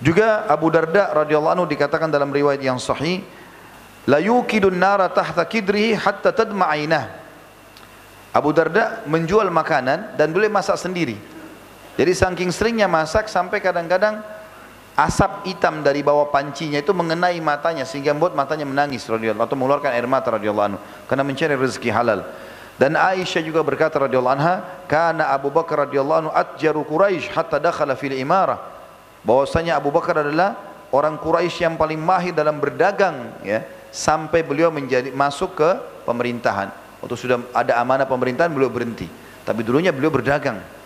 [0.00, 3.20] Juga Abu Darda radhiyallahu anhu dikatakan dalam riwayat yang sahih,
[4.08, 6.72] la yukidun nara tahta kidrihi hatta tadma
[8.32, 11.20] Abu Darda menjual makanan dan boleh masak sendiri.
[12.00, 14.24] Jadi saking seringnya masak sampai kadang-kadang
[14.96, 19.92] asap hitam dari bawah pancinya itu mengenai matanya sehingga membuat matanya menangis radhiyallahu atau mengeluarkan
[19.92, 22.24] air mata radhiyallahu anhu karena mencari rezeki halal.
[22.80, 27.92] Dan Aisyah juga berkata radhiyallahu anha, "Kana Abu Bakar radhiyallahu anhu atjaru Quraisy hatta dakhala
[27.92, 28.56] fil imarah."
[29.20, 30.56] Bahwasanya Abu Bakar adalah
[30.96, 33.60] orang Quraisy yang paling mahir dalam berdagang ya,
[33.92, 35.70] sampai beliau menjadi masuk ke
[36.08, 36.72] pemerintahan.
[37.04, 39.04] Waktu sudah ada amanah pemerintahan beliau berhenti.
[39.44, 40.79] Tapi dulunya beliau berdagang.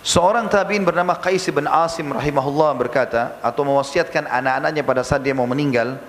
[0.00, 5.44] Seorang tabi'in bernama Qais bin Asim rahimahullah berkata atau mewasiatkan anak-anaknya pada saat dia mau
[5.44, 6.00] meninggal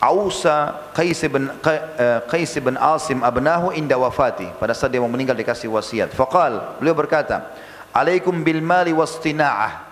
[0.00, 5.36] Ausa Qais bin eh, Qais bin Asim abnahu inda wafati pada saat dia mau meninggal
[5.36, 6.16] dikasih wasiat.
[6.16, 7.52] Faqal beliau berkata,
[7.92, 9.84] "Alaikum bil mali wastina'ah."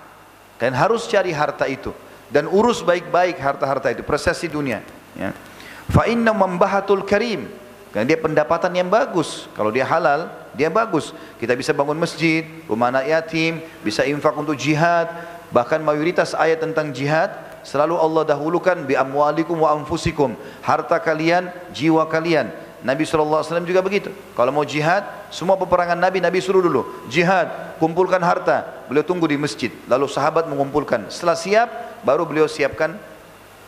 [0.57, 1.93] Kalian harus cari harta itu
[2.33, 4.81] dan urus baik-baik harta-harta itu, prosesi dunia,
[5.13, 5.37] ya.
[5.93, 7.49] Fa inna mambahatul karim.
[7.93, 9.53] Karena dia pendapatan yang bagus.
[9.53, 11.13] Kalau dia halal, dia bagus.
[11.37, 15.13] Kita bisa bangun masjid, rumah anak yatim, bisa infak untuk jihad.
[15.53, 17.29] Bahkan mayoritas ayat tentang jihad
[17.61, 20.33] selalu Allah dahulukan bi amwalikum wa anfusikum.
[20.65, 22.49] Harta kalian, jiwa kalian.
[22.81, 24.09] Nabi SAW juga begitu.
[24.35, 27.07] Kalau mau jihad, semua peperangan Nabi, Nabi suruh dulu.
[27.13, 28.89] Jihad, kumpulkan harta.
[28.89, 29.71] Beliau tunggu di masjid.
[29.85, 31.13] Lalu sahabat mengumpulkan.
[31.13, 31.69] Setelah siap,
[32.09, 32.97] baru beliau siapkan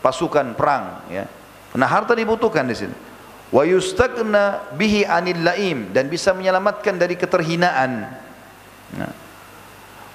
[0.01, 1.05] pasukan perang.
[1.13, 1.29] Ya.
[1.77, 3.14] Nah harta dibutuhkan di sini
[3.55, 5.95] wa yustagna bihi anil laim.
[5.95, 8.11] Dan bisa menyelamatkan dari keterhinaan.
[8.99, 9.13] Nah.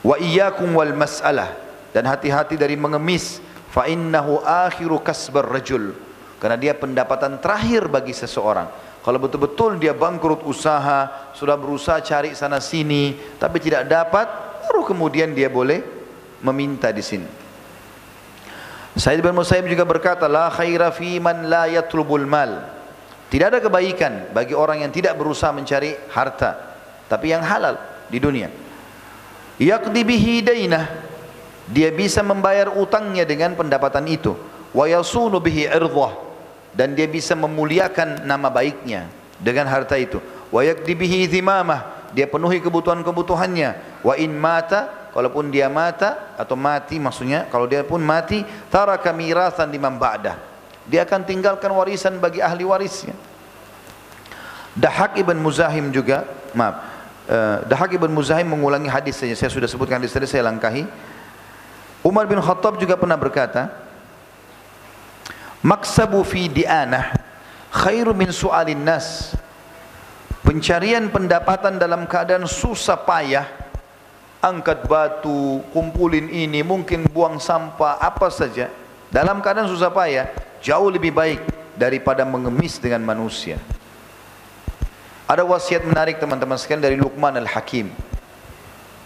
[0.04, 1.56] wa iyyakum wal mas'alah.
[1.96, 3.40] Dan hati-hati dari mengemis.
[3.72, 5.96] Fa innahu akhiru kasbar rajul.
[6.44, 8.68] Karena dia pendapatan terakhir bagi seseorang.
[9.00, 14.28] Kalau betul-betul dia bangkrut usaha sudah berusaha cari sana sini tapi tidak dapat
[14.68, 15.80] baru kemudian dia boleh
[16.44, 17.30] meminta di sini.
[19.00, 22.79] Said bin Musayyib juga berkata la khaira fi man la yatlubul mal
[23.30, 26.74] tidak ada kebaikan bagi orang yang tidak berusaha mencari harta,
[27.06, 27.78] tapi yang halal
[28.10, 28.50] di dunia.
[29.62, 30.86] Yaqdi bihi dainah.
[31.70, 34.34] Dia bisa membayar utangnya dengan pendapatan itu.
[34.74, 36.26] Wa yasunu bihi irdhah.
[36.74, 39.06] Dan dia bisa memuliakan nama baiknya
[39.38, 40.18] dengan harta itu.
[40.50, 42.10] Wa yaqdi bihi dhimamah.
[42.18, 44.02] Dia penuhi kebutuhan-kebutuhannya.
[44.02, 48.42] Wa in mata, kalaupun dia mata atau mati maksudnya, kalau dia pun mati,
[48.74, 50.49] taraka mirasan liman ba'dah
[50.90, 53.14] dia akan tinggalkan warisan bagi ahli warisnya.
[54.74, 56.26] Dahak ibn Muzahim juga,
[56.58, 56.82] maaf,
[57.30, 59.38] uh, Dahak ibn Muzahim mengulangi hadis saja.
[59.38, 60.90] Saya sudah sebutkan hadis tadi, saya langkahi.
[62.02, 63.70] Umar bin Khattab juga pernah berkata,
[65.62, 67.14] Maksabu fi di'anah
[67.70, 69.38] khairu min su'alin nas.
[70.42, 73.46] Pencarian pendapatan dalam keadaan susah payah,
[74.42, 78.72] angkat batu, kumpulin ini, mungkin buang sampah, apa saja
[79.12, 81.42] dalam keadaan susah payah jauh lebih baik
[81.80, 83.56] daripada mengemis dengan manusia.
[85.30, 87.94] Ada wasiat menarik teman-teman sekalian dari Luqman Al-Hakim.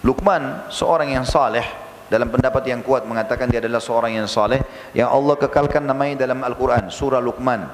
[0.08, 1.64] Luqman seorang yang saleh
[2.08, 4.64] dalam pendapat yang kuat mengatakan dia adalah seorang yang saleh
[4.96, 7.68] yang Allah kekalkan namanya dalam Al-Quran surah Luqman.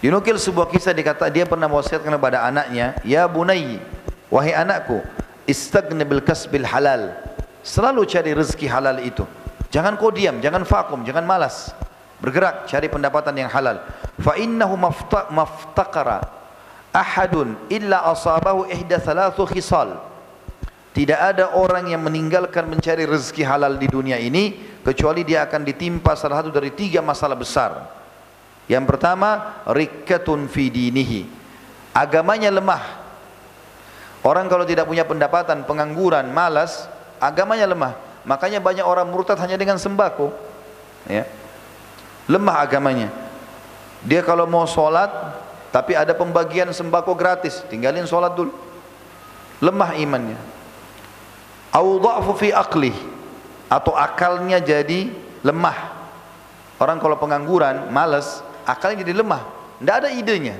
[0.00, 3.78] Dinukil sebuah kisah dikata dia pernah wasiatkan kepada anaknya, "Ya bunayyi,
[4.32, 5.04] wahai anakku,
[5.44, 7.12] istagni bil kasbil halal."
[7.60, 9.28] Selalu cari rezeki halal itu.
[9.68, 11.76] Jangan kau diam, jangan vakum, jangan malas.
[12.20, 13.80] Bergerak cari pendapatan yang halal.
[14.20, 14.76] Fa innahu
[15.32, 16.40] maftaqara
[16.92, 19.96] ahadun illa asabahu ihda thalathu khisal.
[20.90, 26.18] Tidak ada orang yang meninggalkan mencari rezeki halal di dunia ini kecuali dia akan ditimpa
[26.18, 27.86] salah satu dari tiga masalah besar.
[28.66, 31.26] Yang pertama, rikkatun fi dinihi.
[31.94, 32.82] Agamanya lemah.
[34.20, 36.90] Orang kalau tidak punya pendapatan, pengangguran, malas,
[37.22, 37.94] agamanya lemah.
[38.26, 40.34] Makanya banyak orang murtad hanya dengan sembako.
[41.08, 41.24] Ya.
[42.30, 43.10] Lemah agamanya.
[44.06, 45.10] Dia kalau mau sholat,
[45.74, 48.54] tapi ada pembagian sembako gratis, tinggalin sholat dulu.
[49.58, 50.38] Lemah imannya.
[51.74, 52.94] Audhafu fi aqlih
[53.66, 55.10] atau akalnya jadi
[55.42, 55.98] lemah.
[56.80, 59.42] Orang kalau pengangguran, malas, akalnya jadi lemah.
[59.82, 60.56] Tidak ada idenya.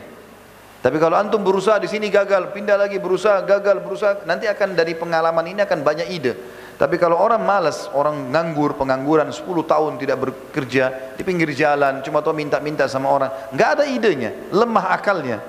[0.80, 4.97] Tapi kalau antum berusaha di sini gagal, pindah lagi berusaha gagal, berusaha nanti akan dari
[4.97, 6.32] pengalaman ini akan banyak ide.
[6.81, 12.24] Tapi kalau orang malas, orang nganggur, pengangguran 10 tahun tidak bekerja di pinggir jalan, cuma
[12.24, 15.44] tahu minta-minta sama orang, nggak ada idenya, lemah akalnya.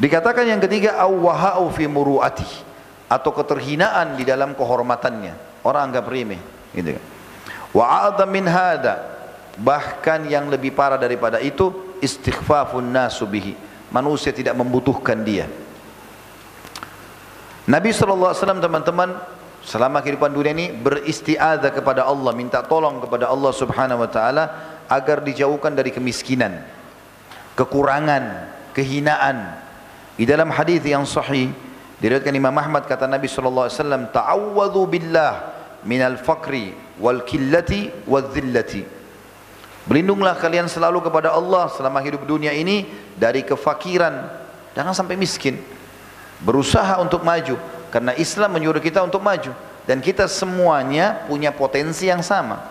[0.00, 2.48] Dikatakan yang ketiga awwahau fi muruati
[3.04, 5.60] atau keterhinaan di dalam kehormatannya.
[5.60, 6.40] Orang anggap remeh,
[6.72, 7.04] gitu kan.
[7.76, 9.12] Wa min hada
[9.60, 13.52] bahkan yang lebih parah daripada itu istighfafun nasubihi.
[13.92, 15.44] Manusia tidak membutuhkan dia.
[17.72, 19.16] Nabi SAW teman-teman
[19.64, 24.44] selama kehidupan dunia ini beristiadah kepada Allah, minta tolong kepada Allah Subhanahu wa taala
[24.92, 26.60] agar dijauhkan dari kemiskinan,
[27.56, 29.56] kekurangan, kehinaan.
[30.20, 31.48] Di dalam hadis yang sahih
[31.96, 35.32] diriwayatkan Imam Ahmad kata Nabi sallallahu alaihi wasallam, "Ta'awwadhu billah
[35.88, 38.84] minal fakri wal killati wal dhillati."
[39.88, 42.84] Berlindunglah kalian selalu kepada Allah selama hidup dunia ini
[43.16, 44.28] dari kefakiran,
[44.76, 45.71] jangan sampai miskin
[46.42, 47.56] berusaha untuk maju.
[47.88, 49.52] Karena Islam menyuruh kita untuk maju.
[49.86, 52.62] Dan kita semuanya punya potensi yang sama.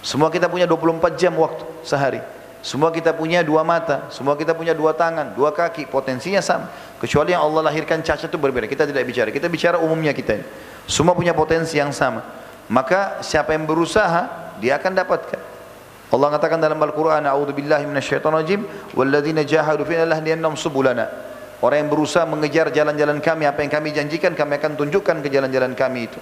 [0.00, 2.22] Semua kita punya 24 jam waktu sehari.
[2.60, 4.08] Semua kita punya dua mata.
[4.12, 5.88] Semua kita punya dua tangan dua kaki.
[5.88, 6.68] Potensinya sama.
[7.00, 8.68] Kecuali yang Allah lahirkan cacat itu berbeda.
[8.68, 9.28] Kita tidak bicara.
[9.32, 10.44] Kita bicara umumnya kita
[10.90, 12.26] semua punya potensi yang sama.
[12.66, 15.40] Maka siapa yang berusaha dia akan dapatkan.
[16.10, 18.66] Allah katakan dalam Al-Quran A'udzubillahi minasyaitonirrajim
[18.98, 21.29] walladzina jahadu fina lahdiyannahum subulana
[21.60, 25.76] Orang yang berusaha mengejar jalan-jalan kami, apa yang kami janjikan, kami akan tunjukkan ke jalan-jalan
[25.76, 26.16] kami itu.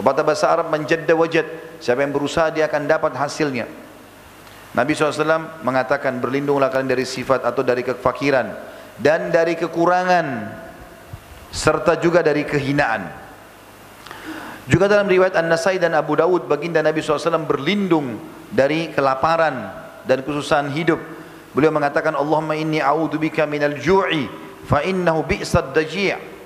[0.00, 1.44] Pepatah bahasa Arab menjadda wajad.
[1.76, 3.68] Siapa yang berusaha dia akan dapat hasilnya.
[4.72, 8.46] Nabi SAW mengatakan berlindunglah kalian dari sifat atau dari kefakiran
[8.96, 10.26] dan dari kekurangan
[11.52, 13.28] serta juga dari kehinaan.
[14.68, 18.20] Juga dalam riwayat An-Nasai dan Abu Dawud baginda Nabi SAW berlindung
[18.52, 19.72] dari kelaparan
[20.04, 21.00] dan kesusahan hidup.
[21.56, 26.36] Beliau mengatakan Allahumma inni a'udzubika minal ju'i fa innahu bi'sad daji'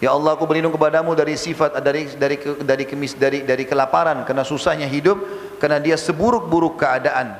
[0.00, 4.40] Ya Allah aku berlindung kepadamu dari sifat dari dari dari kemis dari dari kelaparan karena
[4.48, 5.20] susahnya hidup
[5.60, 7.36] karena dia seburuk-buruk keadaan.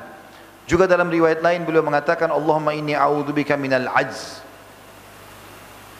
[0.69, 4.45] Juga dalam riwayat lain beliau mengatakan Allahumma inni a'udzubika minal ajz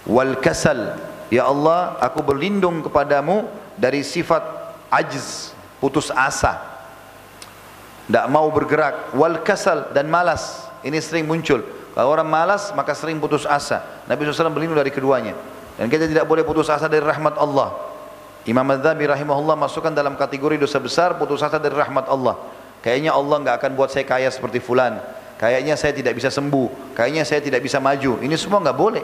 [0.05, 1.01] wal kasal.
[1.33, 4.45] Ya Allah, aku berlindung kepadamu dari sifat
[4.93, 6.61] ajz, putus asa.
[8.05, 10.69] Tidak mau bergerak, wal kasal dan malas.
[10.85, 11.65] Ini sering muncul.
[11.91, 14.03] Kalau orang malas maka sering putus asa.
[14.07, 15.35] Nabi SAW berlindung dari keduanya.
[15.75, 17.75] Dan kita tidak boleh putus asa dari rahmat Allah.
[18.47, 22.39] Imam Adzabi rahimahullah masukkan dalam kategori dosa besar putus asa dari rahmat Allah.
[22.81, 24.97] Kayaknya Allah nggak akan buat saya kaya seperti fulan.
[25.37, 26.97] Kayaknya saya tidak bisa sembuh.
[26.97, 28.17] Kayaknya saya tidak bisa maju.
[28.21, 29.03] Ini semua nggak boleh.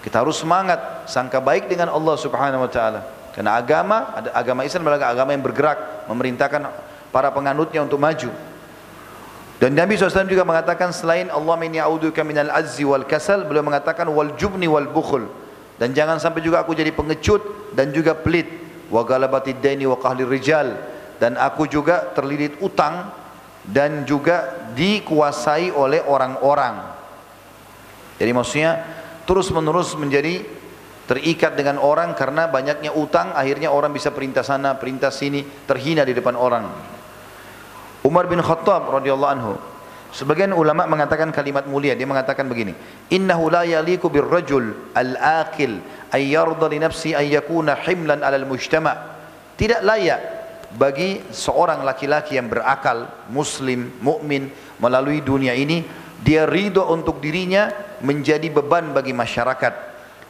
[0.00, 3.00] Kita harus semangat, sangka baik dengan Allah Subhanahu wa taala.
[3.34, 6.62] Karena agama, agama Islam adalah agama yang bergerak, memerintahkan
[7.14, 8.30] para penganutnya untuk maju.
[9.60, 14.08] Dan Nabi SAW juga mengatakan selain Allah min ya'uduka minal azzi wal kasal, beliau mengatakan
[14.08, 15.28] wal jubni wal bukhul.
[15.76, 18.48] Dan jangan sampai juga aku jadi pengecut dan juga pelit.
[18.88, 20.80] Wa galabatid daini wa qahli rijal.
[21.20, 23.12] Dan aku juga terlilit utang
[23.68, 26.96] dan juga dikuasai oleh orang-orang.
[28.16, 28.72] Jadi maksudnya
[29.28, 30.40] terus menerus menjadi
[31.04, 36.14] terikat dengan orang karena banyaknya utang akhirnya orang bisa perintah sana perintah sini terhina di
[36.14, 36.96] depan orang
[38.00, 39.54] Umar bin Khattab radhiyallahu anhu
[40.10, 41.94] Sebagian ulama mengatakan kalimat mulia.
[41.94, 42.74] Dia mengatakan begini,
[43.14, 45.78] "Innahu la yaliku birrajul al-aqil
[46.10, 48.94] ay yarda li nafsi an yakuna himlan al-mujtama'."
[49.54, 50.20] Tidak layak
[50.74, 54.50] bagi seorang laki-laki yang berakal, muslim, mukmin
[54.82, 55.86] melalui dunia ini,
[56.18, 57.70] dia ridho untuk dirinya
[58.02, 59.72] menjadi beban bagi masyarakat.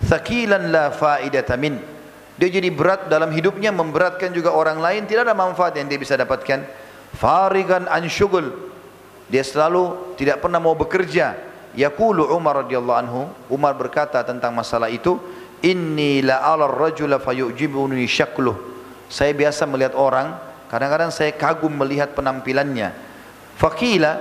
[0.05, 1.81] Thaqilan la faidata min.
[2.37, 6.17] Dia jadi berat dalam hidupnya, memberatkan juga orang lain, tidak ada manfaat yang dia bisa
[6.17, 6.65] dapatkan.
[7.17, 8.51] Farigan an syugul.
[9.31, 11.39] Dia selalu tidak pernah mau bekerja.
[11.75, 15.19] Yaqulu Umar radhiyallahu anhu, Umar berkata tentang masalah itu,
[15.61, 18.57] Inni la ala rajula fayu'jibuni syakluh.
[19.13, 20.35] Saya biasa melihat orang,
[20.73, 22.97] kadang-kadang saya kagum melihat penampilannya.
[23.61, 24.13] Faqila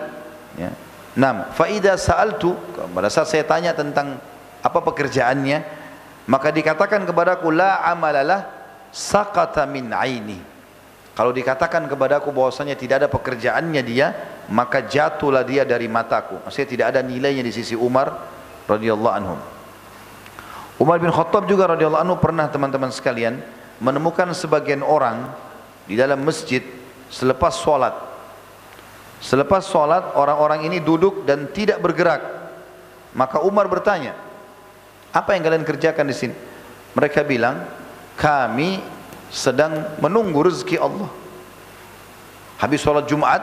[0.60, 0.72] ya.
[1.18, 2.53] Nam, faida sa'altu
[2.94, 4.22] pada saat saya tanya tentang
[4.61, 5.64] apa pekerjaannya,
[6.30, 8.45] maka dikatakan kepadaku la amalalah
[8.94, 10.40] saqata min aini.
[11.20, 14.08] Kalau dikatakan kepadaku bahwasanya tidak ada pekerjaannya dia,
[14.48, 16.40] maka jatuhlah dia dari mataku.
[16.48, 18.24] Maksudnya tidak ada nilainya di sisi Umar
[18.64, 19.36] radhiyallahu anhu.
[20.80, 23.36] Umar bin Khattab juga radhiyallahu anhu pernah teman-teman sekalian
[23.84, 25.28] menemukan sebagian orang
[25.91, 26.64] di dalam masjid
[27.12, 28.00] selepas sholat.
[29.20, 32.24] Selepas sholat orang-orang ini duduk dan tidak bergerak.
[33.12, 34.16] Maka Umar bertanya,
[35.12, 36.36] apa yang kalian kerjakan di sini?
[36.96, 37.68] Mereka bilang,
[38.16, 38.99] kami
[39.30, 41.10] sedang menunggu rezeki Allah.
[42.60, 43.39] Habis sholat Jumat,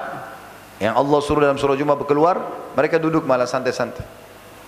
[0.76, 2.36] yang Allah suruh dalam surah Jumat berkeluar,
[2.76, 4.04] mereka duduk malah santai-santai.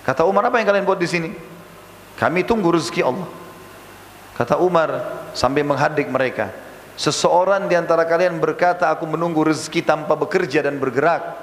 [0.01, 1.29] Kata Umar, apa yang kalian buat di sini?
[2.17, 3.29] Kami tunggu rezeki Allah.
[4.33, 4.89] Kata Umar
[5.37, 6.49] sambil menghadik mereka.
[6.99, 11.35] Seseorang di antara kalian berkata aku menunggu rezeki tanpa bekerja dan bergerak.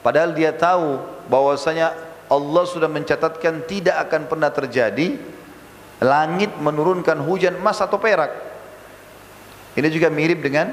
[0.00, 1.92] Padahal dia tahu bahwasanya
[2.32, 5.20] Allah sudah mencatatkan tidak akan pernah terjadi
[6.00, 8.51] langit menurunkan hujan emas atau perak.
[9.72, 10.68] Ini juga mirip dengan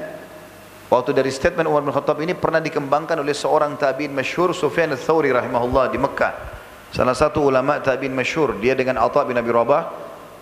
[0.92, 5.32] waktu dari statement Umar bin Khattab ini pernah dikembangkan oleh seorang tabi'in masyhur Sufyan ats-Tsauri
[5.32, 6.34] rahimahullah di Mekah.
[6.92, 9.88] Salah satu ulama tabi'in masyhur dia dengan Atha bin Abi Rabah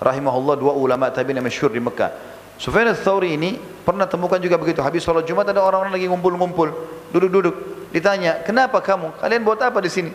[0.02, 2.10] rahimahullah dua ulama tabi'in masyhur di Mekah.
[2.58, 6.74] Sufyan ats-Tsauri ini pernah temukan juga begitu habis salat Jumat ada orang-orang lagi ngumpul-ngumpul,
[7.14, 7.56] duduk-duduk.
[7.94, 9.22] Ditanya, "Kenapa kamu?
[9.22, 10.10] Kalian buat apa di sini?"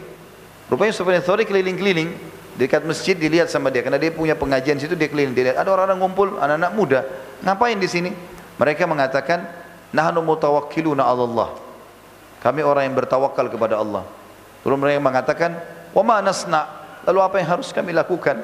[0.67, 2.11] Rupanya Sufyan ats-Tsauri keliling-keliling
[2.59, 5.99] dekat masjid dilihat sama dia karena dia punya pengajian situ dia keliling dilihat ada orang-orang
[6.05, 7.01] ngumpul anak-anak muda
[7.41, 8.11] ngapain di sini
[8.57, 9.45] mereka mengatakan
[9.93, 11.55] nahnu mutawakkiluna Allah
[12.41, 14.05] kami orang yang bertawakal kepada Allah
[14.65, 15.53] lalu mereka mengatakan
[15.93, 16.69] Wama nasna.
[17.05, 18.41] Lalu apa yang harus kami lakukan?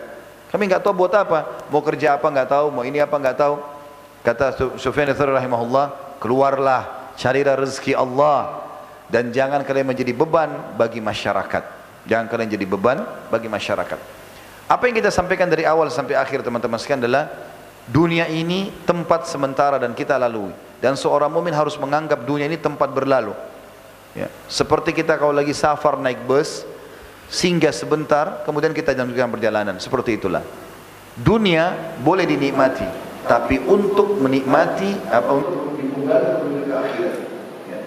[0.48, 1.68] Kami nggak tahu buat apa.
[1.72, 2.66] Mau kerja apa nggak tahu.
[2.72, 3.54] Mau ini apa nggak tahu.
[4.24, 8.66] Kata Sufyan Ats rahimahullah, keluarlah, carilah rezeki Allah
[9.08, 11.64] dan jangan kalian menjadi beban bagi masyarakat.
[12.04, 12.98] Jangan kalian jadi beban
[13.32, 13.98] bagi masyarakat.
[14.68, 17.24] Apa yang kita sampaikan dari awal sampai akhir teman-teman sekalian adalah
[17.88, 20.52] dunia ini tempat sementara dan kita lalui.
[20.78, 23.34] Dan seorang mumin harus menganggap dunia ini tempat berlalu.
[24.14, 24.30] Ya.
[24.46, 26.62] Seperti kita kalau lagi safar naik bus,
[27.28, 30.40] singgah sebentar kemudian kita lanjutkan perjalanan seperti itulah
[31.20, 32.88] dunia boleh dinikmati
[33.28, 37.16] tapi untuk menikmati apa untuk ditunggal menuju ke akhirat
[37.68, 37.78] ya.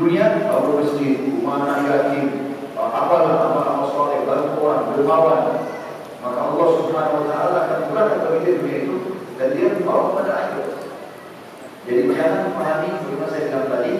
[0.00, 5.40] dunia Allah masjid mana yakin apalah amal amal soleh bantu orang dermawan
[6.24, 8.96] maka Allah subhanahu wa ta'ala akan murahkan bagi dunia itu
[9.40, 10.72] dan dia membawa pada akhirat
[11.84, 13.94] jadi jangan pahami seperti saya bilang tadi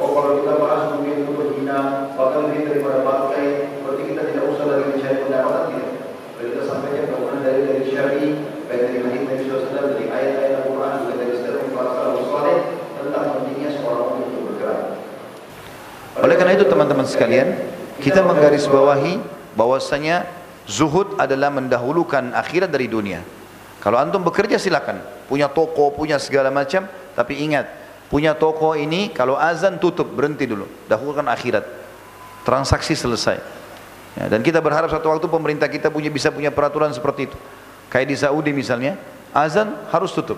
[0.00, 4.64] Oh kalau kita bahas dunia itu berhina, bahkan lebih daripada bangkai, berarti kita tidak usah
[4.72, 5.92] lagi mencari pendapatan tidak.
[6.32, 8.26] Kalau kita sampaikan kemudian dari dari syari,
[8.64, 12.58] baik dari hadis Nabi SAW, dari ayat-ayat Al-Quran, juga dari sejarah para sahabat saleh
[12.96, 14.80] tentang pentingnya seorang untuk bergerak.
[16.24, 17.48] Oleh karena itu teman-teman sekalian,
[18.00, 19.14] kita menggarisbawahi
[19.52, 20.24] bahwasanya
[20.64, 23.20] zuhud adalah mendahulukan akhirat dari dunia.
[23.80, 26.84] Kalau antum bekerja silakan, punya toko, punya segala macam,
[27.16, 27.64] tapi ingat
[28.12, 30.68] punya toko ini kalau azan tutup berhenti dulu.
[30.90, 31.64] Dahulukan akhirat.
[32.44, 33.38] Transaksi selesai.
[34.18, 37.38] Ya, dan kita berharap satu waktu pemerintah kita punya bisa punya peraturan seperti itu.
[37.88, 38.98] Kayak di Saudi misalnya
[39.32, 40.36] azan harus tutup.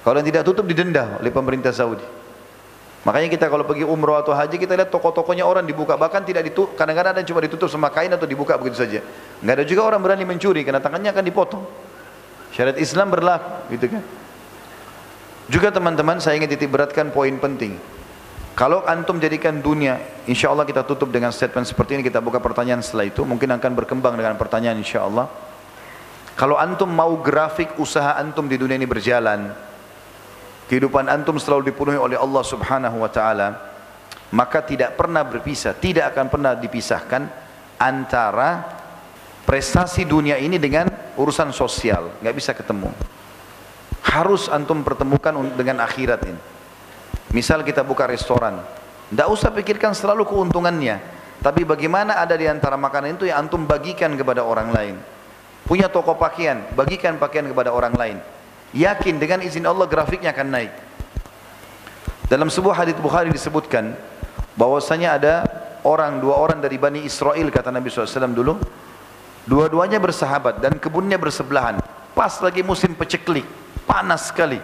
[0.00, 2.02] Kalau yang tidak tutup didenda oleh pemerintah Saudi.
[3.04, 5.96] Makanya kita kalau pergi umroh atau haji kita lihat toko-tokonya orang dibuka.
[6.00, 9.00] Bahkan tidak ditutup kadang-kadang ada cuma ditutup sama kain atau dibuka begitu saja.
[9.44, 11.64] Nggak ada juga orang berani mencuri karena tangannya akan dipotong
[12.54, 14.02] syariat Islam berlaku gitu kan
[15.50, 17.74] juga teman-teman saya ingin titik beratkan poin penting.
[18.54, 19.98] Kalau antum jadikan dunia,
[20.30, 23.72] insya Allah kita tutup dengan statement seperti ini, kita buka pertanyaan setelah itu, mungkin akan
[23.74, 25.26] berkembang dengan pertanyaan insya Allah.
[26.38, 29.50] Kalau antum mau grafik usaha antum di dunia ini berjalan,
[30.70, 33.48] kehidupan antum selalu dipenuhi oleh Allah subhanahu wa ta'ala,
[34.30, 37.26] maka tidak pernah berpisah, tidak akan pernah dipisahkan
[37.74, 38.79] antara
[39.44, 42.92] prestasi dunia ini dengan urusan sosial, nggak bisa ketemu
[44.10, 46.40] harus antum pertemukan dengan akhirat ini.
[47.30, 48.58] Misal kita buka restoran,
[49.12, 50.98] tidak usah pikirkan selalu keuntungannya,
[51.38, 54.96] tapi bagaimana ada di antara makanan itu yang antum bagikan kepada orang lain.
[55.62, 58.18] Punya toko pakaian, bagikan pakaian kepada orang lain.
[58.74, 60.72] Yakin dengan izin Allah grafiknya akan naik.
[62.26, 63.94] Dalam sebuah hadis Bukhari disebutkan
[64.58, 65.34] bahwasanya ada
[65.86, 68.58] orang dua orang dari Bani Israel kata Nabi SAW dulu
[69.50, 71.82] dua-duanya bersahabat dan kebunnya bersebelahan.
[72.14, 73.42] Pas lagi musim peceklik
[73.82, 74.62] panas sekali.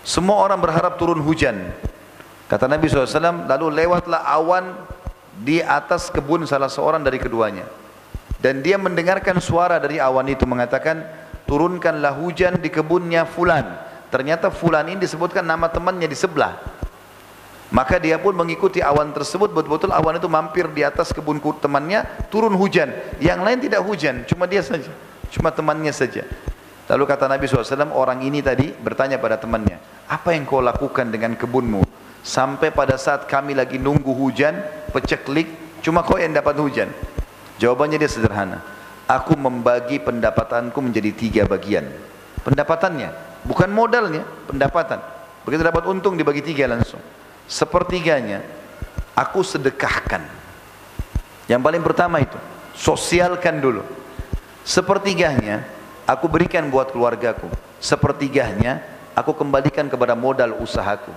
[0.00, 1.68] Semua orang berharap turun hujan.
[2.48, 4.72] Kata Nabi SAW lalu lewatlah awan
[5.44, 7.68] di atas kebun salah seorang dari keduanya.
[8.40, 11.04] Dan dia mendengarkan suara dari awan itu mengatakan
[11.44, 13.64] turunkanlah hujan di kebunnya fulan.
[14.08, 16.73] Ternyata fulan ini disebutkan nama temannya di sebelah
[17.74, 22.54] maka dia pun mengikuti awan tersebut, betul-betul awan itu mampir di atas kebun temannya, turun
[22.54, 22.94] hujan.
[23.18, 24.94] Yang lain tidak hujan, cuma dia saja.
[25.34, 26.22] Cuma temannya saja.
[26.86, 31.34] Lalu kata Nabi SAW, orang ini tadi bertanya pada temannya, apa yang kau lakukan dengan
[31.34, 31.82] kebunmu?
[32.22, 34.54] Sampai pada saat kami lagi nunggu hujan,
[34.94, 35.50] peceklik,
[35.82, 36.94] cuma kau yang dapat hujan.
[37.58, 38.62] Jawabannya dia sederhana.
[39.10, 41.90] Aku membagi pendapatanku menjadi tiga bagian.
[42.46, 43.10] Pendapatannya,
[43.42, 45.02] bukan modalnya, pendapatan.
[45.42, 47.02] Begitu dapat untung dibagi tiga langsung
[47.46, 48.42] sepertiganya
[49.14, 50.24] aku sedekahkan.
[51.44, 52.36] Yang paling pertama itu,
[52.74, 53.84] sosialkan dulu.
[54.64, 55.64] Sepertiganya
[56.08, 57.48] aku berikan buat keluargaku.
[57.78, 58.80] Sepertiganya
[59.12, 61.12] aku kembalikan kepada modal usahaku.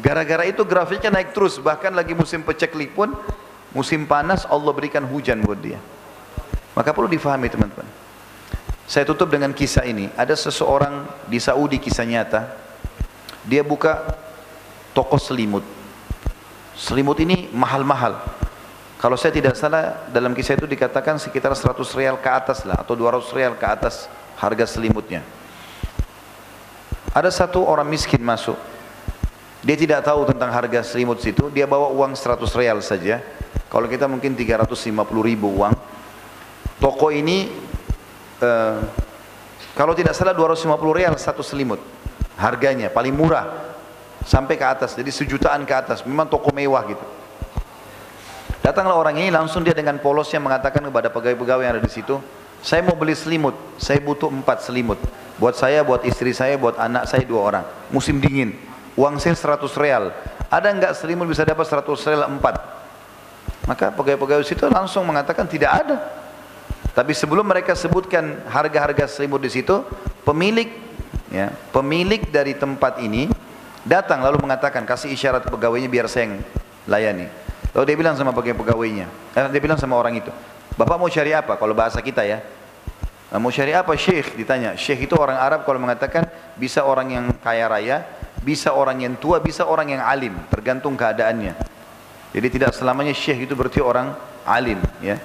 [0.00, 3.12] Gara-gara itu grafiknya naik terus, bahkan lagi musim peceklik pun,
[3.74, 5.76] musim panas Allah berikan hujan buat dia.
[6.72, 7.88] Maka perlu difahami teman-teman.
[8.88, 10.08] Saya tutup dengan kisah ini.
[10.16, 12.48] Ada seseorang di Saudi kisah nyata.
[13.44, 14.00] Dia buka
[14.92, 15.64] toko selimut.
[16.78, 18.22] Selimut ini mahal-mahal.
[18.98, 22.98] Kalau saya tidak salah dalam kisah itu dikatakan sekitar 100 real ke atas lah atau
[22.98, 25.22] 200 real ke atas harga selimutnya.
[27.14, 28.58] Ada satu orang miskin masuk.
[29.62, 33.22] Dia tidak tahu tentang harga selimut situ, dia bawa uang 100 real saja.
[33.66, 34.86] Kalau kita mungkin 350
[35.22, 35.74] ribu uang.
[36.78, 37.50] Toko ini
[38.38, 38.78] uh,
[39.74, 41.82] kalau tidak salah 250 real satu selimut.
[42.38, 43.67] Harganya paling murah
[44.28, 47.06] sampai ke atas jadi sejutaan ke atas memang toko mewah gitu.
[48.60, 52.20] Datanglah orang ini langsung dia dengan polosnya mengatakan kepada pegawai-pegawai yang ada di situ
[52.60, 55.00] saya mau beli selimut saya butuh empat selimut.
[55.40, 57.64] Buat saya buat istri saya buat anak saya dua orang.
[57.88, 58.52] Musim dingin
[58.98, 60.10] uang saya 100 real.
[60.50, 62.58] Ada enggak selimut bisa dapat 100 real empat?
[63.70, 65.96] Maka pegawai-pegawai situ langsung mengatakan tidak ada.
[66.98, 69.86] Tapi sebelum mereka sebutkan harga-harga selimut di situ
[70.26, 70.66] pemilik
[71.30, 73.30] ya pemilik dari tempat ini
[73.88, 76.44] Datang lalu mengatakan, kasih isyarat pegawainya biar saya yang
[76.84, 77.24] layani.
[77.72, 80.28] Lalu dia bilang sama pegawainya, eh, dia bilang sama orang itu,
[80.78, 81.58] Bapak mau cari apa?
[81.58, 82.38] Kalau bahasa kita ya.
[83.28, 84.38] Nah, mau cari apa Syekh?
[84.38, 84.78] Ditanya.
[84.78, 88.06] Syekh itu orang Arab kalau mengatakan bisa orang yang kaya raya,
[88.46, 91.52] bisa orang yang tua, bisa orang yang alim, tergantung keadaannya.
[92.30, 94.14] Jadi tidak selamanya Syekh itu berarti orang
[94.46, 95.18] alim, ya.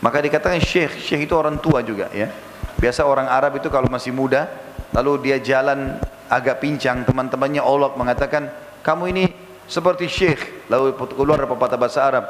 [0.00, 2.32] Maka dikatakan Syekh, Syekh itu orang tua juga, ya.
[2.80, 4.48] Biasa orang Arab itu kalau masih muda,
[4.96, 6.00] lalu dia jalan
[6.30, 7.02] agak pincang.
[7.02, 8.46] Teman-temannya Allah mengatakan
[8.86, 9.24] kamu ini
[9.66, 10.70] seperti syekh.
[10.70, 12.24] Lalu keluar pepatah bahasa Arab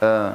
[0.00, 0.30] eh,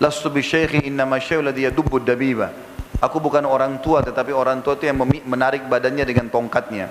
[0.00, 2.50] lastu bi syekhi innama syekh ladhi yadubbu dabiba.
[2.98, 4.98] Aku bukan orang tua tetapi orang tua itu yang
[5.28, 6.90] menarik badannya dengan tongkatnya.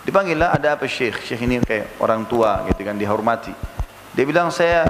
[0.00, 1.20] Dipanggillah ada apa syekh?
[1.20, 3.52] Syekh ini kayak orang tua gitu kan dihormati.
[4.16, 4.88] Dia bilang saya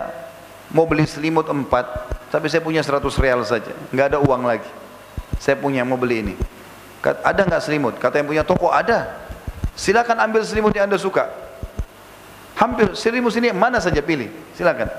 [0.70, 3.74] mau beli selimut empat tapi saya punya 100 real saja.
[3.90, 4.70] Nggak ada uang lagi.
[5.43, 6.35] Saya punya mau beli ini.
[7.02, 7.94] Ada nggak selimut?
[7.98, 9.30] Kata yang punya toko ada
[9.78, 11.30] Silakan ambil selimut yang anda suka.
[12.60, 14.28] Hampir selimut ini mana saja pilih.
[14.52, 14.92] Silakan.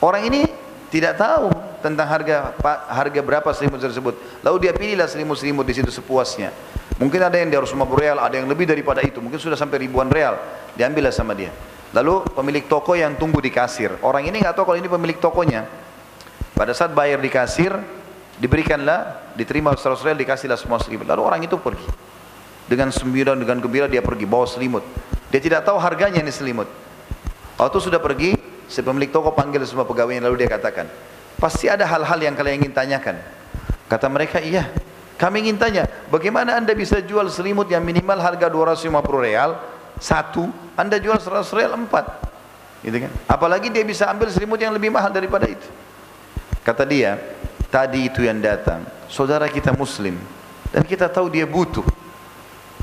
[0.00, 0.48] Orang ini
[0.88, 1.52] tidak tahu
[1.84, 2.56] tentang harga
[2.88, 4.16] harga berapa selimut tersebut.
[4.40, 6.50] Lalu dia pilihlah selimut-selimut di situ sepuasnya.
[6.96, 9.20] Mungkin ada yang di harus 50 real, ada yang lebih daripada itu.
[9.20, 10.40] Mungkin sudah sampai ribuan real.
[10.72, 11.52] Diambillah sama dia.
[11.92, 13.92] Lalu pemilik toko yang tunggu di kasir.
[14.00, 15.68] Orang ini nggak tahu kalau ini pemilik tokonya.
[16.56, 17.76] Pada saat bayar di kasir,
[18.40, 21.04] diberikanlah, diterima 100 real, dikasihlah semua selimut.
[21.04, 21.84] Lalu orang itu pergi.
[22.66, 24.82] Dengan sembilan dengan gembira dia pergi bawa selimut.
[25.30, 26.66] Dia tidak tahu harganya ini selimut.
[27.56, 28.34] Waktu sudah pergi,
[28.66, 30.90] si pemilik toko panggil semua pegawainya lalu dia katakan,
[31.38, 33.16] pasti ada hal-hal yang kalian ingin tanyakan.
[33.86, 34.66] Kata mereka, iya.
[35.16, 39.56] Kami ingin tanya, bagaimana anda bisa jual selimut yang minimal harga 250 real,
[39.96, 42.04] satu, anda jual 100 real, empat.
[42.84, 43.12] Gitu kan?
[43.24, 45.64] Apalagi dia bisa ambil selimut yang lebih mahal daripada itu.
[46.60, 47.16] Kata dia,
[47.72, 50.20] tadi itu yang datang, saudara kita muslim,
[50.68, 51.86] dan kita tahu dia butuh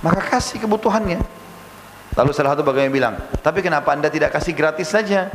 [0.03, 1.23] maka kasih kebutuhannya.
[2.13, 5.33] Lalu salah satu bagaimana bilang, tapi kenapa anda tidak kasih gratis saja?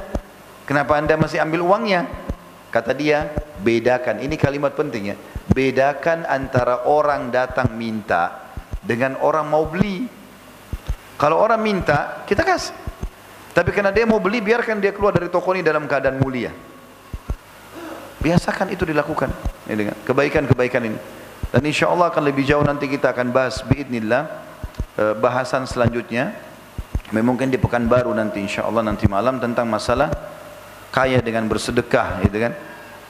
[0.63, 2.07] Kenapa anda masih ambil uangnya?
[2.71, 3.33] Kata dia,
[3.65, 5.17] bedakan, ini kalimat penting ya,
[5.51, 8.53] bedakan antara orang datang minta
[8.85, 10.07] dengan orang mau beli.
[11.19, 12.77] Kalau orang minta, kita kasih.
[13.57, 16.55] Tapi karena dia mau beli, biarkan dia keluar dari toko ini dalam keadaan mulia.
[18.23, 19.35] Biasakan itu dilakukan.
[20.07, 20.99] Kebaikan-kebaikan ini.
[21.51, 24.48] Dan insya Allah akan lebih jauh nanti kita akan bahas biidnillah
[24.99, 26.35] bahasan selanjutnya
[27.15, 30.11] mungkin di Pekanbaru nanti insya Allah nanti malam tentang masalah
[30.93, 32.53] kaya dengan bersedekah gitu kan.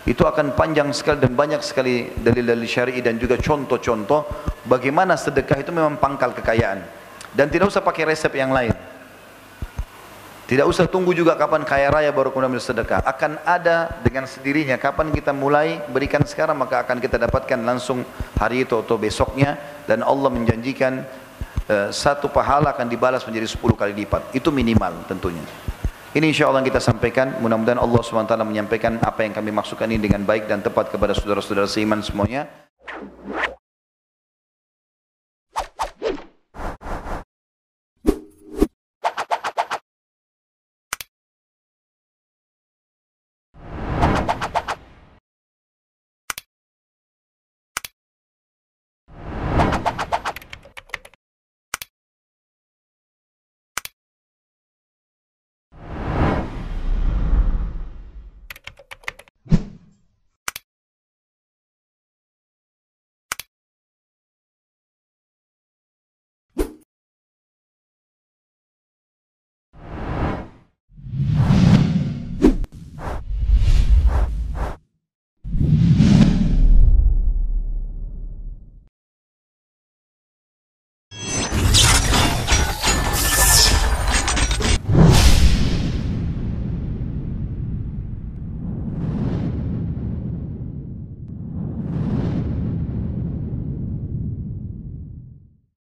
[0.09, 4.25] Itu akan panjang sekali dan banyak sekali dalil-dalil syar'i dan juga contoh-contoh
[4.65, 6.81] bagaimana sedekah itu memang pangkal kekayaan.
[7.29, 8.73] Dan tidak usah pakai resep yang lain.
[10.49, 14.81] Tidak usah tunggu juga kapan kaya raya baru kemudian bersedekah akan ada dengan sendirinya.
[14.81, 18.01] Kapan kita mulai berikan sekarang maka akan kita dapatkan langsung
[18.41, 19.61] hari itu atau besoknya.
[19.85, 21.05] Dan Allah menjanjikan
[21.69, 25.45] uh, satu pahala akan dibalas menjadi 10 kali lipat itu minimal tentunya
[26.17, 27.37] ini insya Allah kita sampaikan.
[27.37, 31.69] Mudah-mudahan Allah SWT menyampaikan apa yang kami maksudkan ini dengan baik dan tepat kepada saudara-saudara
[31.69, 32.49] seiman semuanya.